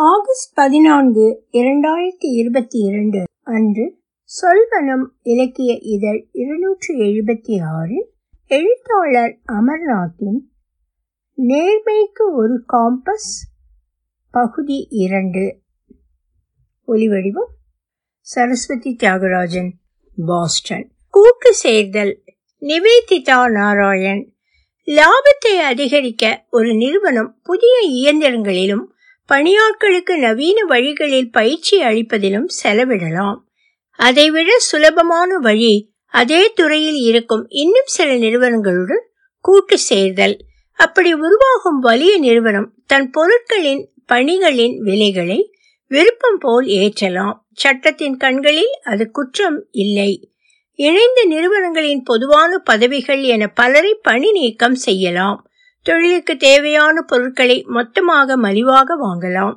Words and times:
August 0.00 0.54
பதினான்கு 0.54 1.44
இரண்டாயிரத்தி 1.52 2.26
இருபத்தி 2.32 2.78
இரண்டு 2.78 3.24
அன்று 3.42 3.98
சொல்வனம் 4.28 5.04
இலக்கிய 5.22 5.78
இதழ் 5.80 6.28
இருநூற்றி 6.32 6.98
எழுபத்தி 6.98 7.62
ஆறில் 7.62 8.08
எழுத்தாளர் 8.46 9.38
அமர்நாத்தின் 9.46 10.38
நேர்மைக்கு 11.38 12.32
ஒரு 12.32 12.64
காம்பஸ் 12.72 13.32
பகுதி 14.30 14.86
இரண்டு. 14.90 15.62
ஒலிவடிவம் 16.88 17.50
சரஸ்வதி 18.20 18.96
தியாகராஜன் 19.02 19.70
பாஸ்டன். 20.26 20.92
கூட்டு 21.10 21.54
சேர்தல் 21.54 22.22
நிவேதிதா 22.60 23.50
நாராயண். 23.50 24.32
லாபத்தை 24.86 25.56
அதிகரிக்க 25.56 26.46
ஒரு 26.50 26.74
நிறுவனம் 26.74 27.40
புதிய 27.42 27.74
இயந்திரங்களிலும் 27.90 28.96
பணியாட்களுக்கு 29.32 30.16
நவீன 30.16 30.64
வழிகளில் 30.64 31.30
பயிற்சி 31.30 31.82
அளிப்பதிலும் 31.82 32.46
செலவிடலாம். 32.62 33.36
அதைவிட 33.90 34.58
சுலபமான 34.58 35.38
வழி 35.38 35.90
அதே 36.06 36.52
துறையில் 36.52 36.94
இருக்கும் 36.94 37.46
இன்னும் 37.48 37.86
சில 37.86 38.16
நிறுவனங்களுடன் 38.16 39.08
கூட்டு 39.40 39.78
சேர்தல். 39.78 40.38
அப்படி 40.72 41.12
உருவாகும் 41.12 41.78
வலிய 41.78 42.18
நிறுவனம் 42.18 42.74
தன் 42.86 43.10
பொருட்களின் 43.10 43.90
பணிகளின் 44.06 44.82
விலைகளை 44.82 45.54
விருப்பம் 45.86 46.38
போல் 46.38 46.66
ஏற்றலாம். 46.66 47.34
சட்டத்தின் 47.52 48.16
கண்களில் 48.16 48.80
அது 48.84 49.10
குற்றம் 49.10 49.66
இல்லை. 49.70 50.32
இணைந்த 50.72 51.24
நிறுவனங்களின் 51.24 52.02
பொதுவான 52.02 52.58
பதவிகள் 52.58 53.22
என 53.22 53.46
பலரை 53.48 53.98
பணி 54.02 54.32
நீக்கம் 54.32 54.74
செய்யலாம். 54.74 55.47
தொழிலுக்கு 55.88 56.34
தேவையான 56.36 57.02
பொருட்களை 57.02 57.56
மொத்தமாக 57.68 58.36
மலிவாக 58.36 58.96
வாங்கலாம். 59.04 59.56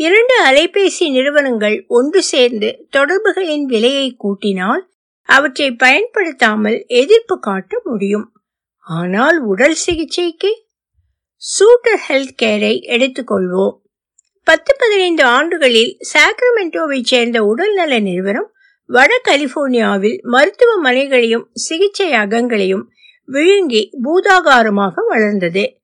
இரண்டு 0.00 0.34
அலைபேசி 0.44 1.06
நிறுவனங்கள் 1.10 1.76
ஒன்று 1.88 2.20
சேர்ந்து 2.22 2.68
தொடர்புகளின் 2.90 3.66
விலையை 3.66 4.08
கூட்டினால் 4.16 4.82
அவற்றை 5.28 5.68
பயன்படுத்தாமல் 5.84 6.78
எதிர்ப்பு 7.00 7.36
காட்ட 7.38 7.80
முடியும். 7.84 8.26
ஆனால் 8.86 9.38
உடல் 9.44 9.78
சிகிச்சைக்கு 9.84 10.50
சூட்டர் 11.42 12.02
ஹெல்த் 12.08 12.38
கேரை 12.42 12.74
எடுத்துக்கொள்வோம். 12.94 13.76
பத்து 14.46 14.72
பதினைந்து 14.78 15.24
ஆண்டுகளில் 15.36 15.92
சாக்ரமெண்டோவை 16.12 17.00
சேர்ந்த 17.02 17.38
உடல்நல 17.42 17.98
நிறுவனம் 17.98 18.48
வட 18.90 19.12
கலிபோர்னியாவில் 19.28 20.18
மருத்துவமனைகளையும் 20.32 21.46
சிகிச்சை 21.66 22.08
அகங்களையும் 22.12 22.84
விழுங்கி 23.30 23.90
பூதாகாரமாக 24.04 24.94
வளர்ந்தது. 25.08 25.76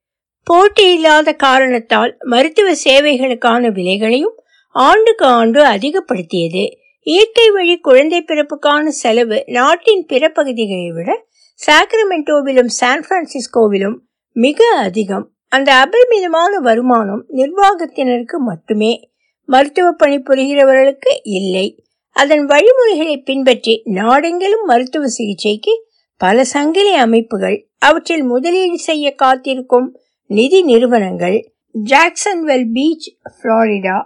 போட்டி 0.43 0.93
இல்லாத 0.93 1.33
காரணத்தால் 1.33 2.17
மருத்துவ 2.21 2.73
சேவைகளுக்கான 2.85 3.71
விலைகளையும் 3.73 4.37
ஆண்டுக்கு 4.71 5.27
ஆண்டு 5.27 5.65
அதிகப்படுத்தியது. 5.65 6.71
இயற்கை 7.03 7.51
வழி 7.51 7.79
குழந்தை 7.79 8.25
பிறப்புக்கான 8.27 8.87
செலவு 8.87 9.45
நாட்டின் 9.47 10.07
பிற 10.07 10.29
பகுதிகளை 10.29 10.91
விட 10.91 11.27
சாக்ரமெண்டோவிலும் 11.67 12.67
சான் 12.67 13.05
பிரான்சிஸ்கோவிலும் 13.09 13.97
மிக 14.33 14.69
அதிகம். 14.77 15.31
அந்த 15.49 15.75
அபரிமிதமான 15.75 16.59
வருமானம் 16.59 17.25
நிர்வாகத்தினருக்கு 17.37 18.39
மட்டுமே. 18.39 19.11
மருத்துவ 19.45 19.93
பணி 19.93 20.17
புரிகிறவர்களுக்கு 20.17 21.13
இல்லை. 21.23 21.67
அதன் 22.13 22.45
வழிமுறைகளை 22.45 23.17
பின்பற்றி 23.19 23.83
நாடெங்கிலும் 23.95 24.65
மருத்துவ 24.65 25.07
சிகிச்சைக்கு 25.07 25.86
பல 26.21 26.45
சங்கிலி 26.45 26.93
அமைப்புகள் 26.95 27.57
அவற்றில் 27.79 28.25
முதலீடு 28.25 28.79
செய்ய 28.79 29.15
காத்திருக்கும் 29.15 29.89
நிதி 30.31 30.63
நிறுவனங்கள் 30.63 31.37
ஜாக்சன்வெல் 31.75 32.67
பீச் 32.73 33.09
புளோரிடா 33.35 33.97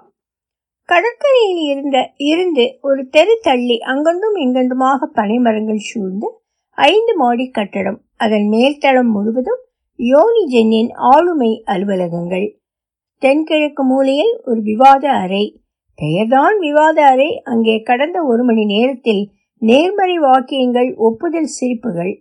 கடற்கரையில் 0.88 1.62
இருந்த 1.70 1.98
இருந்து 2.16 2.64
ஒரு 2.80 3.08
தெரு 3.08 3.38
தள்ளி 3.42 3.76
அங்கொன்றும் 3.78 4.36
இங்கொன்றுமாக 4.36 5.08
பனைமரங்கள் 5.14 5.86
சூழ்ந்து 5.90 6.28
ஐந்து 6.78 7.16
மாடி 7.16 7.46
கட்டடம் 7.50 7.98
அதன் 8.16 8.46
மேல்தளம் 8.50 9.10
முழுவதும் 9.10 9.62
யோனி 9.98 10.42
ஜென்னின் 10.46 10.90
ஆளுமை 11.10 11.62
அலுவலகங்கள். 11.64 12.46
தென்கிழக்கு 13.22 13.82
மூலையில் 13.84 14.40
ஒரு 14.44 14.60
விவாத 14.62 15.04
அறை 15.22 15.44
பெயர்தான் 15.98 16.58
விவாத 16.58 16.98
அறை. 17.04 17.40
அங்கே 17.44 17.82
கடந்த 17.82 18.18
ஒரு 18.22 18.44
மணி 18.44 18.64
நேரத்தில் 18.64 19.22
நேர்மறை 19.62 20.18
வாக்கியங்கள் 20.18 20.90
ஒப்புதல் 20.96 21.50
சிரிப்புகள். 21.56 22.12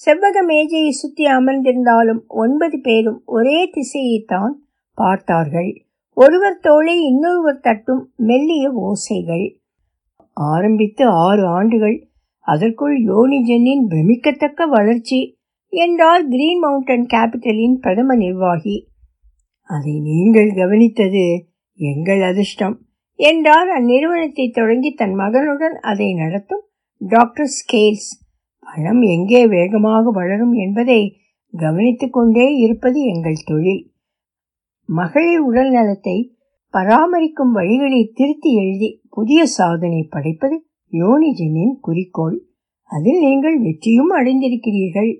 செவ்வக 0.00 0.36
மேஜையை 0.46 0.90
சுற்றி 0.90 1.24
அமர்ந்திருந்தாலும் 1.26 2.20
ஒன்பது 2.26 2.80
பேரும் 2.80 3.22
ஒரே 3.26 3.58
திசையைத்தான் 3.74 4.54
பார்த்தார்கள். 4.98 5.70
ஒருவர் 6.16 6.58
தோளை 6.62 6.94
இன்னொருவர் 7.00 7.60
தட்டும் 7.60 8.02
மெல்லிய 8.16 8.66
ஓசைகள். 8.70 9.46
ஆரம்பித்து 10.36 11.04
ஆறு 11.08 11.44
ஆண்டுகள். 11.46 11.96
அதற்குள் 12.46 12.96
யோனிஜனின் 13.02 13.84
பிரமிக்கத்தக்க 13.88 14.66
வளர்ச்சி 14.66 15.20
என்றார் 15.72 16.24
கிரீன் 16.28 16.58
மவுண்டன் 16.58 17.06
கேபிட்டலின் 17.06 17.76
பிரதம 17.80 18.16
நிர்வாகி. 18.16 18.76
அதை 19.70 19.94
நீங்கள் 20.00 20.50
கவனித்தது 20.52 21.24
எங்கள் 21.78 22.22
அதிர்ஷ்டம் 22.22 22.76
என்றார் 23.18 23.68
அந்நிறுவனத்தை 23.68 24.46
தொடங்கி 24.50 24.90
தன் 24.94 25.14
மகனுடன் 25.14 25.76
அதை 25.80 26.14
நடத்தும் 26.14 26.64
டாக்டர் 27.00 27.50
ஸ்கேல்ஸ் 27.56 28.10
பணம் 28.58 29.02
எங்கே 29.02 29.46
வேகமாக 29.46 30.10
வளரும் 30.10 30.52
என்பதை 30.52 31.00
கவனித்து 31.54 32.10
கொண்டே 32.10 32.54
இருப்பது 32.54 33.02
எங்கள் 33.02 33.44
தொழில். 33.44 33.82
மகளிர் 34.88 35.40
உடல் 35.40 35.70
நலத்தை 35.70 36.36
பராமரிக்கும் 36.74 37.54
வழிகளை 37.54 38.10
திருத்தி 38.14 38.54
எழுதி 38.54 39.02
புதிய 39.10 39.46
சாதனை 39.46 40.02
படைப்பது 40.10 40.56
யோனிஜனின் 40.92 41.74
குறிக்கோள். 41.80 42.36
அதில் 42.90 43.18
நீங்கள் 43.18 43.60
வெற்றியும் 43.60 44.10
அடைந்திருக்கிறீர்கள். 44.10 45.12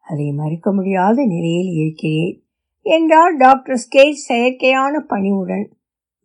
அதை 0.00 0.32
மறுக்க 0.32 0.72
முடியாத 0.72 1.24
நிலையில் 1.24 1.72
இருக்கிறேன் 1.72 2.42
என்றார் 2.86 3.36
டாக்டர் 3.36 3.82
ஸ்கேல் 3.86 4.22
செயற்கையான 4.28 5.00
பணிவுடன். 5.06 5.66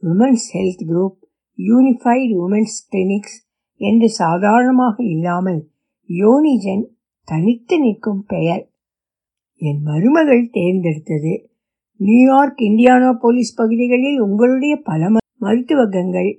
Women's 0.03 0.47
health 0.53 0.85
group 0.87 1.17
unified 1.59 2.35
women's 2.45 2.79
clinics 2.89 3.44
என்று 3.75 4.09
சாதாரணமாக 4.09 5.03
இல்லாமல் 5.03 5.69
யோனிஜன் 6.09 6.85
தனித்து 7.23 7.79
நிற்கும் 7.79 8.23
பெயர். 8.27 8.69
என் 9.55 9.81
மருமகள் 9.81 10.49
தேர்ந்தெடுத்தது. 10.53 11.45
நியூயார்க் 11.95 12.59
இந்தியானா 12.59 13.13
போலீஸ் 13.13 13.55
பகுதிகளில் 13.55 14.19
உங்களுடைய 14.19 14.75
பல 14.75 15.09
மருத்துவகங்கள். 15.39 16.31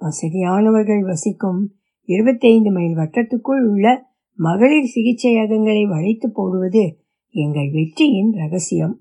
வசதியானவர்கள் 0.00 1.00
வசிக்கும் 1.00 1.74
இருபத்தைந்து 2.04 2.70
மைல் 2.70 2.96
வட்டத்துக்குள் 2.96 3.62
உள்ள 3.68 4.08
மகளிர் 4.38 4.92
சிகிச்சையகங்களை 4.94 5.88
வளைத்து 5.88 6.30
போடுவது 6.30 6.84
எங்கள் 7.34 7.70
வெற்றியின் 7.70 8.32
ரகசியம். 8.32 8.98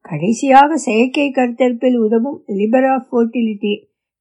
கடைசியாக 0.00 0.76
செயற்கை 0.76 1.30
கருத்தரிப்பில் 1.30 1.96
உதவும் 1.96 2.44
லிபர் 2.46 2.88
ஆஃப் 2.88 3.08
ஃபர்டிலிட்டி 3.10 3.74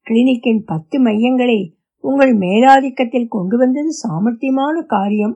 கிளினிக்கின் 0.07 0.59
பத்து 0.65 0.99
மையங்களை 0.99 1.75
உங்கள் 2.03 2.33
மேலாதிக்கத்தில் 2.35 3.27
கொண்டு 3.27 3.57
வந்தது 3.57 3.91
சாமர்த்தியமான 4.01 4.75
காரியம். 4.85 5.35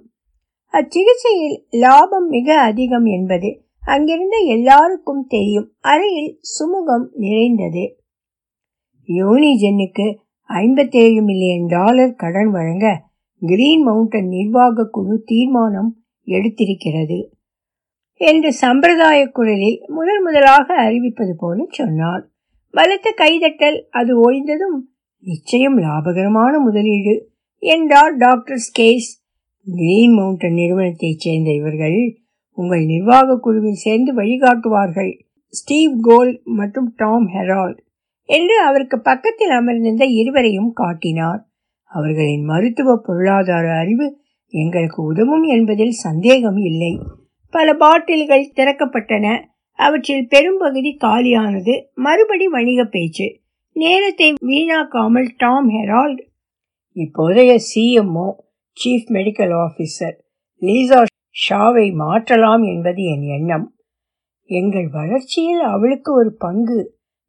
அச்சிகிச்சையில் 0.73 1.57
லாபம் 1.79 2.27
மிக 2.27 2.57
அதிகம் 2.61 3.05
என்பது 3.05 3.49
அங்கிருந்த 3.83 4.35
எல்லாருக்கும் 4.47 5.23
தெரியும். 5.27 5.67
அறையில் 5.81 6.31
சுமூகம் 6.53 7.05
நிறைந்தது. 7.15 7.83
யோனிஜென்னுக்கு 9.09 10.05
ஐம்பத்தேழு 10.49 11.21
மில்லியன் 11.21 11.65
டாலர் 11.65 12.15
கடன் 12.15 12.49
வழங்க 12.49 12.85
கிரீன் 13.41 13.83
மவுண்டன் 13.83 14.27
நிர்வாக 14.27 14.85
குழு 14.87 15.15
தீர்மானம் 15.23 15.91
எடுத்திருக்கிறது 16.27 17.19
என்று 18.21 18.49
சம்பிரதாய 18.53 19.19
குரலில் 19.29 19.79
முதல் 19.87 20.21
முதலாக 20.21 20.67
அறிவிப்பது 20.83 21.33
போல 21.37 21.65
சொன்னார் 21.69 22.23
பலத்த 22.73 23.07
கைதட்டல் 23.17 23.77
அது 23.89 24.13
ஓய்ந்ததும் 24.17 24.77
நிச்சயம் 25.25 25.77
லாபகரமான 25.77 26.59
முதலீடு 26.63 27.29
என்றார் 27.57 28.17
டாக்டர் 28.17 28.57
ஸ்கேஸ். 28.57 29.07
கிரீன் 29.75 30.11
மவுண்டன் 30.11 30.53
நிறுவனத்தைச் 30.53 31.19
சேர்ந்த 31.19 31.51
இவர்கள் 31.51 32.17
உங்கள் 32.51 32.85
நிர்வாக 32.85 33.37
குழுவில் 33.37 33.73
சேர்ந்து 33.73 34.15
வழிகாட்டுவார்கள். 34.15 35.19
ஸ்டீவ் 35.49 35.99
கோல் 36.01 36.41
மற்றும் 36.43 36.93
டாம் 36.95 37.27
ஹெரால்ட் 37.27 37.77
என்று 38.23 38.61
அவருக்கு 38.61 39.01
பக்கத்தில் 39.01 39.49
அமர்ந்திருந்த 39.49 40.05
இருவரையும் 40.05 40.71
காட்டினார். 40.73 41.47
அவர்களின் 41.83 42.43
மருத்துவ 42.43 43.01
பொருளாதார 43.05 43.77
அறிவு 43.77 44.19
எங்களுக்கு 44.47 45.03
உதவும் 45.03 45.43
என்பதில் 45.43 45.91
சந்தேகம் 45.91 46.57
இல்லை. 46.57 46.99
பல 47.49 47.73
பாட்டில்கள் 47.73 48.51
திறக்கப்பட்டன. 48.55 49.43
அவற்றில் 49.73 50.27
பெரும்பகுதி 50.27 50.97
காலியானது. 51.03 51.85
மறுபடி 51.93 52.47
வணிக 52.47 52.83
பேச்சு. 52.83 53.43
நேரத்தை 53.75 54.33
வீணாக்காமல் 54.45 55.29
டாம் 55.37 55.69
ஹெரால்ட். 55.69 56.21
இப்போதைய 56.95 57.51
CMO 57.69 58.27
chief 58.77 59.09
medical 59.09 59.53
officer 59.63 60.15
Lisa 60.61 60.99
ஷாவை 61.35 61.93
மாற்றலாம் 61.93 62.63
என்பது 62.63 63.03
என் 63.03 63.25
எண்ணம். 63.37 63.65
எங்கள் 64.49 64.87
வளர்ச்சியில் 64.87 65.59
அவளுக்கு 65.59 66.13
ஒரு 66.13 66.31
பங்கு 66.35 66.79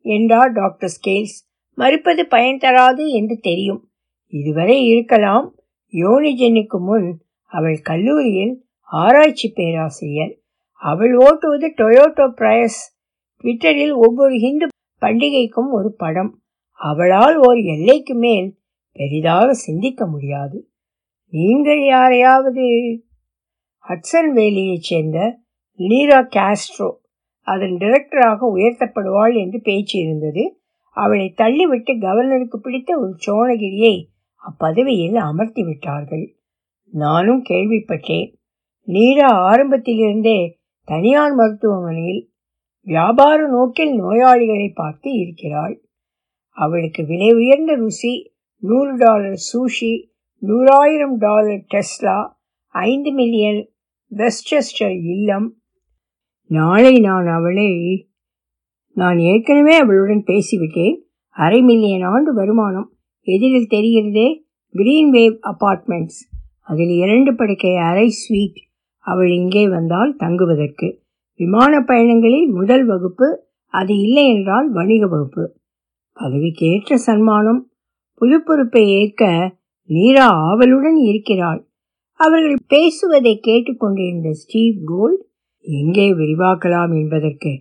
என்றார் 0.05 0.53
டாக்டர் 0.53 0.95
ஸ்கேல்ஸ்? 0.97 1.37
மறுப்பது 1.79 2.27
பயன் 2.27 2.57
தராது 2.57 3.11
என்று 3.11 3.39
தெரியும். 3.39 3.83
இதுவரை 4.33 4.87
இருக்கலாம். 4.87 5.49
யோனிஜனுக்கு 5.93 6.81
முன் 6.81 7.09
அவள் 7.53 7.81
கல்லூரியில் 7.81 8.55
ஆராய்ச்சி 8.83 9.51
பேராசிரியர். 9.51 10.33
அவள் 10.83 11.17
ஓட்டுவது 11.19 11.69
டொயோட்டோ 11.77 12.29
பிரயஸ் 12.41 12.81
ட்விட்டரில் 13.45 13.95
ஒவ்வொரு 13.97 14.35
ஹிந்து 14.39 14.67
பண்டிகைக்கும் 15.01 15.71
ஒரு 15.73 15.95
படம். 15.97 16.41
அவளால் 16.73 17.37
ஒரு 17.37 17.65
எல்லைக்கு 17.65 18.15
மேல் 18.15 18.59
பெரிதாக 18.93 19.53
சிந்திக்க 19.53 20.07
முடியாது. 20.07 20.71
நீங்கள் 21.29 21.85
யாரையாவது 21.85 22.63
ஹட்சன் 23.89 24.33
வேலியைச் 24.35 24.83
சேர்ந்த 24.83 25.39
லீரா 25.79 26.21
காஸ்ட்ரோ 26.21 26.93
அதன் 27.41 27.77
டிரெக்டராக 27.81 28.39
உயர்த்தப்படுவாள் 28.55 29.37
என்று 29.37 29.61
பேச்சு 29.61 29.99
இருந்தது. 29.99 30.61
அவளை 30.89 31.35
தள்ளிவிட்டு 31.37 31.93
கவர்னருக்கு 32.01 32.57
பிடித்த 32.57 32.99
ஒரு 32.99 33.17
சோழகிரியை 33.27 34.05
அப்பதவியில் 34.37 35.15
அமர்த்தி 35.15 35.63
விட்டார்கள். 35.63 36.37
நானும் 36.91 37.43
கேள்விப்பட்டேன். 37.49 38.35
நீரா 38.87 39.27
ஆரம்பத்திலிருந்தே 39.27 40.59
தனியார் 40.85 41.33
மருத்துவமனையில் 41.33 42.31
வியாபார 42.87 43.47
நோக்கில் 43.47 44.03
நோயாளிகளை 44.03 44.75
பார்த்து 44.75 45.13
இருக்கிறாள். 45.13 45.83
அவளுக்கு 46.49 47.07
விலை 47.07 47.33
உயர்ந்த 47.33 47.75
ருசி 47.75 48.33
நூறு 48.59 48.97
டாலர் 48.97 49.41
சூஷி 49.49 49.95
நூறாயிரம் 50.43 51.17
டாலர் 51.19 51.65
டெஸ்லா 51.75 52.19
ஐந்து 52.69 53.13
மில்லியன் 53.13 53.71
வெஸ்டெஸ்டர் 54.13 54.97
இல்லம். 55.05 55.59
நாளை 56.51 56.99
நான் 56.99 57.27
அவளை 57.27 57.71
நான் 58.93 59.19
ஏற்கனவே 59.19 59.77
அவளுடன் 59.77 60.25
பேசிவிட்டேன். 60.27 60.97
அரை 61.29 61.63
மில்லியன் 61.63 62.03
ஆண்டு 62.03 62.35
வருமானம். 62.35 62.89
எதிரில் 63.27 63.71
தெரிகிறதே 63.71 64.29
கிரீன் 64.75 65.13
வேவ் 65.13 65.39
அபார்ட்மெண்ட்ஸ் 65.43 66.21
அதில் 66.63 66.95
இரண்டு 66.97 67.35
படுக்கை 67.35 67.77
அரை 67.77 68.09
ஸ்வீட் 68.09 68.61
அவள் 68.99 69.31
இங்கே 69.31 69.69
வந்தால் 69.69 70.15
தங்குவதற்கு. 70.17 70.89
விமான 71.41 71.81
பயணங்களில் 71.81 72.49
முதல் 72.51 72.85
வகுப்பு 72.87 73.29
அது 73.75 73.95
இல்லை 73.99 74.25
என்றால் 74.35 74.69
வணிக 74.71 75.07
வகுப்பு. 75.07 75.45
பதவிக்கு 76.17 76.67
ஏற்ற 76.67 76.97
சன்மானம். 76.97 77.61
புது 78.21 78.37
பொறுப்பை 78.43 78.83
ஏற்க 79.01 79.25
நீரா 79.89 80.27
ஆவலுடன் 80.49 80.97
இருக்கிறாள். 80.97 81.61
அவர்கள் 82.21 82.57
பேசுவதை 82.67 83.33
கேட்டுக்கொண்டிருந்த 83.41 84.29
ஸ்டீவ் 84.33 84.77
கோல்ட் 84.85 85.23
எங்கே 85.61 86.13
விரிவாக்கலாம் 86.13 86.93
என்பதற்கு 86.95 87.53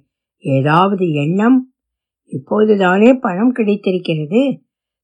ஏதாவது 0.44 1.06
எண்ணம்? 1.14 1.58
இப்போதுதானே 2.32 3.10
பணம் 3.14 3.52
கிடைத்திருக்கிறது. 3.52 4.42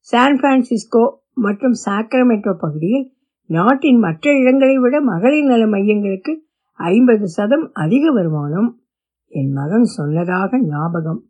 சான் 0.08 0.38
பிரான்சிஸ்கோ 0.40 1.04
மற்றும் 1.34 1.76
சாக்ரமெண்டோ 1.86 2.54
பகுதியில் 2.54 3.06
நாட்டின் 3.50 4.00
மற்ற 4.00 4.34
இடங்களை 4.40 4.78
விட 4.78 4.96
மகளிர் 5.02 5.46
நல 5.46 5.64
மையங்களுக்கு 5.66 6.34
ஐம்பது 6.82 7.28
சதம் 7.28 7.70
அதிக 7.74 8.12
வருமானம். 8.12 8.82
என் 9.28 9.52
மகன் 9.52 9.84
சொன்னதாக 9.84 10.60
ஞாபகம். 10.60 11.24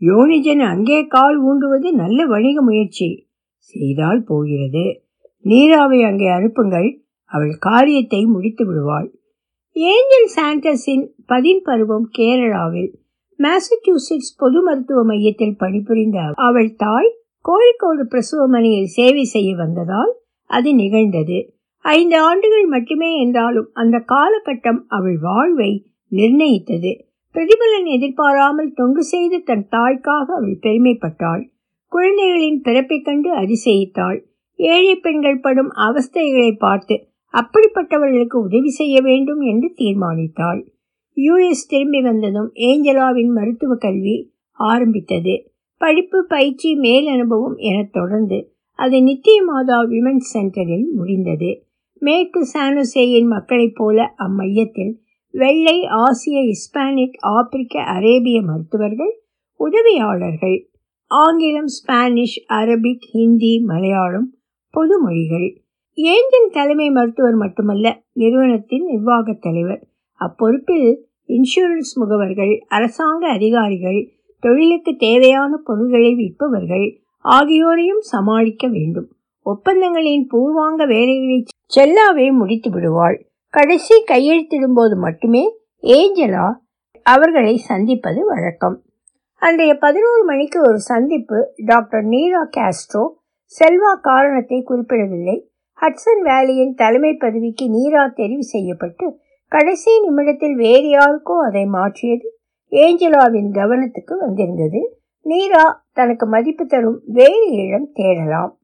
யோனிஜன் 0.00 0.58
அங்கே 0.58 1.06
கால் 1.06 1.38
ஊண்டுவது 1.44 1.90
நல்ல 1.90 2.26
வணிக 2.26 2.62
முயற்சி. 2.62 3.28
செய்தால் 3.58 4.22
போகிறது. 4.22 5.02
நீராவை 5.44 6.04
அங்கே 6.04 6.26
அனுப்புங்கள். 6.26 7.04
அவள் 7.24 7.56
காரியத்தை 7.58 8.24
முடித்து 8.24 8.66
விடுவாள். 8.66 9.08
ஏஞ்சல் 9.72 10.28
சாண்டஸின் 10.36 11.04
பதின் 11.26 11.60
பருவம் 11.64 12.10
கேரளாவில் 12.18 12.92
மாசச்சூசெட்ஸ் 13.38 14.36
பொது 14.36 14.62
மருத்துவ 14.62 15.04
மையத்தில் 15.04 15.56
பணிபுரிந்த 15.56 16.18
அவள் 16.34 16.74
தாய் 16.74 17.10
கோழிக்கோடு 17.44 18.04
பிரசவமனையில் 18.08 18.86
சேவை 18.86 19.24
செய்ய 19.24 19.56
வந்ததால் 19.56 20.12
அது 20.50 20.74
நிகழ்ந்தது. 20.74 21.55
ஐந்து 21.86 22.18
ஆண்டுகள் 22.20 22.66
மட்டுமே 22.66 23.20
என்றாலும் 23.20 23.70
அந்த 23.72 24.04
காலகட்டம் 24.08 24.80
அவள் 24.88 25.18
வாழ்வை 25.18 25.86
நிர்ணயித்தது. 26.12 27.00
பிரதிபலன் 27.34 27.84
எதிர்பாராமல் 27.84 28.72
தொண்டு 28.74 29.02
செய்து 29.02 29.42
தன் 29.42 29.68
தாய்க்காக 29.70 30.34
அவள் 30.34 30.58
பெருமைப்பட்டாள். 30.62 31.50
குழந்தைகளின் 31.86 32.60
பிறப்பைக் 32.60 33.04
கண்டு 33.04 33.34
அதிசயித்தாள். 33.34 34.20
ஏழை 34.54 34.96
பெண்கள் 34.96 35.40
படும் 35.40 35.70
அவஸ்தைகளை 35.70 36.56
பார்த்து 36.58 37.06
அப்படிப்பட்டவர்களுக்கு 37.34 38.34
உதவி 38.34 38.68
செய்ய 38.68 39.00
வேண்டும் 39.00 39.40
என்று 39.40 39.74
தீர்மானித்தாள். 39.76 40.66
யுஎஸ் 41.16 41.68
திரும்பி 41.68 42.02
வந்ததும் 42.02 42.50
ஏஞ்சலாவின் 42.54 43.32
மருத்துவ 43.32 43.74
கல்வி 43.74 44.32
ஆரம்பித்தது. 44.50 45.50
படிப்பு 45.78 46.24
பயிற்சி 46.28 46.74
மேல் 46.74 47.06
அனுபவம் 47.06 47.56
என 47.56 47.88
தொடர்ந்து 47.92 48.50
அது 48.74 49.02
நித்திய 49.02 49.42
மாதா 49.42 49.82
விமென்ஸ் 49.82 50.32
சென்டரில் 50.34 50.84
முடிந்தது. 50.94 51.65
மேற்கு 51.98 52.46
சானுசேயின் 52.54 53.26
மக்களைப் 53.26 53.74
போல 53.74 54.14
அம்மையத்தில் 54.16 55.00
வெள்ளை 55.30 55.84
ஆசிய 55.84 56.40
இஸ்பானிக் 56.40 57.16
ஆப்பிரிக்க 57.20 57.80
அரேபிய 57.80 58.42
மருத்துவர்கள் 58.42 59.22
உதவியாளர்கள் 59.60 60.70
ஆங்கிலம் 61.06 61.66
ஸ்பானிஷ் 61.66 62.44
அரபிக் 62.48 63.06
ஹிந்தி 63.10 63.60
மலையாளம் 63.60 64.34
பொது 64.70 65.00
மொழிகள் 65.00 65.62
ஏஞ்சல் 65.94 66.50
தலைமை 66.52 66.90
மருத்துவர் 66.90 67.34
மட்டுமல்ல 67.34 68.02
நிறுவனத்தின் 68.12 68.84
நிர்வாகத் 68.84 69.42
தலைவர். 69.42 69.86
அப்பொறுப்பில் 70.14 71.06
இன்சூரன்ஸ் 71.28 71.98
முகவர்கள் 72.00 72.58
அரசாங்க 72.58 73.28
அதிகாரிகள் 73.28 74.10
தொழிலுக்கு 74.40 74.96
தேவையான 74.96 75.56
பொருள்களை 75.64 76.14
விற்பவர்கள் 76.14 76.96
ஆகியோரையும் 77.24 78.00
சமாளிக்க 78.00 78.68
வேண்டும். 78.68 79.15
ஒப்பந்தங்களின் 79.46 80.26
பூர்வாங்க 80.26 80.86
வேலைகளை 80.86 81.44
செல்லாவே 81.76 82.32
முடித்து 82.32 82.70
விடுவாள். 82.70 83.26
கடைசி 83.48 84.04
கையெழுத்திடும்போது 84.08 84.96
மட்டுமே 84.96 85.58
ஏஞ்சலா 85.82 86.64
அவர்களை 87.02 87.56
சந்திப்பது 87.56 88.24
வழக்கம். 88.24 88.82
அன்றைய 89.34 89.74
பதினோரு 89.74 90.24
மணிக்கு 90.24 90.60
ஒரு 90.60 90.78
சந்திப்பு 90.78 91.52
டாக்டர் 91.66 92.04
நீரா 92.04 92.42
காஸ்ட்ரோ 92.56 93.08
செல்வா 93.60 94.00
காரணத்தை 94.00 94.62
குறிப்பிடவில்லை. 94.62 95.48
ஹட்சன் 95.78 96.22
வேலியின் 96.24 96.74
தலைமை 96.74 97.14
பதவிக்கு 97.14 97.66
நீரா 97.70 98.12
தெரிவு 98.16 98.38
செய்யப்பட்டு 98.38 99.18
கடைசி 99.48 100.00
நிமிடத்தில் 100.00 100.54
வேறு 100.54 100.88
யாருக்கோ 100.88 101.34
அதை 101.48 101.64
மாற்றியது 101.66 102.28
ஏஞ்சலாவின் 102.72 103.50
கவனத்துக்கு 103.50 104.14
வந்திருந்தது. 104.18 104.80
நீரா 105.26 105.64
தனக்கு 105.92 106.26
மதிப்பு 106.26 106.66
தரும் 106.66 107.00
வேறு 107.06 107.50
இடம் 107.50 107.92
தேடலாம். 107.92 108.55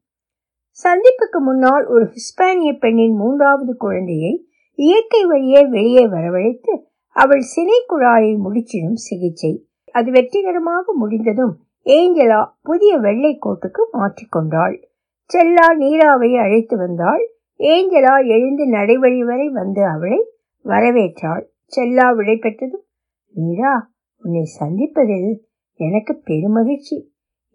சந்திப்புக்கு 0.77 1.39
முன்னால் 1.39 1.85
ஒரு 1.85 2.05
ஹிஸ்பானிய 2.13 2.71
பெண்ணின் 2.79 3.15
மூன்றாவது 3.15 3.73
குழந்தையை 3.77 4.47
இயற்கை 4.79 5.25
வழியே 5.25 5.61
வெளியே 5.67 6.05
வரவழைத்து 6.07 6.73
அவள் 7.15 7.43
சினை 7.55 7.77
குழாயை 7.89 8.31
முடிச்சிடும் 8.37 9.01
சிகிச்சை. 9.07 9.51
அது 9.91 10.11
வெற்றிகரமாக 10.11 10.93
முடிந்ததும் 10.93 11.53
ஏஞ்சலா 11.85 12.41
புதிய 12.61 12.97
வெள்ளை 12.97 13.39
கோட்டுக்கு 13.45 13.81
மாற்றிக்கொண்டாள் 13.93 14.75
செல்லா 15.29 15.67
நீராவை 15.77 16.31
அழைத்து 16.37 16.77
வந்தாள். 16.77 17.23
ஏஞ்சலா 17.59 18.15
எழுந்து 18.27 18.65
நடைவழி 18.67 19.21
வரை 19.23 19.49
வந்து 19.49 19.81
அவளை 19.85 20.19
வரவேற்றாள். 20.65 21.43
செல்லா 21.65 22.11
விடை 22.11 22.37
பெற்றதும் 22.37 22.85
நீரா 23.35 23.73
உன்னை 24.23 24.43
சந்திப்பதில் 24.59 25.31
எனக்கு 25.79 26.13
பெருமகிழ்ச்சி. 26.25 26.97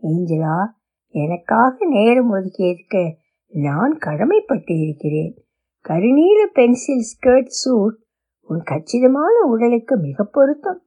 ஏஞ்சலா 0.02 0.56
எனக்காக 1.08 1.86
நேரம் 1.86 2.34
ஒதுக்கியதுக்கு 2.34 3.12
நான் 3.46 3.98
கடமைப்பட்டு 4.00 4.82
இருக்கிறேன் 4.82 5.34
கருநீல 5.88 6.44
பென்சில் 6.52 7.04
ஸ்கர்ட் 7.10 7.52
சூட் 7.62 7.96
உன் 8.48 8.62
கச்சிதமான 8.62 9.34
உடலுக்கு 9.46 9.96
மிக 9.96 10.24
பொருத்தம். 10.24 10.82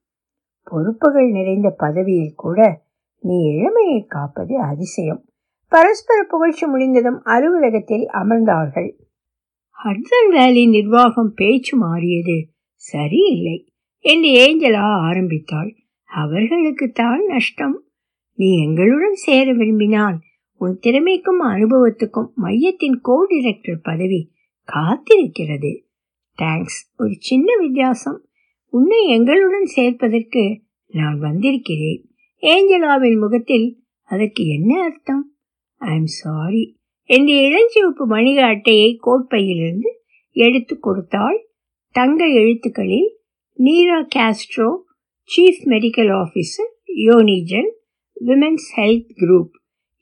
பொறுப்புகள் 0.64 1.30
நிறைந்த 1.30 1.70
பதவியில் 1.70 2.34
கூட 2.36 2.84
நீ 3.20 3.38
இளமையை 3.50 4.06
காப்பது 4.08 4.60
அதிசயம். 4.60 5.26
பரஸ்பர 5.72 6.24
புகழ்ச்சி 6.24 6.66
முடிந்ததும் 6.66 7.24
அலுவலகத்தில் 7.24 8.06
அமர்ந்தார்கள். 8.14 8.90
ஹட்சன் 9.78 10.30
வேலி 10.30 10.66
நிர்வாகம் 10.68 11.34
பேச்சு 11.36 11.78
மாறியது 11.78 12.48
சரியில்லை 12.76 13.72
என்று 14.06 14.30
ஏஞ்சலா 14.30 14.86
ஆரம்பித்தாள். 15.02 15.76
அவர்களுக்கு 16.10 16.92
தான் 16.92 17.26
நஷ்டம். 17.26 17.84
நீ 18.38 18.50
எங்களுடன் 18.64 19.14
சேர 19.14 19.54
விரும்பினால் 19.54 20.18
உன் 20.62 20.80
திறமைக்கும் 20.82 21.42
அனுபவத்துக்கும் 21.44 22.30
மையத்தின் 22.36 22.98
கோ 23.02 23.28
டிரெக்டர் 23.30 23.80
பதவி 23.82 24.32
காத்திருக்கிறது. 24.68 25.72
தேங்க்ஸ் 26.38 26.80
ஒரு 26.98 27.16
சின்ன 27.20 27.58
வித்தியாசம். 27.60 28.20
உன்னை 28.74 29.08
எங்களுடன் 29.08 29.68
சேர்ப்பதற்கு 29.76 30.44
நான் 30.88 31.20
வந்திருக்கிறேன். 31.20 32.02
ஏஞ்சலாவின் 32.44 33.20
முகத்தில் 33.20 33.68
அதற்கு 34.10 34.44
என்ன 34.48 34.84
அர்த்தம்? 34.84 35.26
ஐ 35.82 35.96
எம் 35.96 36.12
சாரி 36.20 36.80
என்று 37.10 37.34
இளஞ்சிவப்பு 37.48 38.04
வணிக 38.08 38.46
அட்டையை 38.46 39.00
கோட்பையிலிருந்து 39.02 39.92
எடுத்து 40.36 40.80
கொடுத்தாள். 40.80 41.40
தங்க 41.96 42.26
எழுத்துக்களில் 42.28 43.10
Neera 43.60 44.00
Castro 44.16 44.70
chief 45.30 45.62
medical 45.66 46.12
officer 46.22 46.72
யோனிஜன் 47.06 47.70
women's 48.26 48.68
health 48.76 49.10
group 49.16 49.50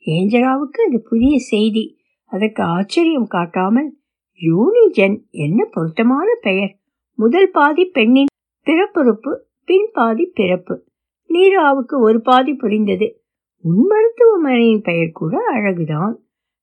ஏஞ்சலாவுக்கு 0.06 0.86
அது 0.88 1.02
புதிய 1.08 1.38
செய்தி. 1.38 1.98
அதற்கு 2.24 2.62
ஆச்சரியம் 2.62 3.26
காட்டாமல் 3.26 3.96
யூனிஜென் 4.40 5.30
என்ன 5.30 5.64
பொருத்தமான 5.70 6.34
பெயர்? 6.40 6.78
முதல் 7.14 7.50
பாதி 7.50 7.84
பெண்ணின் 7.84 8.26
பிறப்புறுப்பு 8.66 9.38
பின் 9.64 9.90
பாதி 9.92 10.26
பிறப்பு. 10.26 10.84
நீராவுக்கு 11.28 12.00
ஒரு 12.00 12.20
பாதி 12.20 12.54
புரிந்தது. 12.54 13.22
உன் 13.62 13.86
மருத்துவமனையின் 13.86 14.80
பெயர் 14.80 15.10
கூட 15.12 15.38
அழகுதான். 15.54 16.14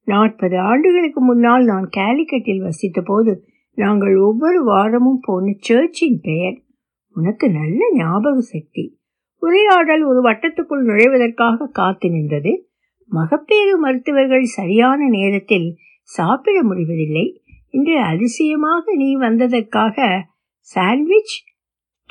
நாற்பது 0.03 0.59
ஆண்டுகளுக்கு 0.59 1.21
முன்னால் 1.21 1.63
நான் 1.63 1.89
கேலிக்கட்டில் 1.97 2.61
வசித்த 2.61 3.01
போது 3.01 3.45
நாங்கள் 3.73 4.17
ஒவ்வொரு 4.17 4.63
வாரமும் 4.63 5.19
போன 5.21 5.53
சர்ச்சின் 5.59 6.19
பெயர். 6.21 6.61
உனக்கு 7.13 7.51
நல்ல 7.51 7.91
ஞாபக 7.93 8.39
சக்தி. 8.39 8.96
உரையாடல் 9.39 10.03
ஒரு 10.03 10.21
வட்டத்துக்குள் 10.21 10.83
நுழைவதற்காக 10.83 11.67
காத்து 11.67 12.09
நின்றது. 12.09 12.69
மகப்பேறு 13.05 13.77
மருத்துவர்கள் 13.77 14.43
சரியான 14.43 15.09
நேரத்தில் 15.09 15.77
சாப்பிட 16.01 16.63
முடிவதில்லை. 16.63 17.41
இன்று 17.69 18.01
அதிசயமாக 18.01 18.95
நீ 18.95 19.17
வந்ததற்காக 19.17 20.21
சாண்ட்விச் 20.59 21.35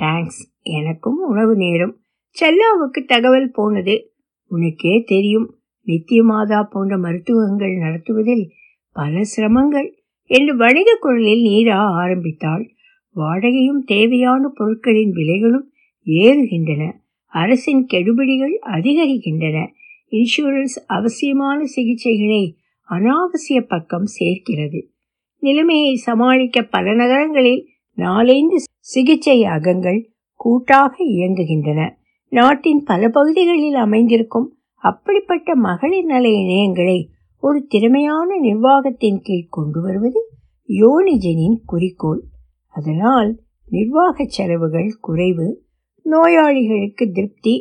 தேங்க்ஸ் 0.03 0.41
எனக்கும் 0.63 1.19
உணவு 1.29 1.57
நேரம். 1.57 2.01
செல்லாவுக்கு 2.41 3.05
தகவல் 3.07 3.51
போனது. 3.51 4.13
உனக்கே 4.49 5.03
தெரியும் 5.07 5.59
நித்தியமாதா 5.87 6.63
போன்ற 6.63 6.99
மருத்துவங்கள் 6.99 7.77
நடத்துவதில் 7.77 8.51
பல 8.93 9.21
சிரமங்கள். 9.37 9.95
என்று 10.25 10.57
வணிக 10.57 10.97
குரலில் 11.01 11.45
நீரா 11.45 11.75
ஆரம்பித்தாள். 11.75 12.71
வாடகையும் 13.17 13.85
தேவையான 13.85 14.49
பொருட்களின் 14.55 15.13
விலைகளும் 15.13 15.67
ஏறுகின்றன. 16.07 17.05
அரசின் 17.37 17.87
கெடுபிடிகள் 17.93 18.57
அதிகரிக்கின்றன. 18.67 19.67
இன்சூரன்ஸ் 20.11 20.79
அவசியமான 20.87 21.65
சிகிச்சைகளை 21.77 22.55
அனாவசிய 22.91 23.61
பக்கம் 23.69 24.05
சேர்க்கிறது. 24.05 24.91
நிலைமையை 25.39 25.95
சமாளிக்க 25.95 26.63
பல 26.63 26.95
நகரங்களில் 26.95 27.67
நாலைந்து 27.93 28.57
சிகிச்சை 28.79 29.45
அகங்கள் 29.45 30.11
கூட்டாக 30.35 31.05
இயங்குகின்றன. 31.05 31.91
நாட்டின் 32.29 32.83
பல 32.85 33.09
பகுதிகளில் 33.09 33.75
அமைந்திருக்கும் 33.75 34.57
அப்படிப்பட்ட 34.75 35.55
மகளிர் 35.55 36.05
நல 36.05 36.29
இணையங்களை 36.29 37.05
ஒரு 37.41 37.67
திறமையான 37.69 38.39
நிர்வாகத்தின் 38.39 39.21
கீழ் 39.23 39.47
கொண்டு 39.49 39.83
வருவது 39.83 40.31
யோனிஜனின் 40.69 41.61
குறிக்கோள். 41.67 42.23
அதனால் 42.69 43.41
நிர்வாக 43.69 44.25
செலவுகள் 44.25 44.97
குறைவு 45.01 45.65
நோயாளிகளுக்கு 46.07 47.05
திருப்தி 47.13 47.55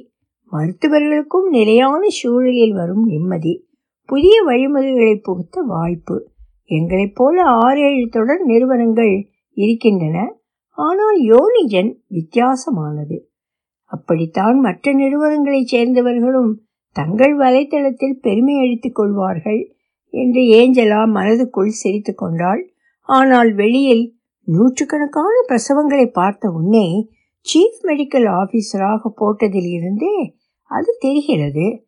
மருத்துவர்களுக்கும் 0.52 1.48
நிலையான 1.50 2.02
சூழலில் 2.08 2.74
வரும் 2.74 3.06
நிம்மதி 3.06 3.54
புதிய 4.10 4.42
வழிமுறைகளை 4.42 5.16
புகுத்த 5.16 5.62
வாய்ப்பு. 5.62 6.16
எங்களைப் 6.66 7.16
போல 7.16 7.44
ஆறு 7.44 7.80
ஏழு 7.80 8.10
தொடர் 8.10 8.44
நிறுவனங்கள் 8.46 9.14
இருக்கின்றன. 9.58 10.18
ஆனால் 10.78 11.18
யோனிஜன் 11.22 11.92
வித்தியாசமானது. 12.10 13.18
அப்படித்தான் 13.92 14.60
மற்ற 14.60 14.94
நிறுவனங்களைச் 14.94 15.74
சேர்ந்தவர்களும் 15.75 16.52
தங்கள் 16.96 17.36
வலைத்தளத்தில் 17.38 18.22
பெருமை 18.22 18.56
அளித்துக் 18.60 18.96
கொள்வார்கள் 18.96 19.62
என்று 20.14 20.42
ஏஞ்சலா 20.42 21.02
மனதுக்குள் 21.08 21.78
சிரித்து 21.82 22.16
கொண்டாள். 22.16 22.64
ஆனால் 23.10 23.54
வெளியில் 23.54 24.06
நூற்றுக்கணக்கான 24.48 25.34
பிரசவங்களை 25.48 26.06
பார்த்த 26.12 26.50
உன்னே 26.50 26.88
சீஃப் 27.54 27.86
மெடிக்கல் 27.86 28.28
ஆஃபீஸராக 28.32 29.12
போட்டதில் 29.22 29.70
இருந்தே 29.70 30.36
அது 30.62 30.98
தெரிகிறது. 31.00 31.88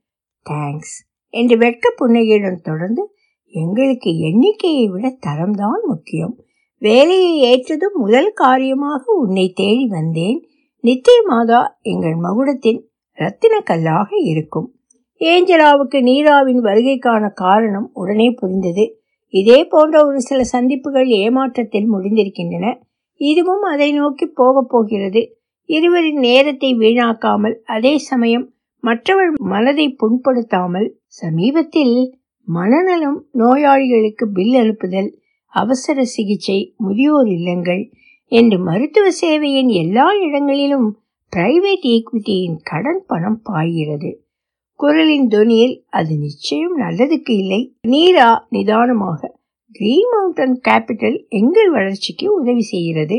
தேங்க்ஸ் 0.49 0.97
என்று 1.29 1.57
வெட்க 1.57 1.93
புன்னகையுடன் 1.95 2.59
தொடர்ந்து 2.63 3.11
எங்களுக்கு 3.45 4.17
எண்ணிக்கையை 4.17 4.87
விட 4.87 5.17
தரம்தான் 5.25 5.87
முக்கியம். 5.87 6.39
வேலையை 6.77 7.43
ஏற்றதும் 7.43 7.93
முதல் 7.93 8.31
காரியமாக 8.33 9.13
உன்னை 9.13 9.51
தேடி 9.55 9.87
வந்தேன். 9.87 10.47
நித்திய 10.79 11.23
மாதா 11.25 11.79
எங்கள் 11.81 12.15
மகுடத்தின் 12.15 12.81
ரத்தின 13.11 13.59
கல்லாக 13.59 14.09
இருக்கும். 14.17 14.75
ஏஞ்சலாவுக்கு 15.19 16.01
நீராவின் 16.01 16.61
வருகைக்கான 16.61 17.33
காரணம் 17.33 17.89
உடனே 17.93 18.29
புரிந்தது. 18.29 19.01
இதே 19.27 19.65
போன்ற 19.65 20.05
ஒரு 20.05 20.21
சில 20.21 20.43
சந்திப்புகள் 20.43 21.07
ஏமாற்றத்தில் 21.07 21.87
முடிந்திருக்கின்றன. 21.93 22.81
இதுவும் 23.13 23.61
அதை 23.61 23.91
நோக்கி 23.91 24.25
போகப் 24.25 24.69
போகிறது. 24.69 25.36
இருவரின் 25.69 26.19
நேரத்தை 26.19 26.69
வீணாக்காமல் 26.73 27.55
அதே 27.65 27.93
சமயம் 27.97 28.45
மற்றவர் 28.83 29.31
மனதை 29.45 29.87
புண்படுத்தாமல் 30.01 30.87
சமீபத்தில் 31.21 31.95
மனநலம் 32.47 33.19
நோயாளிகளுக்கு 33.31 34.25
பில் 34.27 34.55
அனுப்புதல் 34.55 35.09
அவசர 35.53 36.03
சிகிச்சை 36.05 36.59
முதியோர் 36.77 37.29
இல்லங்கள் 37.29 37.83
என்று 38.31 38.57
மருத்துவ 38.59 39.07
சேவையின் 39.21 39.71
எல்லா 39.73 40.05
இடங்களிலும் 40.19 40.87
பிரைவேட் 41.33 41.85
ஈக்விட்டியின் 41.87 42.57
கடன் 42.63 43.01
பணம் 43.07 43.39
பாய்கிறது. 43.43 44.09
குரலின் 44.79 45.27
தொனியில் 45.27 45.75
அது 45.89 46.13
நிச்சயம் 46.17 46.75
நல்லதுக்கு 46.77 47.33
இல்லை. 47.33 47.61
நீரா 47.87 48.29
நிதானமாக 48.49 49.31
கிரீன் 49.75 50.09
மவுண்டன் 50.13 50.55
கேபிட்டல் 50.67 51.17
எங்கள் 51.29 51.69
வளர்ச்சிக்கு 51.69 52.27
உதவி 52.33 52.63
செய்கிறது. 52.63 53.17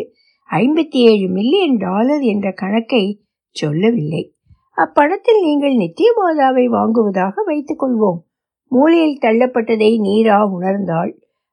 ஐம்பத்தி 0.51 0.97
ஏழு 0.97 1.29
மில்லியன் 1.29 1.77
டாலர் 1.77 2.21
என்ற 2.21 2.53
கணக்கை 2.53 3.21
சொல்லவில்லை. 3.51 4.35
அப்பணத்தில் 4.75 5.43
நீங்கள் 5.43 5.75
நித்தியமாதாவை 5.75 6.67
வாங்குவதாக 6.67 7.43
வைத்துக் 7.45 7.83
கொள்வோம். 7.83 8.27
மூலையில் 8.69 9.19
தள்ளப்பட்டதை 9.21 10.01
நீரா 10.01 10.51
உணர்ந்தாள். 10.59 11.13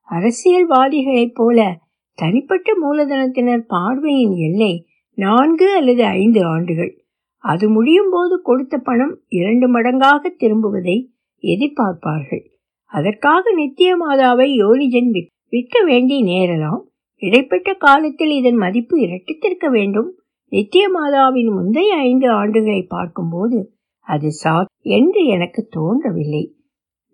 அரசியல்வாதிகளைப் 0.10 1.34
போல 1.34 1.78
தனிப்பட்ட 2.14 2.74
மூலதனத்தினர் 2.84 3.64
பார்வையின் 3.68 4.36
எல்லை 4.36 4.88
நான்கு 5.16 5.76
அல்லது 5.76 6.04
ஐந்து 6.04 6.44
ஆண்டுகள். 6.44 7.04
அது 7.38 7.70
முடியும் 7.70 8.10
போது 8.12 8.42
கொடுத்த 8.42 8.78
பணம் 8.78 9.20
இரண்டு 9.28 9.68
மடங்காக 9.68 10.36
திரும்புவதை 10.40 11.06
எதிர்பார்ப்பார்கள். 11.42 12.46
அதற்காக 12.84 13.52
நித்தியமாதாவை 13.58 14.48
யோனிஜன் 14.48 15.28
விற்க 15.50 15.84
வேண்டி 15.84 16.24
நேரலாம். 16.24 16.82
இடைப்பட்ட 17.16 17.74
காலத்தில் 17.74 18.30
இதன் 18.30 18.56
மதிப்பு 18.56 18.98
இரட்டித்திருக்க 18.98 19.70
வேண்டும். 19.70 20.20
நித்தியமாதாவின் 20.52 21.52
முந்தைய 21.52 21.96
ஐந்து 21.96 22.28
ஆண்டுகளை 22.32 22.86
பார்க்கும்போது 22.88 23.72
அது 24.00 24.32
சா 24.32 24.66
என்று 24.80 25.26
எனக்கு 25.26 25.68
தோன்றவில்லை. 25.70 26.56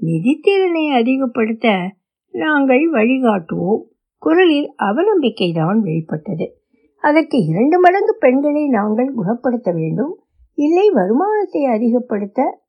நிதித்திறனை 0.02 0.88
அதிகப்படுத்த 0.88 1.96
நாங்கள் 2.32 2.92
வழிகாட்டுவோம். 2.92 3.82
குரலில் 4.18 4.74
அவநம்பிக்கைதான் 4.78 5.80
வெளிப்பட்டது. 5.80 6.62
அதற்கு 6.98 7.46
இரண்டு 7.46 7.80
மடங்கு 7.80 8.16
பெண்களை 8.20 8.68
நாங்கள் 8.68 9.14
குணப்படுத்த 9.14 9.72
வேண்டும். 9.72 10.24
இல்லை 10.54 10.90
வருமானத்தை 10.90 11.64
அதிகப்படுத்த 11.66 12.62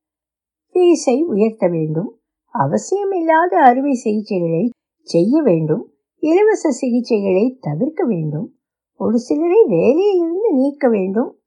ஃபீஸை 0.72 1.20
உயர்த்த 1.20 1.68
வேண்டும். 1.68 2.18
அவசியமில்லாத 2.54 3.60
அறுவை 3.64 3.92
சிகிச்சைகளை 4.04 4.68
செய்ய 5.00 5.42
வேண்டும். 5.42 5.91
இலவச 6.22 6.70
சிகிச்சைகளை 6.80 7.56
தவிர்க்க 7.60 8.04
வேண்டும். 8.04 8.54
ஒரு 8.96 9.18
சிலரை 9.18 9.64
வேலையிலிருந்து 9.68 10.50
நீக்க 10.52 10.88
வேண்டும். 10.88 11.38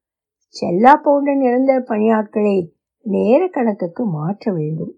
செல்லா 0.48 0.96
போன்ற 0.96 1.36
நிரந்தர 1.36 1.84
பணியாட்களை 1.88 2.70
நேர 3.02 3.48
கணக்குக்கு 3.48 4.06
மாற்ற 4.06 4.54
வேண்டும். 4.54 4.98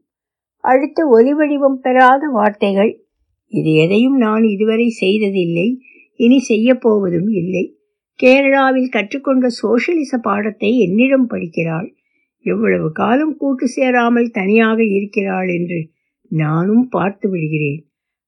அடுத்த 0.59 1.05
ஒலிவடிவம் 1.05 1.75
பெறாத 1.75 2.27
வார்த்தைகள். 2.27 3.05
இது 3.47 3.73
எதையும் 3.73 4.17
நான் 4.17 4.43
இதுவரை 4.43 4.89
செய்ததில்லை. 4.89 5.79
இனி 6.15 6.43
செய்யப்போவதும் 6.49 7.29
இல்லை. 7.29 7.77
கேரளாவில் 8.23 8.89
கற்றுக்கொண்ட 8.89 9.47
சோசியலிச 9.47 10.17
பாடத்தை 10.17 10.79
என்னிடம் 10.79 11.27
படிக்கிறாள். 11.27 11.95
எவ்வளவு 12.41 12.91
காலம் 12.91 13.37
கூட்டு 13.37 13.67
சேராமல் 13.67 14.29
தனியாக 14.29 14.83
இருக்கிறாள் 14.83 15.47
என்று 15.47 15.89
நானும் 16.27 16.89
பார்த்து 16.89 17.29
விடுகிறேன். 17.29 17.86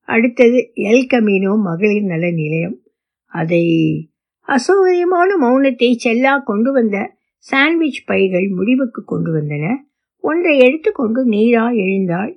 அடுத்தது 0.10 0.60
எல் 0.89 1.06
கமீனோ 1.13 1.54
மகளிர் 1.60 2.04
நல 2.04 2.25
நிலையம். 2.32 2.78
அதை 3.32 3.63
அசௌகரியமான 4.48 5.30
மௌனத்தை 5.42 5.89
செல்லா 5.96 6.34
கொண்டு 6.38 6.72
வந்த 6.72 6.98
சாண்ட்விச் 7.51 8.01
பைகள் 8.08 8.48
முடிவுக்கு 8.50 9.01
கொண்டு 9.04 9.32
வந்தன. 9.36 9.66
ஒன்றை 10.24 10.54
எடுத்துக்கொண்டு 10.58 11.22
நீரா 11.30 11.66
எழுந்தாள். 11.75 12.32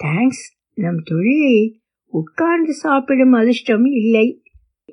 தேங்க்ஸ் 0.00 0.44
நம் 0.74 1.00
தொழிலில் 1.04 1.80
உட்கார்ந்து 2.12 2.72
சாப்பிடும் 2.74 3.32
அதிர்ஷ்டம் 3.32 3.84
இல்லை. 3.84 4.26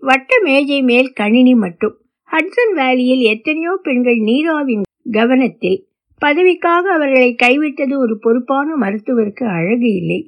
வட்ட 0.01 0.39
மேஜை 0.43 0.79
மேல் 0.81 1.09
கணினி 1.13 1.55
மட்டும். 1.55 1.95
ஹட்சன் 2.31 2.73
வேலியில் 2.75 3.23
எத்தனையோ 3.33 3.73
பெண்கள் 3.83 4.19
நீராவின் 4.19 4.85
கவனத்தில். 5.11 5.79
பதவிக்காக 6.21 6.85
அவர்களை 6.97 7.29
கைவிட்டது 7.43 7.95
ஒரு 7.97 8.15
பொறுப்பான 8.19 8.67
மருத்துவருக்கு 8.75 9.45
அழகு 9.57 9.89
இல்லை. 9.93 10.19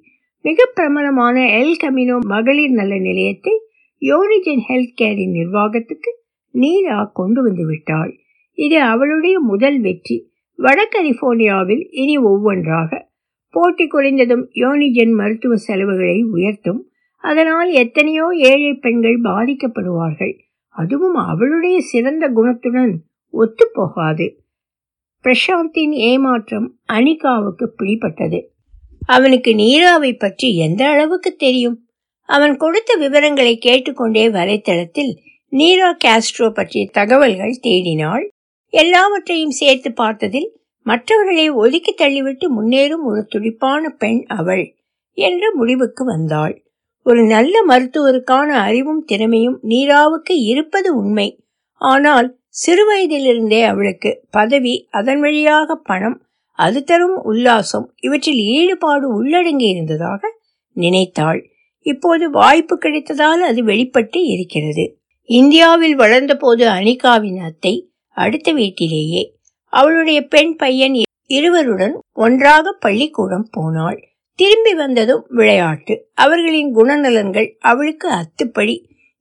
மிக 0.46 0.72
பிரபலமான 0.74 1.38
எல் 1.60 1.78
கமினோ 1.84 2.18
மகளிர் 2.20 2.72
நல 2.72 2.98
நிலையத்தை 2.98 3.54
யோனிஜன் 4.02 4.64
ஹெல்த் 4.68 4.96
கேரின் 5.02 5.32
நிர்வாகத்துக்கு 5.32 6.12
நீரா 6.54 7.10
கொண்டு 7.14 7.42
வந்து 7.42 7.66
விட்டாள். 7.66 8.12
இது 8.54 8.82
அவளுடைய 8.82 9.40
முதல் 9.40 9.80
வெற்றி. 9.80 10.18
வட 10.56 10.90
கலிபோர்னியாவில் 10.92 11.88
இனி 11.92 12.18
ஒவ்வொன்றாக 12.18 13.10
போட்டி 13.54 13.86
குறைந்ததும் 13.86 14.46
யோனிஜன் 14.54 15.14
மருத்துவ 15.14 15.56
செலவுகளை 15.56 16.24
உயர்த்தும். 16.24 16.82
அதனால் 17.24 17.70
எத்தனையோ 17.70 18.26
ஏழை 18.34 18.74
பெண்கள் 18.74 19.22
பாதிக்கப்படுவார்கள். 19.22 20.34
அதுவும் 20.68 21.14
அவளுடைய 21.14 21.82
சிறந்த 21.82 22.26
குணத்துடன் 22.30 22.94
ஒத்துப்போகாது. 23.34 24.28
பிரசாந்தின் 25.24 25.96
ஏமாற்றம் 26.10 26.68
அனிகாவுக்கு 26.94 27.66
பிடிப்பட்டது 27.78 28.40
அவனுக்கு 29.08 29.52
நீராவை 29.56 30.12
பற்றி 30.18 30.48
எந்த 30.58 30.82
அளவுக்கு 30.88 31.32
தெரியும்? 31.36 31.78
அவன் 32.30 32.56
கொடுத்த 32.58 32.92
விவரங்களை 32.96 33.54
கேட்டுக்கொண்டே 33.58 34.26
வலைத்தளத்தில் 34.28 35.12
நீரா 35.54 35.90
காஸ்ட்ரோ 36.06 36.48
பற்றிய 36.50 36.86
தகவல்கள் 36.92 37.62
தேடினாள். 37.64 38.26
எல்லாவற்றையும் 38.74 39.58
சேர்த்து 39.60 39.90
பார்த்ததில் 39.92 40.50
மற்றவர்களை 40.86 41.46
ஒதுக்கி 41.50 41.94
தள்ளிவிட்டு 41.98 42.46
முன்னேறும் 42.48 43.04
ஒரு 43.04 43.22
துடிப்பான 43.26 43.90
பெண் 43.90 44.22
அவள் 44.28 44.66
என்ற 45.18 45.52
முடிவுக்கு 45.56 46.04
வந்தாள். 46.06 46.56
ஒரு 47.06 47.22
நல்ல 47.24 47.56
மருத்துவருக்கான 47.68 48.50
அறிவும் 48.60 49.04
திறமையும் 49.06 49.58
நீராவுக்கு 49.64 50.34
இருப்பது 50.46 50.90
உண்மை. 50.96 51.28
ஆனால் 51.82 52.28
சிறுவயதிலிருந்தே 52.66 53.62
அவளுக்கு 53.64 54.12
பதவி 54.30 54.76
அதன் 54.92 55.20
வழியாக 55.20 55.76
பணம் 55.76 56.18
அது 56.58 56.84
தரும் 56.84 57.18
உல்லாசம் 57.26 57.88
இவற்றில் 58.02 58.42
ஈடுபாடு 58.58 59.08
உள்ளடங்கி 59.18 59.68
இருந்ததாக 59.70 60.22
நினைத்தாள். 60.74 61.42
இப்போது 61.86 62.30
வாய்ப்பு 62.30 62.76
கிடைத்ததால் 62.78 63.44
அது 63.50 63.64
வெளிப்பட்டு 63.64 64.20
இருக்கிறது. 64.24 64.86
இந்தியாவில் 65.30 66.00
வளர்ந்தபோது 66.00 66.64
அனிகாவின் 66.68 67.40
அத்தை 67.40 67.74
அடுத்த 68.18 68.52
வீட்டிலேயே. 68.52 69.24
அவளுடைய 69.74 70.20
பெண் 70.28 70.56
பையன் 70.56 70.96
இருவருடன் 71.26 71.96
ஒன்றாக 72.14 72.72
பள்ளிக்கூடம் 72.72 73.48
போனாள். 73.52 74.00
திரும்பி 74.40 74.74
வந்ததும் 74.74 75.26
விளையாட்டு. 75.30 75.96
அவர்களின் 76.14 76.76
குணநலன்கள் 76.76 77.50
அவளுக்கு 77.60 78.08
அத்துப்படி. 78.12 78.76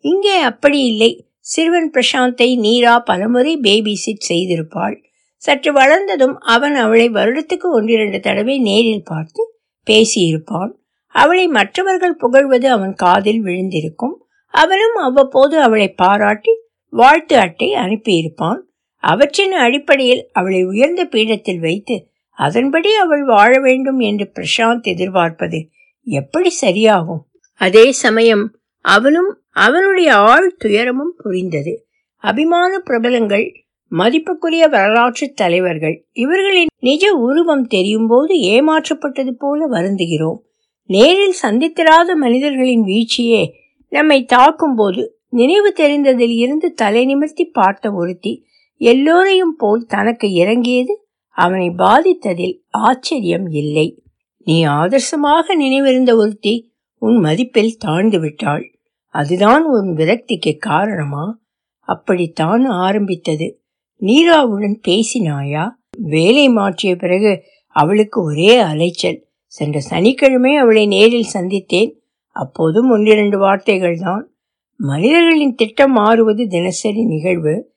இங்கே 0.05 0.37
அப்படி 0.41 0.81
இல்லை. 0.85 1.11
சிறுவன் 1.39 1.91
பிரசாந்தை 1.91 2.49
நீரா 2.59 2.95
பலமுறை 2.99 3.57
பேபி 3.57 3.95
சிட் 3.95 4.25
செய்திருப்பாள். 4.29 4.97
சற்று 5.37 5.73
வளர்ந்ததும் 5.73 6.35
அவன் 6.39 6.75
அவளை 6.75 7.11
வருடத்துக்கு 7.11 7.67
ஒன்றிரண்டு 7.73 8.21
தடவை 8.21 8.59
நேரில் 8.59 9.05
பார்த்து 9.05 9.61
பேசியிருப்பான். 9.91 10.73
அவளை 11.07 11.47
மற்றவர்கள் 11.47 12.17
புகழ்வது 12.17 12.71
அவன் 12.71 12.95
காதில் 12.95 13.43
விழுந்திருக்கும். 13.43 14.17
அவனும் 14.47 14.95
அவ்வப்போது 14.95 15.61
அவளை 15.61 15.93
பாராட்டி 15.93 16.51
வாழ்த்து 16.89 17.39
அட்டை 17.39 17.75
அனுப்பியிருப்பான். 17.75 18.59
அவற்றின் 18.95 19.53
அடிப்படையில் 19.53 20.29
அவளை 20.33 20.65
உயர்ந்த 20.65 21.05
பீடத்தில் 21.05 21.61
வைத்து 21.61 22.09
அதன்படி 22.31 22.95
அவள் 22.95 23.25
வாழ 23.25 23.61
வேண்டும் 23.61 23.99
என்று 23.99 24.33
பிரசாந்த் 24.35 24.83
எதிர்பார்ப்பது 24.83 25.69
எப்படி 26.05 26.51
சரியாகும்? 26.61 27.23
அதே 27.55 27.93
சமயம் 27.93 28.59
அவனும் 28.81 29.43
அவனுடைய 29.51 30.15
ஆள் 30.15 30.57
துயரமும் 30.57 31.15
புரிந்தது. 31.17 31.87
அபிமான 32.17 32.79
பிரபலங்கள் 32.79 33.66
மதிப்புக்குரிய 33.91 34.69
வரலாற்று 34.71 35.33
தலைவர்கள் 35.33 36.07
இவர்களின் 36.13 36.67
நிஜ 36.81 37.13
உருவம் 37.15 37.67
தெரியும் 37.67 38.07
போது 38.07 38.35
ஏமாற்றப்பட்டது 38.41 39.31
போல 39.31 39.67
வருந்துகிறோம். 39.67 40.39
நேரில் 40.87 41.35
சந்தித்திராத 41.43 42.15
மனிதர்களின் 42.15 42.83
வீழ்ச்சியே 42.83 43.51
நம்மை 43.89 44.25
தாக்கும் 44.25 44.75
போது 44.75 45.19
நினைவு 45.29 45.73
தெரிந்ததில் 45.77 46.37
இருந்து 46.37 46.73
தலை 46.73 47.05
நிமிர்த்தி 47.05 47.45
பார்த்த 47.45 47.93
ஒருத்தி 47.93 48.45
எல்லோரையும் 48.77 49.55
போல் 49.59 49.87
தனக்கு 49.87 50.33
இறங்கியது 50.33 51.09
அவனை 51.29 51.69
பாதித்ததில் 51.69 52.59
ஆச்சரியம் 52.71 53.49
இல்லை. 53.49 54.03
நீ 54.39 54.67
ஆதர்சமாக 54.67 55.55
நினைவிருந்த 55.61 56.15
ஒருத்தி 56.17 56.73
உன் 56.99 57.17
மதிப்பில் 57.17 57.77
தாழ்ந்து 57.79 58.21
விட்டாள். 58.21 58.79
அதுதான் 59.09 59.65
உன் 59.65 59.97
விரக்திக்கு 59.97 60.57
காரணமா? 60.59 61.39
அப்படித்தான் 61.81 62.65
ஆரம்பித்தது. 62.65 63.61
நீராவுடன் 64.01 64.81
பேசினாயா? 64.89 65.71
வேலை 65.99 66.49
மாற்றிய 66.49 66.97
பிறகு 66.97 67.43
அவளுக்கு 67.67 68.23
ஒரே 68.23 68.57
அலைச்சல். 68.57 69.25
சென்ற 69.47 69.81
சனிக்கிழமை 69.81 70.57
அவளை 70.57 70.87
நேரில் 70.87 71.27
சந்தித்தேன். 71.33 71.93
அப்போதும் 72.33 72.91
ஒன்றிரண்டு 72.91 73.39
வார்த்தைகள் 73.39 73.99
தான் 73.99 74.35
மனிதர்களின் 74.77 75.55
திட்டம் 75.55 75.93
மாறுவது 75.93 76.49
தினசரி 76.49 77.05
நிகழ்வு. 77.05 77.75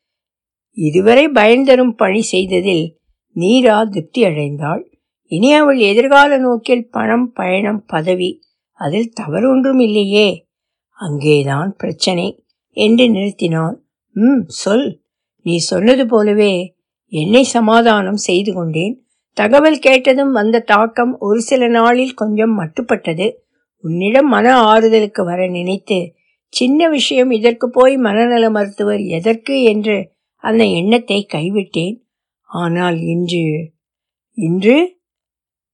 இதுவரை 0.72 1.28
பயன்தரும் 1.28 1.92
பணி 1.92 2.22
செய்ததில் 2.22 2.98
நீரா 3.36 3.90
திருப்தி 3.90 4.24
அடைந்தாள். 4.24 4.84
இனி 5.26 5.54
அவள் 5.54 5.78
எதிர்கால 5.78 6.38
நோக்கில் 6.38 6.90
பணம் 6.90 7.32
பயணம் 7.32 7.84
பதவி 7.86 8.42
அதில் 8.72 9.12
தவறு 9.14 9.50
ஒன்றும் 9.50 9.80
இல்லையே. 9.80 10.48
அங்கேதான் 10.92 11.76
பிரச்சனை. 11.78 12.44
என்று 12.72 13.06
நிறுத்தினான். 13.06 13.76
ம் 14.14 14.44
சொல். 14.48 15.02
நீ 15.42 15.58
சொன்னது 15.58 16.08
போலவே 16.08 16.54
என்னை 17.08 17.44
சமாதானம் 17.44 18.16
செய்து 18.16 18.54
கொண்டேன். 18.54 18.96
தகவல் 19.34 19.80
கேட்டதும் 19.80 20.32
வந்த 20.32 20.60
தாக்கம் 20.60 21.18
ஒரு 21.18 21.42
சில 21.42 21.68
நாளில் 21.68 22.14
கொஞ்சம் 22.14 22.60
மட்டுப்பட்டது. 22.60 23.28
உன்னிடம் 23.78 24.28
மன 24.28 24.46
ஆறுதலுக்கு 24.62 25.24
வர 25.24 25.48
நினைத்து 25.48 26.00
சின்ன 26.50 26.90
விஷயம் 26.90 27.30
இதற்கு 27.30 27.70
போய் 27.70 27.98
மனநல 27.98 28.50
மருத்துவர் 28.50 29.00
எதற்கு 29.00 29.64
என்று 29.64 29.98
அந்த 30.44 30.64
எண்ணத்தை 30.64 31.28
கைவிட்டேன். 31.34 31.96
ஆனால் 32.50 32.98
இன்று 33.00 33.74
இன்று 34.38 34.78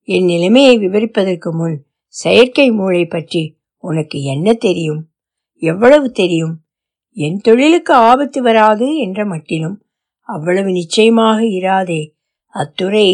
என் 0.07 0.25
நிலைமையை 0.25 0.77
விவரிப்பதற்கு 0.77 1.51
முன் 1.51 1.77
செயற்கை 2.07 2.71
மூளை 2.71 3.05
பற்றி 3.05 3.43
உனக்கு 3.83 4.21
என்ன 4.23 4.53
தெரியும்? 4.53 5.01
எவ்வளவு 5.61 6.11
தெரியும்? 6.11 6.64
என் 7.17 7.37
தொழிலுக்கு 7.37 7.93
ஆபத்து 7.93 8.41
வராது 8.41 8.97
என்ற 8.97 9.25
மட்டிலும் 9.25 9.81
அவ்வளவு 10.21 10.71
நிச்சயமாக 10.71 11.45
இராதே. 11.45 12.15
அத்துறை 12.53 13.07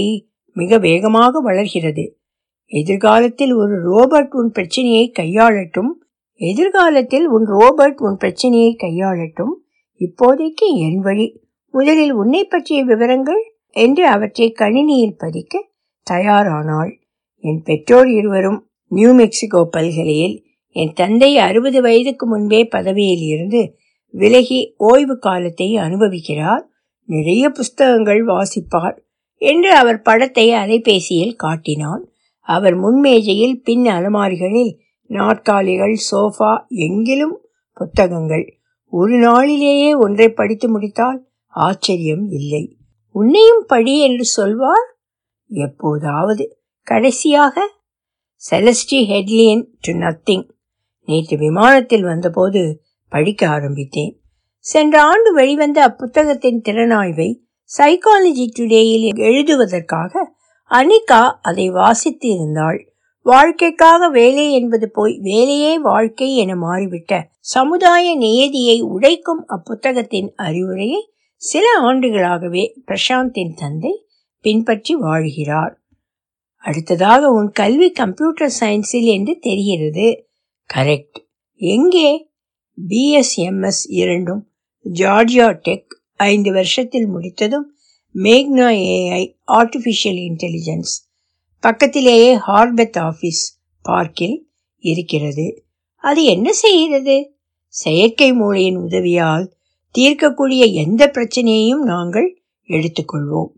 மிக 0.53 0.77
வேகமாக 0.77 1.39
வளர்கிறது. 1.39 2.17
எதிர்காலத்தில் 2.65 3.53
ஒரு 3.53 3.75
ரோபர்ட் 3.89 4.29
உன் 4.29 4.51
பிரச்சனையை 4.51 5.11
கையாளட்டும். 5.19 5.91
எதிர்காலத்தில் 6.33 7.27
உன் 7.27 7.47
ரோபர்ட் 7.47 7.99
உன் 8.01 8.17
பிரச்சனையை 8.17 8.75
கையாளட்டும். 8.79 9.53
இப்போதைக்கு 9.99 10.67
என் 10.77 10.99
வழி. 10.99 11.41
முதலில் 11.71 12.13
உன்னை 12.13 12.45
பற்றிய 12.45 12.83
விவரங்கள் 12.83 13.43
என்று 13.69 14.07
அவற்றை 14.07 14.55
கணினியில் 14.59 15.17
பதிக்க 15.17 15.69
தயாரானாள். 16.11 16.91
என் 17.35 17.61
பெற்றோர் 17.63 18.09
இருவரும் 18.09 18.59
நியூ 18.87 19.13
மெக்சிகோ 19.13 19.67
பல்கலையில் 19.71 20.45
என் 20.75 20.93
தந்தை 20.93 21.37
அறுபது 21.37 21.81
வயதுக்கு 21.81 22.25
முன்பே 22.27 22.65
பதவியில் 22.65 23.23
இருந்து 23.27 23.61
விலகி 24.13 24.73
ஓய்வு 24.77 25.19
காலத்தை 25.19 25.75
அனுபவிக்கிறார். 25.75 26.63
நிறைய 27.09 27.49
புஸ்தகங்கள் 27.49 28.25
வாசிப்பார் 28.25 28.97
என்று 29.35 29.75
அவர் 29.75 30.01
படத்தை 30.01 30.49
அலைபேசியில் 30.49 31.35
காட்டினான். 31.35 32.03
அவர் 32.39 32.75
முன்மேஜையில் 32.79 33.55
பின் 33.63 33.85
அலமாரிகளில் 33.85 34.73
நாற்காலிகள் 35.09 35.95
சோஃபா 36.11 36.51
எங்கிலும் 36.69 37.35
புத்தகங்கள். 37.73 38.45
ஒரு 38.93 39.17
நாளிலேயே 39.17 39.93
ஒன்றை 39.93 40.29
படித்து 40.29 40.69
முடித்தால் 40.69 41.19
ஆச்சரியம் 41.47 42.29
இல்லை. 42.29 42.77
உன்னையும் 43.15 43.63
படி 43.67 43.99
என்று 44.01 44.25
சொல்வார்? 44.25 44.87
எப்போதாவது. 45.49 46.59
கடைசியாக 46.87 47.73
செலஸ்டி 48.49 48.99
ஹெட்லியன் 49.09 49.65
டு 49.81 49.93
நத்திங். 49.93 50.49
நேற்று 51.05 51.37
விமானத்தில் 51.37 52.03
வந்தபோது 52.03 52.61
படிக்க 53.11 53.49
ஆரம்பித்தேன். 53.49 54.21
சென்ற 54.59 55.01
ஆண்டு 55.01 55.33
வெளிவந்த 55.33 55.79
அப்புத்தகத்தின் 55.87 56.61
திறனாய்வை 56.69 57.29
சைக்காலஜி 57.77 58.45
டுடேயில் 58.59 59.15
எழுதுவதற்காக 59.15 60.33
அனிகா 60.69 61.31
அதை 61.41 61.69
வாசித்து 61.69 62.27
இருந்தாள் 62.29 62.93
வாழ்க்கைக்காக 63.23 64.09
வேலை 64.09 64.53
என்பது 64.53 64.91
போய் 64.91 65.19
வேலையே 65.21 65.79
வாழ்க்கை 65.79 66.35
என 66.35 66.55
மாறிவிட்ட 66.55 67.23
சமுதாய 67.39 68.15
நியதியை 68.15 68.81
உடைக்கும் 68.81 69.43
அப்புத்தகத்தின் 69.47 70.29
அறிவுரையை 70.35 71.11
சில 71.35 71.65
ஆண்டுகளாகவே 71.81 72.63
பிரசாந்தின் 72.87 73.53
தந்தை 73.55 74.05
பின்பற்றி 74.41 74.95
வாழ்கிறார். 74.95 75.73
அடுத்ததாக 76.57 77.29
உன் 77.29 77.49
கல்வி 77.49 77.91
கம்ப்யூட்டர் 77.91 78.53
சயின்ஸில் 78.59 79.05
என்று 79.05 79.37
தெரிகிறது. 79.39 80.07
கரெக்ட். 80.73 81.19
எங்கே? 81.55 82.30
பிஎஸ்எம்எஸ் 82.87 83.83
இரண்டும் 83.87 84.47
ஜார்ஜியா 84.93 85.59
டெக் 85.65 85.87
ஐந்து 86.15 86.51
வருஷத்தில் 86.51 87.05
முடித்ததும் 87.05 87.75
மேக்னா 88.15 88.67
ஏஐ 88.89 89.35
ஆர்டிஃபிஷியல் 89.47 90.29
இன்டெலிஜென்ஸ் 90.29 91.09
பக்கத்திலேயே 91.59 92.35
ஹார்பெத் 92.35 92.97
ஆஃபீஸ் 92.97 93.61
பார்க்கில் 93.81 94.47
இருக்கிறது. 94.77 95.63
அது 95.95 96.23
என்ன 96.23 96.53
செய்கிறது? 96.53 97.35
செயற்கை 97.67 98.33
மூளையின் 98.33 98.75
உதவியால் 98.75 99.53
தீர்க்கக்கூடிய 99.99 100.73
எந்த 100.73 101.11
பிரச்சனையையும் 101.13 101.83
நாங்கள் 101.83 102.41
எடுத்துக்கொள்வோம். 102.67 103.51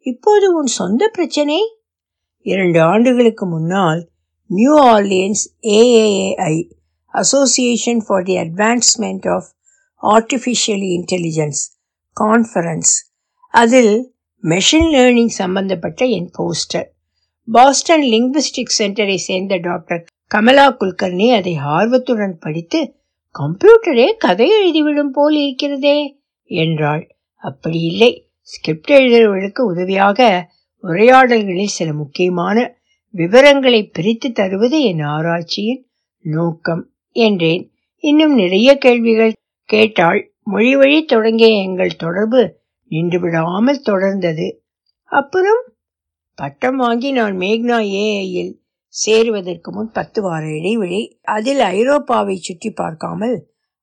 இப்போது 0.00 0.56
உன் 0.56 0.66
சொந்த 0.66 1.08
பிரச்சனை? 1.08 1.58
இரண்டு 2.40 2.80
ஆண்டுகளுக்கு 2.80 3.46
முன்னால் 3.46 4.08
New 4.46 4.78
Orleans 4.78 5.44
AAAI 5.62 6.70
association 7.22 8.02
for 8.06 8.22
the 8.22 8.36
advancement 8.36 9.28
of 9.34 9.48
artificial 10.02 10.84
intelligence 10.96 11.62
conference 12.16 12.92
அதில் 13.54 13.94
மெஷின் 14.42 14.90
லேர்னிங் 14.96 15.34
சம்பந்தப்பட்ட 15.36 16.04
என் 16.04 16.30
போஸ்டர் 16.38 16.88
பாஸ்டன் 17.48 18.02
லிங்குவிஸ்டிக் 18.02 18.76
சென்டரை 18.78 19.16
சேர்ந்த 19.16 19.56
டாக்டர் 19.56 20.04
கமலா 20.28 20.76
குல்கர்னி 20.80 21.34
அதை 21.36 21.54
ஆர்வத்துடன் 21.56 22.38
படித்து 22.38 22.94
கம்ப்யூட்டரே 23.34 24.16
கதை 24.16 24.48
எழுதிவிடும் 24.50 25.12
போல் 25.12 25.34
இருக்கிறதே 25.34 25.98
என்றாள். 26.50 27.16
அப்படி 27.36 27.80
இல்லை. 27.80 28.10
ஸ்கிரிப்ட் 28.40 28.90
எழுதுகிறவர்களுக்கு 28.90 29.60
உதவியாக 29.60 30.18
உரையாடல்களில் 30.84 31.74
சில 31.78 31.92
முக்கியமான 31.92 32.56
விவரங்களை 33.14 33.80
பிரித்து 33.86 34.32
தருவது 34.32 34.82
என் 34.82 35.00
ஆராய்ச்சியின் 35.00 35.82
நோக்கம். 36.24 36.82
என்றேன். 37.16 37.70
இன்னும் 38.04 38.34
நிறைய 38.34 38.78
கேள்விகள் 38.78 39.32
கேட்டாள். 39.68 40.20
மொழி 40.42 40.76
வழி 40.76 41.04
தொடங்கிய 41.04 41.62
எங்கள் 41.62 41.94
தொடர்பு 41.96 42.42
நின்று 42.90 43.20
விடாமல் 43.20 43.86
தொடர்ந்தது. 43.86 44.46
அப்புறம் 45.04 45.62
பட்டம் 46.34 46.76
வாங்கி 46.76 47.10
நான் 47.12 47.36
மேக்னா 47.36 47.78
ஏஐயில் 48.00 48.52
சேருவதற்கு 48.94 49.70
முன் 49.72 49.90
பத்து 49.92 50.22
வார 50.22 50.42
இடைவெளி 50.46 51.18
அதில் 51.22 51.60
ஐரோப்பாவை 51.60 52.34
சுற்றி 52.34 52.70
பார்க்காமல் 52.70 53.36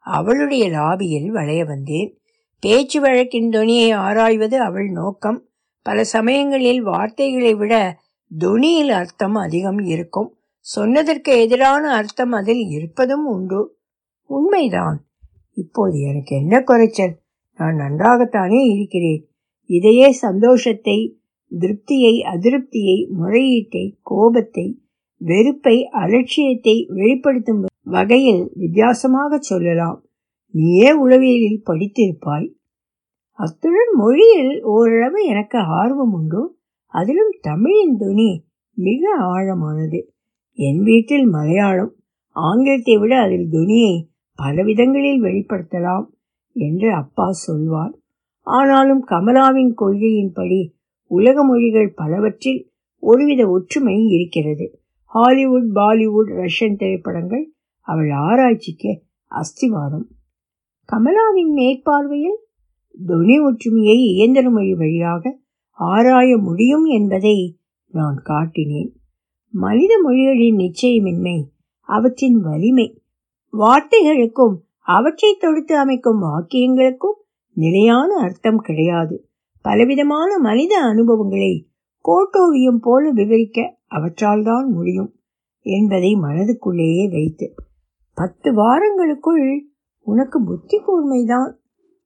அவளுடைய 0.05 0.69
லாபியில் 0.69 1.27
வளைய 1.27 1.65
வந்தேன். 1.65 2.09
பேச்சு 2.59 2.99
வழக்கின் 3.01 3.49
துணியை 3.49 3.91
ஆராய்வது 3.91 4.61
அவள் 4.61 4.89
நோக்கம். 4.89 5.39
பல 5.85 6.03
சமயங்களில் 6.03 6.81
வார்த்தைகளை 6.81 7.53
விட 7.53 7.73
துணியில் 8.31 8.89
அர்த்தம் 8.89 9.35
அதிகம் 9.35 9.79
இருக்கும். 9.79 10.29
சொன்னதற்கு 10.65 11.41
எதிரான 11.41 11.93
அர்த்தம் 11.93 12.31
அதில் 12.31 12.67
இருப்பதும் 12.67 13.25
உண்டு. 13.25 13.77
உண்மைதான். 14.21 15.05
இப்போது 15.53 15.99
எனக்கு 15.99 16.35
என்ன 16.35 16.61
குறைச்சல்? 16.61 17.19
நான் 17.57 17.75
நன்றாகத்தானே 17.75 18.75
இருக்கிறேன். 18.75 19.27
இதையே 19.65 20.11
சந்தோஷத்தை 20.11 21.19
திருப்தியை 21.59 22.21
அதிருப்தியை 22.21 23.09
முறையீட்டை 23.19 23.95
கோபத்தை 24.01 24.81
வெறுப்பை 25.17 25.89
அலட்சியத்தை 25.91 26.85
வெளிப்படுத்தும் 26.87 27.65
வகையில் 27.83 28.51
வித்தியாசமாக 28.53 29.37
சொல்லலாம். 29.37 30.05
நீயே 30.49 31.05
உளவியலில் 31.05 31.61
படித்திருப்பாய். 31.65 32.53
அத்துடன் 33.31 33.93
மொழியில் 33.93 34.63
ஓரளவு 34.63 35.25
எனக்கு 35.25 35.59
ஆர்வம் 35.59 36.11
உண்டு. 36.11 36.57
அதிலும் 36.85 37.33
தமிழின் 37.41 37.97
துணி 37.97 38.45
மிக 38.73 39.17
ஆழமானது. 39.19 40.11
என் 40.57 40.81
வீட்டில் 40.83 41.25
மலையாளம். 41.25 41.93
ஆங்கிலத்தை 42.35 42.97
விட 42.97 43.19
அதில் 43.19 43.47
துணியை 43.51 44.09
பலவிதங்களில் 44.43 45.21
வெளிப்படுத்தலாம் 45.21 46.05
என்று 46.51 46.93
அப்பா 46.93 47.31
சொல்வார். 47.31 47.93
ஆனாலும் 48.41 49.07
கமலாவின் 49.07 49.73
கொள்கையின்படி 49.77 50.61
உலக 51.07 51.43
மொழிகள் 51.43 51.93
பலவற்றில் 51.93 52.71
ஒருவித 52.99 53.49
ஒற்றுமை 53.49 54.07
இருக்கிறது. 54.07 54.81
ஹாலிவுட் 55.05 55.69
பாலிவுட் 55.75 56.31
ரஷ்யன் 56.33 56.75
திரைப்படங்கள் 56.75 57.51
அவள் 57.81 58.09
ஆராய்ச்சிக்கு 58.09 59.03
அஸ்திவாரம். 59.31 60.07
கமலாவின் 60.89 61.53
மேற்பார்வையில் 61.55 62.39
துணி 63.05 63.39
ஒற்றுமையை 63.39 63.97
இயந்திர 63.97 64.49
மொழி 64.49 64.73
வழியாக 64.73 65.39
ஆராய 65.69 66.37
முடியும் 66.37 66.85
என்பதை 66.85 67.59
நான் 67.91 68.21
காட்டினேன். 68.25 68.91
மனித 69.53 69.93
மொழிகளின் 70.03 70.55
நிச்சயமின்மை 70.55 71.43
அவற்றின் 71.89 72.37
வலிமை 72.41 73.01
வார்த்தைகளுக்கும் 73.53 74.55
அவற்றை 74.79 75.37
தொடுத்து 75.39 75.77
அமைக்கும் 75.77 76.21
வாக்கியங்களுக்கும் 76.21 77.19
நிலையான 77.53 78.15
அர்த்தம் 78.15 78.57
கிடையாது. 78.57 79.29
பலவிதமான 79.61 80.37
மனித 80.37 80.79
அனுபவங்களை 80.79 81.69
கோட்டோவியம் 82.05 82.81
போல 82.81 83.11
விவரிக்க 83.11 83.77
அவற்றால் 83.87 84.43
தான் 84.43 84.71
முடியும் 84.71 85.11
என்பதை 85.65 86.15
மனதுக்குள்ளேயே 86.15 87.11
வைத்து 87.11 87.55
பத்து 88.17 88.49
வாரங்களுக்குள் 88.51 89.59
உனக்கு 89.99 90.43
புத்தி 90.43 90.77
கூர்மைதான். 90.77 91.51